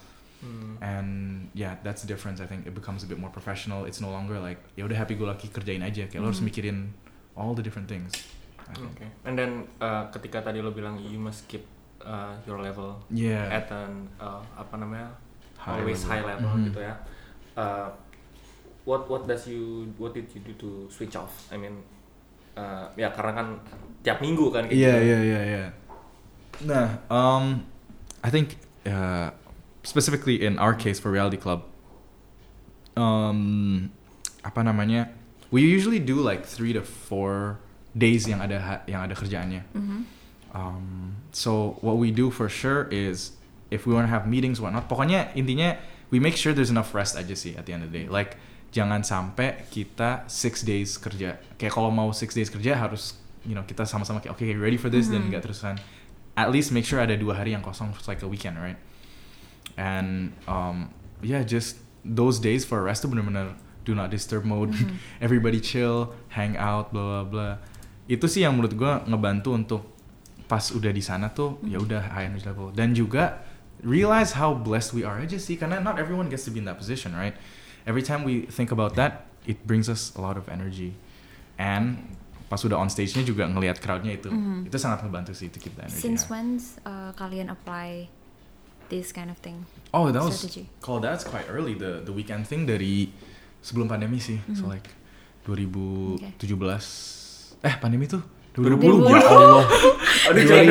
Mm. 0.46 0.74
And 0.78 1.10
yeah, 1.58 1.74
that's 1.82 2.06
the 2.06 2.08
difference. 2.08 2.38
I 2.38 2.46
think 2.46 2.62
it 2.66 2.74
becomes 2.74 3.02
a 3.02 3.08
bit 3.10 3.18
more 3.18 3.34
professional. 3.34 3.82
It's 3.82 3.98
no 3.98 4.14
longer 4.14 4.38
like 4.38 4.62
ya 4.78 4.86
udah 4.86 4.94
happy 4.94 5.18
go 5.18 5.26
lucky 5.26 5.50
kerjain 5.50 5.82
aja. 5.82 6.06
Kayak 6.06 6.22
lo 6.22 6.30
harus 6.30 6.38
mikirin 6.38 6.94
all 7.34 7.50
the 7.52 7.66
different 7.66 7.90
things. 7.90 8.14
Okay. 8.70 9.10
And 9.26 9.34
then 9.34 9.66
uh, 9.78 10.06
ketika 10.10 10.42
tadi 10.42 10.62
lo 10.62 10.70
bilang 10.70 10.98
you 10.98 11.18
must 11.18 11.46
keep 11.46 11.66
uh, 12.00 12.38
your 12.46 12.62
level 12.62 13.02
Yeah. 13.10 13.50
at 13.50 13.66
an 13.70 14.06
uh, 14.18 14.38
apa 14.54 14.74
namanya 14.78 15.10
High 15.58 15.82
always 15.82 16.02
level. 16.02 16.10
high 16.14 16.24
level 16.24 16.52
Mhm. 16.54 16.64
gitu 16.70 16.80
ya. 16.82 16.94
Uh, 17.58 17.88
what 18.86 19.10
what 19.10 19.26
does 19.26 19.50
you 19.50 19.90
what 19.98 20.14
did 20.14 20.30
you 20.30 20.42
do 20.46 20.54
to 20.54 20.70
switch 20.86 21.18
off? 21.18 21.30
I 21.50 21.58
mean 21.58 21.82
uh, 22.54 22.86
ya 22.94 23.10
karena 23.10 23.32
kan 23.34 23.48
tiap 24.02 24.22
minggu 24.22 24.50
kan 24.54 24.66
Iya 24.70 24.94
iya 25.02 25.18
iya 25.22 25.40
iya. 25.42 25.64
Nah, 26.66 26.88
um, 27.12 27.60
I 28.22 28.30
think 28.30 28.56
uh, 28.88 29.28
specifically 29.86 30.42
in 30.42 30.58
our 30.58 30.74
case 30.74 30.98
for 30.98 31.14
Reality 31.14 31.38
Club, 31.38 31.62
um, 32.98 33.88
apa 34.42 34.66
namanya? 34.66 35.14
We 35.54 35.62
usually 35.62 36.02
do 36.02 36.18
like 36.18 36.42
three 36.42 36.74
to 36.74 36.82
four 36.82 37.62
days 37.94 38.26
yang 38.26 38.42
ada 38.42 38.82
yang 38.90 39.06
ada 39.06 39.14
kerjaannya. 39.14 39.62
Um, 40.50 41.22
so 41.30 41.78
what 41.86 42.02
we 42.02 42.10
do 42.10 42.34
for 42.34 42.50
sure 42.50 42.90
is 42.90 43.38
if 43.70 43.86
we 43.86 43.94
want 43.94 44.10
to 44.10 44.12
have 44.12 44.26
meetings 44.26 44.58
whatnot, 44.58 44.90
pokoknya 44.90 45.30
intinya 45.38 45.78
we 46.10 46.18
make 46.18 46.34
sure 46.34 46.50
there's 46.50 46.72
enough 46.72 46.90
rest 46.90 47.14
aja 47.14 47.38
sih 47.38 47.54
at 47.54 47.70
the 47.70 47.72
end 47.72 47.86
of 47.86 47.94
the 47.94 47.96
day. 48.02 48.06
Like 48.10 48.34
jangan 48.74 49.06
sampai 49.06 49.70
kita 49.70 50.26
six 50.26 50.66
days 50.66 50.98
kerja. 50.98 51.38
Kayak 51.62 51.72
kalau 51.78 51.94
mau 51.94 52.10
six 52.10 52.34
days 52.34 52.50
kerja 52.50 52.74
harus 52.74 53.14
you 53.46 53.54
know 53.54 53.62
kita 53.62 53.86
sama-sama 53.86 54.18
kayak 54.18 54.34
oke 54.34 54.42
okay, 54.42 54.58
ready 54.58 54.76
for 54.76 54.90
this 54.90 55.06
dan 55.06 55.30
nggak 55.30 55.46
terusan. 55.46 55.78
At 56.34 56.50
least 56.50 56.74
make 56.74 56.84
sure 56.84 56.98
ada 56.98 57.14
dua 57.14 57.38
hari 57.38 57.54
yang 57.54 57.62
kosong 57.62 57.94
like 58.10 58.20
a 58.20 58.28
weekend 58.28 58.58
right. 58.58 58.76
And 59.76 60.32
um, 60.48 60.90
yeah 61.20 61.44
just 61.44 61.76
those 62.00 62.40
days 62.40 62.64
for 62.64 62.80
rest 62.80 63.04
tuh 63.04 63.12
bener-bener 63.12 63.56
do 63.86 63.94
not 63.94 64.10
disturb 64.10 64.42
mode. 64.42 64.74
Everybody 65.24 65.62
chill, 65.62 66.16
hang 66.32 66.58
out, 66.58 66.90
blah 66.90 67.22
blah 67.22 67.24
blah. 67.24 67.54
Itu 68.10 68.26
sih 68.26 68.42
yang 68.42 68.58
menurut 68.58 68.74
gua 68.74 69.06
ngebantu 69.06 69.54
untuk 69.54 69.82
pas 70.46 70.62
udah 70.70 70.90
di 70.94 71.02
sana 71.02 71.30
tuh 71.30 71.58
ya 71.66 71.78
udah 71.78 72.14
high 72.14 72.26
energy 72.26 72.46
level. 72.46 72.74
Dan 72.74 72.94
juga 72.94 73.46
realize 73.84 74.34
how 74.34 74.56
blessed 74.56 74.96
we 74.96 75.02
are 75.04 75.20
aja 75.20 75.36
sih 75.36 75.54
karena 75.54 75.78
not 75.78 76.00
everyone 76.00 76.32
gets 76.32 76.48
to 76.48 76.50
be 76.50 76.58
in 76.58 76.66
that 76.66 76.80
position 76.80 77.14
right? 77.14 77.36
Every 77.86 78.02
time 78.02 78.26
we 78.26 78.50
think 78.50 78.74
about 78.74 78.98
that 78.98 79.30
it 79.46 79.62
brings 79.62 79.86
us 79.86 80.10
a 80.18 80.20
lot 80.22 80.34
of 80.34 80.50
energy. 80.50 80.98
And 81.56 82.16
pas 82.46 82.62
udah 82.62 82.78
on 82.78 82.86
stage-nya 82.86 83.26
juga 83.26 83.42
ngelihat 83.50 83.82
crowdnya 83.82 84.22
itu 84.22 84.30
itu 84.62 84.76
sangat 84.78 85.02
ngebantu 85.02 85.34
sih 85.34 85.50
to 85.50 85.58
keep 85.58 85.74
the 85.74 85.82
energy 85.82 85.98
Since 85.98 86.30
when 86.30 86.62
uh, 86.86 87.10
kalian 87.18 87.50
apply 87.50 88.06
this 88.88 89.10
kind 89.10 89.28
of 89.28 89.38
thing? 89.38 89.64
oh 89.92 90.10
that 90.10 90.20
was 90.20 90.36
strategy? 90.38 90.66
kalau 90.80 90.98
that's 90.98 91.22
quite 91.22 91.46
early 91.48 91.74
the 91.74 92.02
the 92.02 92.12
weekend 92.12 92.44
thing 92.44 92.64
dari 92.64 93.10
sebelum 93.60 93.86
pandemi 93.86 94.18
sih 94.18 94.38
so 94.52 94.66
like 94.66 94.86
2017 95.44 96.22
eh 97.62 97.74
pandemi 97.78 98.06
tuh 98.06 98.22
2020 98.56 99.12
ya 99.12 99.28
Allah 99.28 99.64
Aduh 100.26 100.42
jangan 100.42 100.64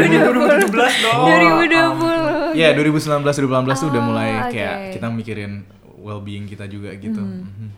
2017 0.67 1.05
dong. 1.05 1.15
Oh, 1.15 1.29
2020. 1.63 2.57
Iya, 2.59 2.73
2019 2.73 3.23
2018 3.23 3.77
tuh 3.77 3.87
udah 3.87 4.01
Oh, 4.01 4.07
mulai 4.09 4.29
oke. 4.41 4.51
kayak 4.51 4.75
kita 4.97 5.07
mikirin 5.07 5.53
well-being 6.01 6.43
kita 6.43 6.65
juga 6.65 6.91
gitu. 6.97 7.21
Mhm. 7.21 7.69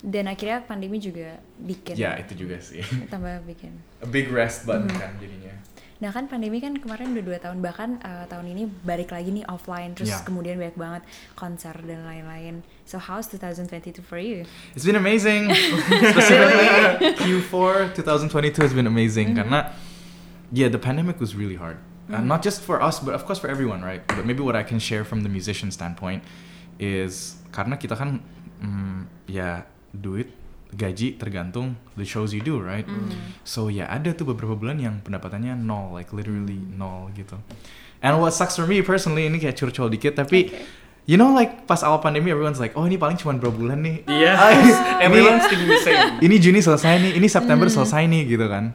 Dan 0.00 0.24
akhirnya 0.26 0.62
pandemi 0.64 0.96
juga 0.96 1.36
bikin. 1.58 1.94
Ya, 1.94 2.16
itu 2.16 2.32
juga 2.38 2.56
sih. 2.62 2.80
Tambah 3.12 3.44
bikin. 3.44 3.76
A 4.00 4.06
big 4.06 4.30
rest 4.30 4.64
button 4.64 4.88
kan 4.88 5.14
jadinya. 5.18 5.52
Nah 6.02 6.10
kan 6.10 6.26
pandemi 6.26 6.58
kan 6.58 6.74
kemarin 6.74 7.14
udah 7.14 7.22
dua 7.22 7.38
tahun 7.38 7.62
bahkan 7.62 8.02
uh, 8.02 8.26
tahun 8.26 8.50
ini 8.50 8.66
balik 8.82 9.14
lagi 9.14 9.30
nih 9.30 9.46
offline 9.46 9.94
terus 9.94 10.10
Yeah. 10.10 10.26
kemudian 10.26 10.58
banyak 10.58 10.74
banget 10.74 11.02
konser 11.38 11.70
dan 11.86 12.02
lain-lain. 12.02 12.66
So 12.82 12.98
how's 12.98 13.30
2022 13.30 14.02
for 14.02 14.18
you? 14.18 14.42
It's 14.74 14.82
been 14.82 14.98
amazing. 14.98 15.54
Specifically 16.12 17.14
Q4 17.22 17.94
2022 17.94 18.66
has 18.66 18.74
been 18.74 18.90
amazing 18.90 19.38
karena 19.38 19.70
yeah, 20.50 20.66
the 20.66 20.82
pandemic 20.82 21.22
was 21.22 21.38
really 21.38 21.54
hard. 21.54 21.78
Uh, 22.10 22.18
not 22.20 22.42
just 22.42 22.60
for 22.66 22.82
us, 22.82 22.98
but 22.98 23.14
of 23.14 23.24
course 23.24 23.38
for 23.38 23.48
everyone, 23.48 23.80
right? 23.80 24.02
But 24.04 24.26
maybe 24.26 24.42
what 24.42 24.58
I 24.58 24.66
can 24.66 24.82
share 24.82 25.06
from 25.06 25.22
the 25.22 25.30
musician 25.30 25.70
standpoint 25.70 26.26
is 26.82 27.38
karena 27.54 27.78
kita 27.78 27.94
kan 27.94 28.20
mm, 28.60 29.06
ya 29.30 29.64
duit 29.94 30.28
gaji 30.72 31.20
tergantung 31.20 31.76
the 31.94 32.04
shows 32.04 32.32
you 32.32 32.40
do, 32.40 32.56
right? 32.56 32.88
So 33.44 33.68
ya 33.68 33.86
ada 33.86 34.16
tuh 34.16 34.24
beberapa 34.32 34.56
bulan 34.56 34.80
yang 34.80 35.04
pendapatannya 35.04 35.52
nol, 35.54 35.92
like 35.92 36.10
literally 36.16 36.56
nol 36.56 37.12
gitu. 37.12 37.36
And 38.02 38.18
what 38.18 38.32
sucks 38.32 38.56
for 38.56 38.66
me 38.66 38.80
personally 38.82 39.28
ini 39.28 39.38
kayak 39.38 39.54
curcol 39.54 39.92
dikit 39.92 40.16
tapi 40.16 40.50
You 41.02 41.18
know 41.18 41.34
like 41.34 41.66
pas 41.66 41.82
awal 41.82 41.98
pandemi 41.98 42.30
everyone's 42.30 42.62
like, 42.62 42.78
oh 42.78 42.86
ini 42.86 42.94
paling 42.94 43.18
cuma 43.18 43.34
berapa 43.34 43.58
bulan 43.58 43.82
nih. 43.82 44.06
Iya. 44.06 44.32
Ah, 44.38 44.50
ini- 44.54 45.02
Everyone's 45.02 45.50
thinking 45.50 45.66
the 45.66 45.82
same. 45.82 46.22
ini 46.22 46.38
Juni 46.38 46.62
selesai 46.62 46.94
nih, 47.02 47.12
ini 47.18 47.26
September 47.26 47.66
selesai 47.66 48.06
nih 48.06 48.22
gitu 48.30 48.46
kan. 48.46 48.70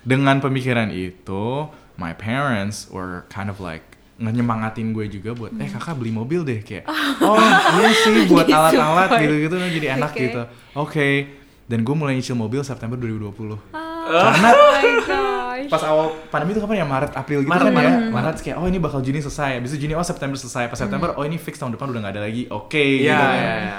Dengan 0.00 0.40
pemikiran 0.40 0.88
itu, 0.88 1.68
my 2.00 2.16
parents 2.16 2.88
were 2.88 3.28
kind 3.28 3.52
of 3.52 3.60
like 3.60 3.95
nyemangatin 4.18 4.90
gue 4.90 5.04
juga 5.08 5.30
buat 5.32 5.52
eh 5.54 5.68
kakak 5.68 5.94
beli 5.94 6.08
mobil 6.08 6.40
deh 6.40 6.60
kayak 6.60 6.88
oh 7.22 7.36
iya 7.76 7.88
sih 7.92 8.24
buat 8.30 8.44
Jadi 8.44 8.54
alat-alat 8.54 9.08
gitu-gitu 9.20 9.54
jadi 9.76 9.86
enak 9.96 10.10
Oke. 10.10 10.20
gitu. 10.22 10.42
Oke. 10.74 11.08
Dan 11.66 11.82
gue 11.82 11.92
mulai 11.92 12.14
nyicil 12.14 12.32
mobil 12.32 12.62
September 12.62 12.94
2020 12.94 13.26
Oh 13.26 13.58
karena 14.06 14.50
my 14.54 14.86
gosh. 15.02 15.66
pas 15.66 15.82
awal 15.82 16.14
pandemi 16.30 16.54
itu 16.54 16.62
kapan 16.62 16.78
ya? 16.78 16.86
Maret 16.86 17.10
April 17.12 17.42
gitu 17.42 17.50
Maret, 17.50 17.66
kan 17.66 17.74
ya? 17.74 17.90
Maret. 17.90 18.12
Maret. 18.14 18.36
Kayak 18.38 18.56
oh 18.56 18.66
ini 18.66 18.78
bakal 18.78 19.02
Juni 19.02 19.18
selesai. 19.18 19.58
Itu 19.58 19.74
Juni 19.76 19.92
oh 19.92 20.06
September 20.06 20.38
selesai. 20.38 20.70
Pas 20.70 20.78
September 20.78 21.10
oh 21.12 21.26
ini 21.26 21.34
fix 21.36 21.58
tahun 21.58 21.74
depan 21.74 21.90
udah 21.90 22.00
nggak 22.06 22.14
ada 22.14 22.22
lagi. 22.22 22.46
Oke 22.46 23.02
gitu 23.02 23.10
Iya, 23.10 23.18
kan. 23.18 23.34
iya, 23.34 23.54
iya. 23.58 23.78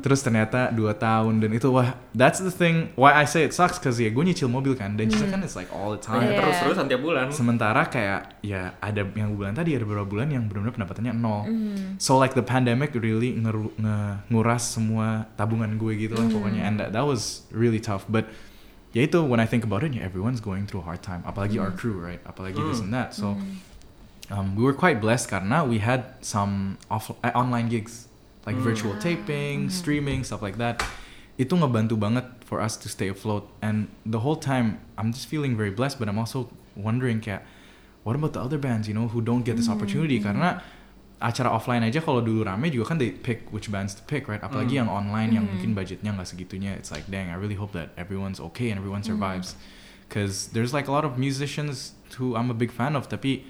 Terus 0.00 0.24
ternyata 0.24 0.72
dua 0.72 0.96
tahun 0.96 1.44
dan 1.44 1.52
itu 1.52 1.68
wah 1.68 1.92
that's 2.16 2.40
the 2.40 2.48
thing 2.50 2.88
why 2.96 3.12
I 3.12 3.28
say 3.28 3.44
it 3.44 3.52
sucks 3.52 3.76
cause 3.76 4.00
ya 4.00 4.08
gue 4.08 4.24
nyicil 4.24 4.48
mobil 4.48 4.72
kan 4.72 4.96
dan 4.96 5.12
nyicil 5.12 5.28
kan 5.28 5.44
it's 5.44 5.52
like 5.52 5.68
all 5.68 5.92
the 5.92 6.00
time. 6.00 6.24
Iya. 6.24 6.40
Terus-terusan 6.40 6.88
tiap 6.88 7.02
bulan. 7.04 7.28
sementara 7.28 7.84
kayak 7.86 8.40
ya 8.40 8.72
ada 8.80 9.04
yang 9.12 9.36
gue 9.36 9.44
bilang 9.44 9.52
tadi 9.52 9.76
ada 9.76 9.84
beberapa 9.84 10.08
bulan 10.08 10.32
yang 10.32 10.48
benar-benar 10.48 10.74
pendapatannya 10.74 11.12
nol. 11.12 11.42
So 12.00 12.16
like 12.16 12.32
the 12.32 12.42
pandemic 12.46 12.96
really 12.96 13.36
ngeru- 13.36 13.74
nge- 13.76 14.16
nguras 14.32 14.64
semua 14.64 15.28
tabungan 15.36 15.76
gue 15.76 15.92
gitu 16.08 16.16
lah 16.16 16.26
pokoknya. 16.32 16.62
And 16.64 16.74
that, 16.80 16.96
that 16.96 17.04
was 17.04 17.44
really 17.52 17.78
tough. 17.82 18.08
But 18.08 18.32
ya 18.96 19.04
itu 19.04 19.20
when 19.24 19.40
I 19.40 19.46
think 19.48 19.64
about 19.64 19.84
it 19.84 19.92
ya 19.92 20.02
everyone's 20.04 20.40
going 20.40 20.64
through 20.64 20.82
a 20.82 20.86
hard 20.88 21.04
time. 21.04 21.20
Apalagi 21.28 21.60
our 21.60 21.72
crew 21.74 22.00
right? 22.00 22.22
Apalagi 22.24 22.58
this 22.64 22.80
and 22.80 22.92
that. 22.96 23.12
So 23.12 23.36
um, 24.30 24.56
we 24.56 24.62
were 24.64 24.76
quite 24.76 25.00
blessed 25.00 25.28
karena 25.28 25.64
we 25.64 25.78
had 25.78 26.16
some 26.24 26.78
off 26.88 27.12
uh, 27.22 27.32
online 27.36 27.68
gigs 27.68 28.08
like 28.46 28.56
virtual 28.58 28.94
taping, 28.98 29.70
streaming, 29.70 30.24
stuff 30.24 30.42
like 30.42 30.58
that. 30.58 30.82
Itu 31.38 31.56
ngebantu 31.56 31.96
banget 31.96 32.26
for 32.44 32.60
us 32.60 32.76
to 32.76 32.88
stay 32.90 33.08
afloat. 33.08 33.48
And 33.62 33.88
the 34.04 34.20
whole 34.20 34.36
time, 34.36 34.82
I'm 34.98 35.14
just 35.14 35.30
feeling 35.30 35.56
very 35.56 35.70
blessed, 35.70 35.98
but 35.98 36.10
I'm 36.10 36.18
also 36.18 36.50
wondering 36.76 37.22
kayak, 37.22 37.46
what 38.02 38.18
about 38.18 38.34
the 38.34 38.42
other 38.42 38.58
bands, 38.58 38.90
you 38.90 38.94
know, 38.94 39.08
who 39.08 39.22
don't 39.22 39.46
get 39.46 39.56
this 39.56 39.70
opportunity? 39.70 40.18
Karena 40.18 40.60
acara 41.22 41.54
offline 41.54 41.86
aja 41.86 42.02
kalau 42.02 42.18
dulu 42.18 42.42
rame 42.42 42.66
juga 42.66 42.92
kan 42.92 42.98
they 42.98 43.14
pick 43.14 43.46
which 43.54 43.70
bands 43.70 43.94
to 43.94 44.02
pick, 44.10 44.26
right? 44.26 44.42
Apalagi 44.42 44.74
yang 44.82 44.90
online 44.90 45.30
yang 45.30 45.46
mungkin 45.46 45.70
budgetnya 45.72 46.10
nggak 46.10 46.26
segitunya. 46.26 46.74
It's 46.74 46.90
like, 46.90 47.06
dang, 47.06 47.30
I 47.30 47.38
really 47.38 47.54
hope 47.54 47.70
that 47.78 47.94
everyone's 47.94 48.42
okay 48.52 48.74
and 48.74 48.76
everyone 48.76 49.06
survives. 49.06 49.54
Because 50.10 50.50
there's 50.50 50.74
like 50.74 50.90
a 50.90 50.92
lot 50.92 51.06
of 51.06 51.16
musicians 51.16 51.94
who 52.18 52.34
I'm 52.34 52.50
a 52.50 52.58
big 52.58 52.74
fan 52.74 52.98
of, 52.98 53.08
tapi 53.08 53.46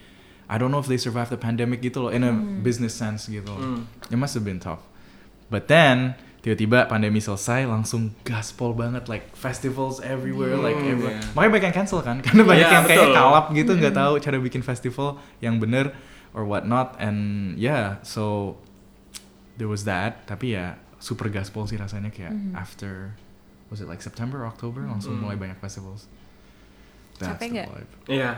I 0.52 0.60
don't 0.60 0.68
know 0.68 0.78
if 0.78 0.84
they 0.84 1.00
survived 1.00 1.32
the 1.32 1.40
pandemic 1.40 1.80
gitu 1.80 2.04
loh, 2.04 2.10
in 2.12 2.20
a 2.20 2.32
business 2.60 2.92
sense 2.92 3.24
gitu. 3.24 3.48
Hmm. 3.48 3.88
It 4.06 4.20
must 4.20 4.36
have 4.36 4.44
been 4.44 4.60
tough. 4.60 4.84
But 5.48 5.64
then 5.66 6.12
tiba-tiba 6.42 6.84
pandemi 6.86 7.22
selesai 7.22 7.64
langsung 7.64 8.12
gaspol 8.20 8.74
banget 8.74 9.06
like 9.06 9.32
festivals 9.32 10.02
everywhere 10.02 10.58
like 10.58 10.76
Hmm, 10.76 10.92
everywhere. 10.92 11.16
yeah. 11.22 11.32
Makanya 11.32 11.50
banyak 11.54 11.66
yang 11.70 11.76
cancel 11.78 12.00
kan 12.02 12.16
karena 12.26 12.42
banyak 12.42 12.68
yang 12.68 12.84
kayak 12.84 13.08
kalap 13.14 13.44
gitu 13.54 13.72
nggak 13.72 13.94
tahu 13.94 14.12
cara 14.18 14.36
bikin 14.36 14.60
festival 14.60 15.16
yang 15.38 15.56
bener 15.56 15.94
or 16.34 16.42
whatnot 16.42 16.98
and 16.98 17.54
yeah 17.54 18.02
so 18.02 18.56
there 19.54 19.70
was 19.70 19.86
that 19.86 20.26
tapi 20.26 20.58
ya 20.58 20.74
super 20.98 21.30
gaspol 21.30 21.62
sih 21.64 21.78
rasanya 21.78 22.10
kayak 22.10 22.34
after 22.58 23.14
was 23.70 23.78
it 23.78 23.86
like 23.86 24.02
September 24.02 24.42
October 24.42 24.82
langsung 24.82 25.16
Hmm. 25.16 25.30
mulai 25.30 25.38
banyak 25.38 25.62
festivals. 25.62 26.10
That's 27.22 27.38
Capek 27.38 27.48
nggak? 27.54 27.68
Iya. 28.10 28.30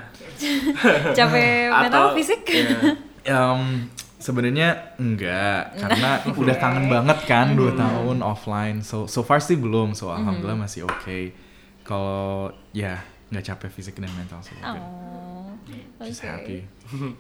Capek 1.18 1.73
mental 1.88 2.05
Atau- 2.12 2.16
fisik? 2.16 2.40
Iya. 2.47 2.79
Um, 3.25 3.88
sebenarnya 4.20 4.97
enggak 5.01 5.77
karena 5.81 6.11
udah 6.40 6.57
kangen 6.61 6.87
banget 6.92 7.18
kan 7.25 7.57
dua 7.57 7.73
tahun 7.73 8.20
offline. 8.20 8.85
So 8.85 9.09
so 9.09 9.25
far 9.25 9.40
sih 9.40 9.57
belum. 9.57 9.97
So 9.97 10.12
alhamdulillah 10.12 10.68
masih 10.68 10.85
oke. 10.85 11.33
Kalau 11.85 12.53
ya 12.73 13.01
nggak 13.33 13.44
capek 13.44 13.70
fisik 13.73 13.97
dan 13.97 14.12
mental 14.14 14.40
sih. 14.44 14.55
good. 14.61 14.77
Oh, 16.01 16.05
Just 16.05 16.20
okay. 16.20 16.29
happy. 16.29 16.59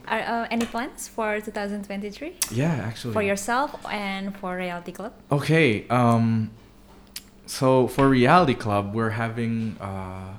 Are 0.04 0.44
uh, 0.44 0.46
any 0.52 0.68
plans 0.68 1.08
for 1.08 1.40
2023 1.40 2.52
Yeah, 2.52 2.84
actually. 2.84 3.16
for 3.16 3.24
yourself 3.24 3.72
and 3.88 4.36
for 4.36 4.60
Reality 4.60 4.92
Club? 4.92 5.16
Okay. 5.32 5.88
Um, 5.88 6.52
so 7.48 7.88
for 7.88 8.08
Reality 8.08 8.52
Club, 8.52 8.92
we're 8.92 9.16
having 9.16 9.80
uh, 9.80 10.36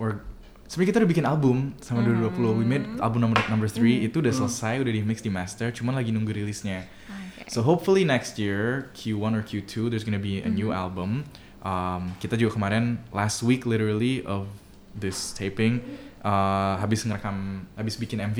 we're 0.00 0.24
sebenarnya 0.68 0.88
kita 0.92 0.98
udah 1.02 1.10
bikin 1.10 1.26
album 1.26 1.56
sama 1.80 2.04
2020. 2.04 2.60
We 2.60 2.64
made 2.68 2.84
album 3.00 3.24
number 3.24 3.40
number 3.48 3.66
three 3.66 4.04
itu 4.04 4.20
udah 4.20 4.30
selesai, 4.30 4.84
udah 4.84 4.92
di 4.92 5.00
mix 5.00 5.24
di 5.24 5.32
master, 5.32 5.72
cuman 5.72 5.96
lagi 5.96 6.12
nunggu 6.12 6.36
rilisnya. 6.36 6.84
Okay. 6.84 7.48
So 7.48 7.64
hopefully 7.64 8.04
next 8.04 8.36
year 8.36 8.92
Q1 8.92 9.32
or 9.32 9.42
Q2 9.42 9.88
there's 9.88 10.04
gonna 10.04 10.20
be 10.20 10.44
a 10.44 10.50
new 10.52 10.70
album. 10.70 11.24
Um, 11.64 12.14
kita 12.20 12.36
juga 12.36 12.60
kemarin 12.60 13.00
last 13.10 13.40
week 13.42 13.64
literally 13.64 14.22
of 14.28 14.46
this 14.92 15.32
taping 15.32 15.80
uh, 16.22 16.76
habis 16.78 17.08
ngerekam 17.08 17.64
habis 17.74 17.96
bikin 17.96 18.20
MV, 18.20 18.38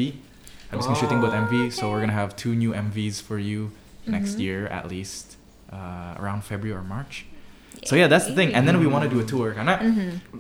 habis 0.69 0.85
nge-shooting 0.85 1.19
buat 1.25 1.33
MV. 1.49 1.73
So 1.73 1.89
we're 1.89 2.05
gonna 2.05 2.15
have 2.15 2.37
two 2.37 2.53
new 2.53 2.77
MVs 2.77 3.25
for 3.25 3.41
you 3.41 3.73
next 4.05 4.37
year 4.37 4.69
at 4.69 4.89
least 4.89 5.41
uh, 5.73 6.13
around 6.21 6.45
February 6.45 6.77
or 6.77 6.85
March. 6.85 7.25
So 7.87 7.95
yeah, 7.95 8.05
that's 8.05 8.27
the 8.27 8.35
thing. 8.35 8.53
And 8.53 8.67
then 8.67 8.77
we 8.77 8.85
want 8.85 9.07
to 9.07 9.11
do 9.11 9.17
a 9.17 9.25
tour 9.25 9.55
karena 9.55 9.81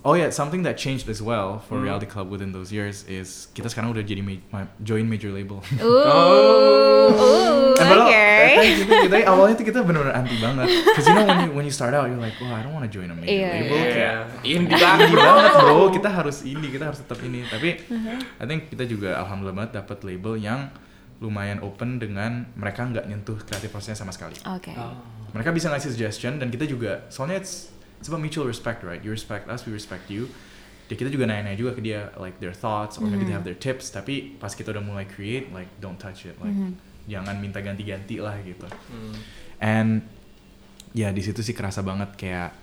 oh 0.02 0.12
yeah, 0.12 0.28
something 0.28 0.66
that 0.66 0.76
changed 0.76 1.08
as 1.08 1.22
well 1.22 1.62
for 1.64 1.78
Reality 1.78 2.04
Club 2.04 2.28
within 2.28 2.52
those 2.52 2.68
years 2.68 3.06
is 3.08 3.48
kita 3.54 3.70
sekarang 3.70 3.88
udah 3.88 4.02
jadi 4.02 4.20
ma- 4.20 4.42
ma- 4.52 4.70
join 4.82 5.06
major 5.06 5.32
label. 5.32 5.62
Ooh, 5.80 5.86
ooh, 7.08 7.78
And 7.78 7.86
padahal, 7.86 8.10
okay. 8.10 8.74
gitu, 8.84 9.16
awalnya 9.24 9.54
tuh 9.54 9.64
kita 9.64 9.80
bener-bener 9.80 10.12
anti 10.12 10.36
banget. 10.36 10.66
Cause 10.92 11.06
you 11.06 11.14
know 11.14 11.24
when 11.24 11.38
you 11.40 11.50
when 11.54 11.64
you 11.64 11.72
start 11.72 11.94
out 11.94 12.10
you're 12.10 12.20
like, 12.20 12.34
oh 12.42 12.50
I 12.50 12.60
don't 12.60 12.74
want 12.74 12.84
to 12.84 12.92
join 12.92 13.08
a 13.08 13.16
major 13.16 13.30
Iya, 13.32 13.48
label. 13.54 13.76
iya. 13.78 13.86
Kayak 13.88 14.14
Indie 14.44 14.76
indie 14.76 15.16
banget, 15.16 15.52
bro. 15.56 15.76
Kita 15.88 16.08
harus 16.10 16.36
indie, 16.42 16.68
kita 16.68 16.84
harus 16.90 16.98
tetap 17.00 17.18
ini. 17.22 17.46
Tapi 17.46 17.70
Uh-huh. 17.88 18.18
I 18.36 18.44
think 18.44 18.68
kita 18.68 18.84
juga 18.84 19.16
alhamdulillah 19.16 19.56
banget 19.56 19.72
dapat 19.78 19.98
label 20.04 20.36
yang 20.36 20.68
lumayan 21.18 21.62
open 21.62 21.98
dengan 21.98 22.46
mereka 22.54 22.84
nggak 22.84 23.06
nyentuh 23.06 23.38
kreatif 23.42 23.70
prosesnya 23.70 23.96
sama 23.96 24.12
sekali. 24.12 24.36
Okay. 24.58 24.74
Mereka 25.32 25.50
bisa 25.52 25.68
ngasih 25.68 25.92
suggestion 25.92 26.40
dan 26.40 26.48
kita 26.48 26.64
juga 26.64 27.04
soalnya 27.12 27.42
it's 27.42 27.68
it's 28.00 28.08
about 28.08 28.22
mutual 28.22 28.46
respect 28.46 28.86
right. 28.86 29.02
You 29.02 29.12
respect 29.12 29.50
us, 29.50 29.66
we 29.66 29.74
respect 29.74 30.08
you. 30.08 30.30
Ya 30.88 30.96
kita 30.96 31.12
juga 31.12 31.28
nanya-nanya 31.28 31.58
juga 31.60 31.76
ke 31.76 31.84
dia 31.84 32.08
like 32.16 32.40
their 32.40 32.56
thoughts 32.56 32.96
or 32.96 33.04
maybe 33.04 33.28
they 33.28 33.36
have 33.36 33.44
their 33.44 33.58
tips. 33.58 33.92
Tapi 33.92 34.40
pas 34.40 34.48
kita 34.56 34.72
udah 34.72 34.80
mulai 34.80 35.04
create 35.04 35.52
like 35.52 35.68
don't 35.84 36.00
touch 36.00 36.24
it 36.24 36.32
like 36.40 36.56
jangan 37.04 37.36
minta 37.36 37.60
ganti-ganti 37.60 38.24
lah 38.24 38.40
gitu. 38.40 38.64
Hmm. 38.64 39.14
And 39.60 39.90
ya 40.96 41.12
di 41.12 41.20
situ 41.20 41.44
sih 41.44 41.52
kerasa 41.52 41.84
banget 41.84 42.16
kayak 42.16 42.56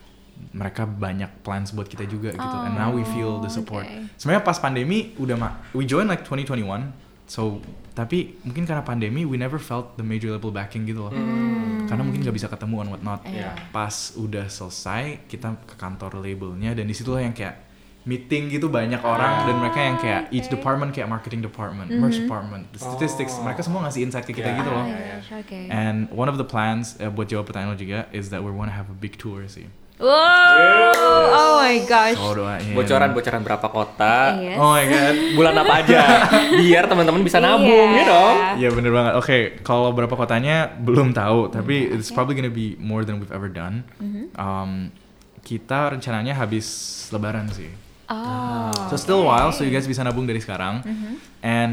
mereka 0.52 0.84
banyak 0.90 1.46
plans 1.46 1.70
buat 1.72 1.86
kita 1.86 2.10
juga 2.10 2.34
gitu. 2.34 2.58
And 2.66 2.74
now 2.74 2.90
we 2.90 3.06
feel 3.14 3.38
the 3.46 3.52
support. 3.52 3.86
okay. 3.86 4.10
Sebenarnya 4.18 4.42
pas 4.42 4.58
pandemi 4.58 5.14
udah 5.22 5.38
ma 5.38 5.50
we 5.78 5.86
join 5.86 6.10
like 6.10 6.26
2021. 6.26 7.05
So 7.26 7.62
tapi 7.96 8.38
mungkin 8.44 8.68
karena 8.68 8.84
pandemi 8.84 9.24
we 9.24 9.40
never 9.40 9.58
felt 9.58 9.96
the 9.98 10.06
major 10.06 10.30
label 10.30 10.52
backing 10.54 10.86
gitu 10.86 11.10
loh. 11.10 11.14
Karena 11.86 12.02
mungkin 12.06 12.22
nggak 12.22 12.36
bisa 12.36 12.48
ketemu 12.50 12.86
and 12.86 12.90
whatnot. 12.94 13.22
Iya. 13.26 13.56
Pas 13.74 14.14
udah 14.18 14.46
selesai 14.46 15.26
kita 15.26 15.58
ke 15.66 15.76
kantor 15.78 16.22
labelnya 16.22 16.78
dan 16.78 16.86
di 16.86 16.94
situlah 16.94 17.24
yang 17.26 17.34
kayak 17.34 17.66
meeting 18.06 18.54
gitu 18.54 18.70
banyak 18.70 19.02
orang 19.02 19.50
dan 19.50 19.56
mereka 19.58 19.80
yang 19.82 19.98
kayak 19.98 20.22
each 20.30 20.46
department 20.46 20.94
kayak 20.94 21.10
marketing 21.10 21.42
department, 21.42 21.90
merch 21.90 22.22
department, 22.22 22.70
the 22.70 22.78
statistics, 22.78 23.34
mereka 23.42 23.66
semua 23.66 23.82
ngasih 23.90 24.06
insight 24.06 24.30
ke 24.30 24.34
kita 24.38 24.54
Yeah. 24.54 24.60
gitu 24.62 24.70
loh. 24.70 24.86
Oh, 24.86 24.94
gosh, 24.94 25.30
okay. 25.42 25.66
And 25.74 26.06
one 26.14 26.30
of 26.30 26.38
the 26.38 26.46
plans 26.46 27.02
uh, 27.02 27.10
buat 27.10 27.34
jawab 27.34 27.50
pertanyaan 27.50 27.74
lo 27.74 27.78
juga 27.82 28.06
is 28.14 28.30
that 28.30 28.46
we 28.46 28.54
want 28.54 28.70
to 28.70 28.78
have 28.78 28.94
a 28.94 28.98
big 28.98 29.18
tour 29.18 29.42
sih. 29.50 29.66
Wow, 29.96 30.92
oh 31.32 31.52
my 31.64 31.80
gosh. 31.88 32.20
Oh 32.20 32.36
doain. 32.36 32.76
Bocoran-bocoran 32.76 33.42
berapa 33.48 33.68
kota? 33.72 34.36
Yes. 34.44 34.60
Oh 34.60 34.76
my 34.76 34.84
god. 34.92 35.16
Bulan 35.40 35.54
apa 35.56 35.74
aja? 35.80 36.02
Biar 36.60 36.84
teman-teman 36.92 37.24
bisa 37.24 37.40
nabung 37.40 37.96
Iya. 37.96 37.96
ya 37.96 38.04
dong. 38.04 38.36
Iya 38.60 38.70
bener 38.76 38.92
banget. 38.92 39.14
Oke, 39.16 39.38
kalau 39.64 39.96
berapa 39.96 40.12
kotanya 40.12 40.68
belum 40.76 41.16
tahu, 41.16 41.48
tapi 41.48 41.88
it's 41.96 42.12
probably 42.12 42.36
gonna 42.36 42.52
be 42.52 42.76
more 42.76 43.08
than 43.08 43.24
we've 43.24 43.32
ever 43.32 43.48
done. 43.48 43.88
Um, 44.36 44.92
kita 45.48 45.96
rencananya 45.96 46.36
habis 46.36 46.68
Lebaran 47.16 47.48
sih. 47.56 47.72
Oh. 48.12 48.76
So 48.92 49.00
still 49.00 49.24
a 49.24 49.28
while, 49.32 49.56
so 49.56 49.64
you 49.64 49.72
guys 49.72 49.88
bisa 49.88 50.04
nabung 50.04 50.28
dari 50.28 50.44
sekarang. 50.44 50.84
Mm-hmm. 50.84 51.14
And 51.40 51.72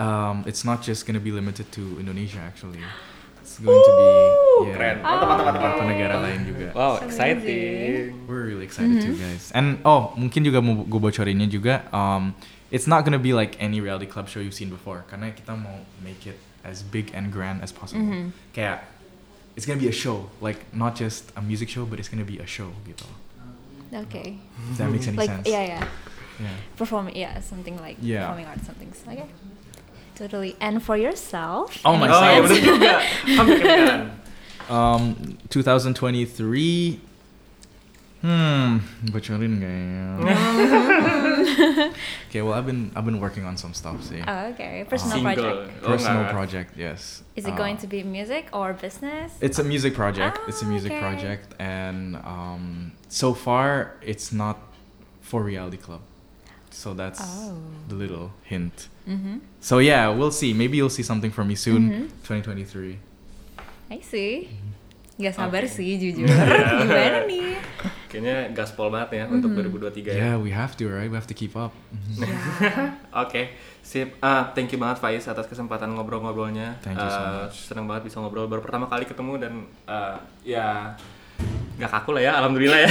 um, 0.00 0.36
it's 0.48 0.64
not 0.64 0.80
just 0.80 1.04
gonna 1.04 1.20
be 1.20 1.36
limited 1.36 1.68
to 1.76 2.00
Indonesia 2.00 2.40
actually. 2.40 2.80
It's 3.58 3.66
going 3.66 3.74
to 3.74 3.94
be 3.98 4.10
yeah, 4.70 4.74
Keren. 4.78 4.96
Mantap, 5.02 5.26
mantap, 5.26 5.44
mantap, 5.50 5.62
mantap. 5.74 5.86
negara 5.90 6.16
lain 6.22 6.40
juga. 6.46 6.66
Wow, 6.78 6.94
exciting. 7.02 8.14
We're 8.30 8.46
really 8.46 8.64
excited 8.70 9.02
too, 9.02 9.18
Mm-hmm. 9.18 9.34
guys. 9.34 9.50
And 9.50 9.82
oh, 9.82 10.14
mungkin 10.14 10.46
juga 10.46 10.62
mau 10.62 10.86
gue 10.86 11.00
bocorinnya 11.02 11.50
juga. 11.50 11.82
Um, 11.90 12.38
it's 12.70 12.86
not 12.86 13.02
gonna 13.02 13.18
be 13.18 13.34
like 13.34 13.58
any 13.58 13.82
reality 13.82 14.06
club 14.06 14.30
show 14.30 14.38
you've 14.38 14.54
seen 14.54 14.70
before. 14.70 15.02
Karena 15.10 15.34
kita 15.34 15.58
mau 15.58 15.82
make 15.98 16.22
it 16.30 16.38
as 16.62 16.86
big 16.86 17.10
and 17.18 17.34
grand 17.34 17.58
as 17.66 17.74
possible. 17.74 18.06
Mm-hmm. 18.06 18.30
Kayak 18.54 18.86
it's 19.58 19.66
gonna 19.66 19.82
be 19.82 19.90
a 19.90 19.96
show, 19.96 20.30
like 20.38 20.62
not 20.70 20.94
just 20.94 21.34
a 21.34 21.42
music 21.42 21.66
show, 21.66 21.82
but 21.82 21.98
it's 21.98 22.06
gonna 22.06 22.22
be 22.28 22.38
a 22.38 22.46
show 22.46 22.70
gitu. 22.86 23.10
Okay. 23.90 24.38
If 24.70 24.78
that 24.78 24.86
makes 24.92 25.10
any 25.10 25.16
Like 25.18 25.34
sense. 25.34 25.48
yeah, 25.50 25.64
yeah. 25.64 25.84
Yeah. 26.38 26.54
Perform 26.78 27.10
yeah, 27.10 27.42
something 27.42 27.74
like 27.82 27.98
Yeah. 27.98 28.30
performing 28.30 28.46
arts 28.46 28.62
something. 28.70 28.90
Okay. 28.94 29.26
Totally. 30.18 30.56
And 30.60 30.82
for 30.82 30.96
yourself? 30.98 31.78
Oh 31.86 31.94
my 31.94 32.10
Oh 32.10 32.18
iya 32.18 32.42
God. 32.42 32.50
bener 32.50 32.58
juga. 32.58 32.94
Kamu 33.22 33.48
kedengeran. 33.54 34.02
Um, 34.68 35.02
2023. 35.48 37.06
Hmm, 38.18 38.82
bocorin 39.14 39.62
nggak 39.62 39.78
ya? 39.78 40.06
okay, 42.26 42.42
well 42.42 42.50
I've 42.58 42.66
been 42.66 42.90
I've 42.98 43.06
been 43.06 43.20
working 43.22 43.46
on 43.46 43.54
some 43.54 43.70
stuff 43.72 44.02
sih. 44.02 44.18
Oh, 44.26 44.50
okay. 44.50 44.82
Personal 44.90 45.22
Single. 45.22 45.34
project. 45.38 45.70
Oh, 45.82 45.86
Personal 45.94 46.22
nggak. 46.26 46.34
project, 46.34 46.70
yes. 46.74 47.22
Is 47.38 47.46
it 47.46 47.54
Uh, 47.54 47.62
going 47.62 47.78
to 47.78 47.86
be 47.86 48.02
music 48.02 48.50
or 48.50 48.74
business? 48.74 49.38
It's 49.38 49.62
a 49.62 49.64
music 49.64 49.94
project. 49.94 50.42
it's 50.50 50.62
a 50.62 50.66
music 50.66 50.90
okay. 50.90 51.00
project, 51.00 51.54
and 51.62 52.18
um, 52.26 52.90
so 53.06 53.34
far 53.38 53.94
it's 54.02 54.34
not 54.34 54.58
for 55.22 55.38
reality 55.46 55.78
club. 55.78 56.02
So 56.74 56.98
that's 56.98 57.22
Oh. 57.22 57.54
the 57.86 57.94
little 57.94 58.34
hint. 58.42 58.90
Mm-hmm. 59.08 59.36
So 59.58 59.80
yeah, 59.80 60.06
we'll 60.06 60.30
see. 60.30 60.52
Maybe 60.52 60.76
you'll 60.76 60.92
see 60.92 61.02
something 61.02 61.32
from 61.32 61.48
me 61.48 61.56
soon, 61.56 61.88
Mhm. 61.88 62.04
2023. 62.22 63.00
I 63.88 63.98
see. 63.98 64.52
Gak 65.16 65.34
Oke. 65.34 65.40
sabar 65.40 65.64
sih 65.64 65.96
jujur. 65.96 66.28
Yeah. 66.28 66.78
Gimana 66.84 67.24
nih? 67.24 67.56
Kayaknya 68.06 68.36
gaspol 68.52 68.86
banget 68.88 69.18
ya 69.18 69.24
untuk 69.26 69.50
2023 69.50 70.12
ya. 70.12 70.20
Yeah, 70.30 70.34
we 70.38 70.48
have 70.48 70.76
to, 70.76 70.86
right? 70.86 71.08
We 71.08 71.16
have 71.16 71.26
to 71.26 71.34
keep 71.34 71.56
up. 71.56 71.72
Mhm. 71.90 72.22
Oke, 73.24 73.56
sip. 73.80 74.14
Ah, 74.20 74.52
thank 74.52 74.70
you 74.70 74.78
banget 74.78 75.00
Faiz 75.00 75.24
atas 75.24 75.44
kesempatan 75.44 75.90
ngobrol-ngobrolnya. 75.90 76.78
Thank 76.78 76.96
you 76.96 77.08
so 77.08 77.18
Ah, 77.18 77.48
much. 77.48 77.66
Senang 77.66 77.84
banget 77.84 78.06
bisa 78.06 78.20
ngobrol 78.20 78.46
baru 78.46 78.60
pertama 78.60 78.86
kali 78.86 79.04
ketemu 79.04 79.32
dan 79.40 79.52
ah, 79.84 80.16
ya 80.40 80.94
nggak 81.78 81.90
kaku 81.94 82.10
lah 82.18 82.22
ya, 82.26 82.32
alhamdulillah 82.42 82.78
ya. 82.84 82.90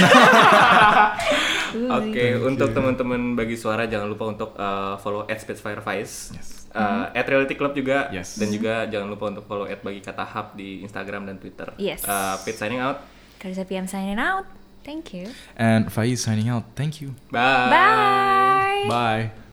Oke, 2.00 2.16
Thank 2.16 2.48
untuk 2.48 2.72
teman-teman 2.72 3.36
bagi 3.36 3.60
suara 3.60 3.84
jangan 3.84 4.08
lupa 4.08 4.24
untuk 4.32 4.50
ah, 4.56 4.96
follow 4.96 5.28
at 5.28 5.36
Spitfire. 5.38 5.84
Yes. 5.84 6.58
Uh, 6.68 7.08
at 7.16 7.24
Reality 7.24 7.56
Club 7.56 7.72
juga 7.72 8.12
Yes. 8.12 8.36
dan 8.36 8.52
juga 8.52 8.84
jangan 8.86 9.08
lupa 9.08 9.32
untuk 9.32 9.44
follow 9.48 9.64
at 9.64 9.80
bagi 9.80 10.04
kata 10.04 10.24
hub 10.24 10.52
di 10.52 10.84
Instagram 10.84 11.24
dan 11.24 11.40
Twitter. 11.40 11.72
Yes. 11.80 12.04
Uh, 12.04 12.36
Pete 12.44 12.60
signing 12.60 12.80
out. 12.80 13.00
Karisa 13.40 13.64
PM 13.64 13.88
signing 13.88 14.20
out. 14.20 14.44
Thank 14.84 15.12
you. 15.12 15.32
And 15.56 15.88
Faiz 15.92 16.24
signing 16.24 16.48
out. 16.48 16.64
Thank 16.76 17.00
you. 17.00 17.16
Bye. 17.32 17.68
Bye. 17.68 18.84
Bye. 18.88 19.47